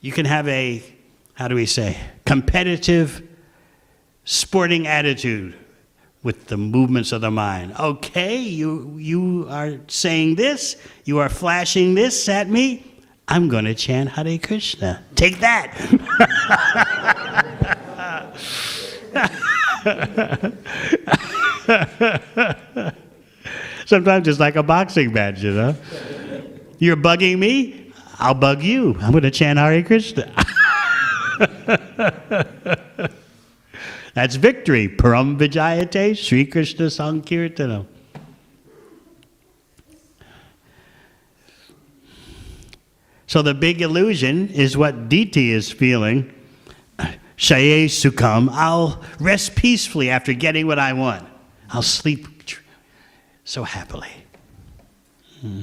you 0.00 0.12
can 0.12 0.24
have 0.24 0.48
a, 0.48 0.82
how 1.34 1.46
do 1.46 1.56
we 1.56 1.66
say, 1.66 2.00
competitive 2.24 3.22
sporting 4.24 4.86
attitude 4.86 5.54
with 6.22 6.46
the 6.46 6.56
movements 6.56 7.12
of 7.12 7.20
the 7.20 7.30
mind. 7.30 7.74
Okay, 7.78 8.38
you, 8.38 8.96
you 8.98 9.46
are 9.50 9.78
saying 9.86 10.36
this, 10.36 10.76
you 11.04 11.18
are 11.18 11.28
flashing 11.28 11.94
this 11.94 12.26
at 12.28 12.48
me. 12.48 12.90
I'm 13.28 13.48
going 13.48 13.66
to 13.66 13.74
chant 13.74 14.10
Hare 14.10 14.38
Krishna. 14.38 15.02
Take 15.14 15.40
that. 15.40 15.74
Sometimes 23.86 24.28
it's 24.28 24.40
like 24.40 24.56
a 24.56 24.62
boxing 24.62 25.12
match, 25.12 25.42
you 25.42 25.52
know? 25.52 25.76
You're 26.78 26.96
bugging 26.96 27.38
me, 27.38 27.92
I'll 28.18 28.34
bug 28.34 28.62
you. 28.62 28.96
I'm 29.00 29.12
going 29.12 29.24
to 29.24 29.30
chant 29.30 29.58
Hare 29.58 29.82
Krishna. 29.82 30.32
That's 34.14 34.36
victory. 34.36 34.88
Param 34.88 35.36
Vijayate, 35.38 36.16
Sri 36.16 36.46
Krishna 36.46 36.86
Sankirtanam. 36.86 37.86
So 43.26 43.42
the 43.42 43.54
big 43.54 43.82
illusion 43.82 44.48
is 44.50 44.76
what 44.76 45.08
Diti 45.08 45.50
is 45.50 45.72
feeling. 45.72 46.32
Shaye 47.36 47.86
Sukham, 47.86 48.48
I'll 48.52 49.02
rest 49.18 49.56
peacefully 49.56 50.08
after 50.08 50.32
getting 50.32 50.68
what 50.68 50.78
I 50.78 50.92
want. 50.92 51.26
I'll 51.70 51.82
sleep 51.82 52.28
so 53.44 53.62
happily. 53.62 54.08
Hmm. 55.40 55.62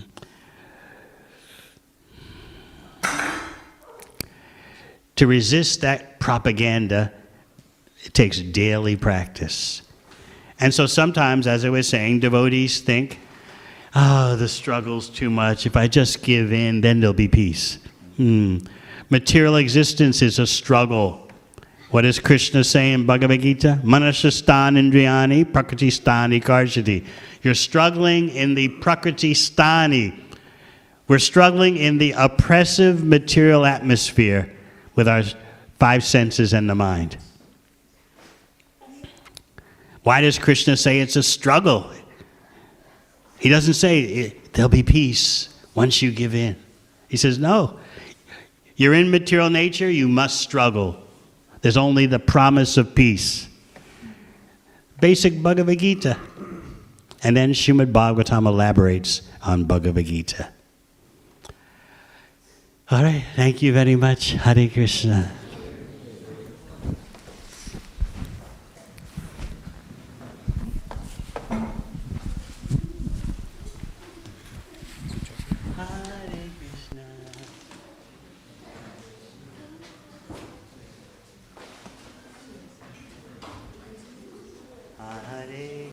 To 5.15 5.27
resist 5.27 5.81
that 5.81 6.19
propaganda, 6.19 7.11
it 8.03 8.13
takes 8.13 8.39
daily 8.39 8.95
practice. 8.95 9.81
And 10.59 10.73
so 10.73 10.85
sometimes, 10.85 11.47
as 11.47 11.65
I 11.65 11.69
was 11.69 11.87
saying, 11.87 12.19
devotees 12.19 12.81
think, 12.81 13.19
oh, 13.95 14.35
the 14.35 14.47
struggle's 14.47 15.09
too 15.09 15.29
much. 15.29 15.65
If 15.65 15.75
I 15.75 15.87
just 15.87 16.21
give 16.23 16.53
in, 16.53 16.81
then 16.81 16.99
there'll 16.99 17.13
be 17.13 17.27
peace. 17.27 17.79
Hmm. 18.17 18.59
Material 19.09 19.57
existence 19.57 20.21
is 20.21 20.39
a 20.39 20.47
struggle. 20.47 21.27
What 21.89 22.03
does 22.03 22.19
Krishna 22.19 22.63
say 22.63 22.93
in 22.93 23.05
Bhagavad 23.05 23.41
Gita? 23.41 23.81
Manashastan 23.83 24.77
indriyani 24.77 25.51
prakriti 25.51 25.89
sthani 25.89 26.41
karshati. 26.41 27.05
You're 27.43 27.53
struggling 27.53 28.29
in 28.29 28.55
the 28.55 28.69
prakriti 28.69 29.33
sthani. 29.33 30.17
We're 31.07 31.19
struggling 31.19 31.75
in 31.75 31.97
the 31.97 32.13
oppressive 32.13 33.03
material 33.03 33.65
atmosphere 33.65 34.55
with 34.95 35.09
our 35.09 35.23
five 35.79 36.05
senses 36.05 36.53
and 36.53 36.69
the 36.69 36.75
mind. 36.75 37.17
Why 40.03 40.21
does 40.21 40.39
Krishna 40.39 40.77
say 40.77 40.99
it's 40.99 41.15
a 41.15 41.23
struggle? 41.23 41.91
He 43.39 43.49
doesn't 43.49 43.75
say 43.75 44.25
eh, 44.25 44.29
there'll 44.53 44.69
be 44.69 44.83
peace 44.83 45.49
once 45.75 46.01
you 46.01 46.11
give 46.11 46.35
in. 46.35 46.55
He 47.07 47.17
says, 47.17 47.37
no. 47.37 47.79
You're 48.75 48.93
in 48.93 49.11
material 49.11 49.49
nature, 49.49 49.89
you 49.89 50.07
must 50.07 50.41
struggle. 50.41 50.97
There's 51.61 51.77
only 51.77 52.05
the 52.07 52.19
promise 52.19 52.77
of 52.77 52.95
peace. 52.95 53.47
Basic 54.99 55.41
Bhagavad 55.41 55.79
Gita. 55.79 56.17
And 57.23 57.37
then 57.37 57.53
Srimad 57.53 57.91
Bhagavatam 57.91 58.47
elaborates 58.47 59.21
on 59.43 59.65
Bhagavad 59.65 60.05
Gita. 60.05 60.51
All 62.89 63.03
right, 63.03 63.23
thank 63.35 63.61
you 63.61 63.71
very 63.71 63.95
much. 63.95 64.31
Hare 64.31 64.67
Krishna. 64.67 65.31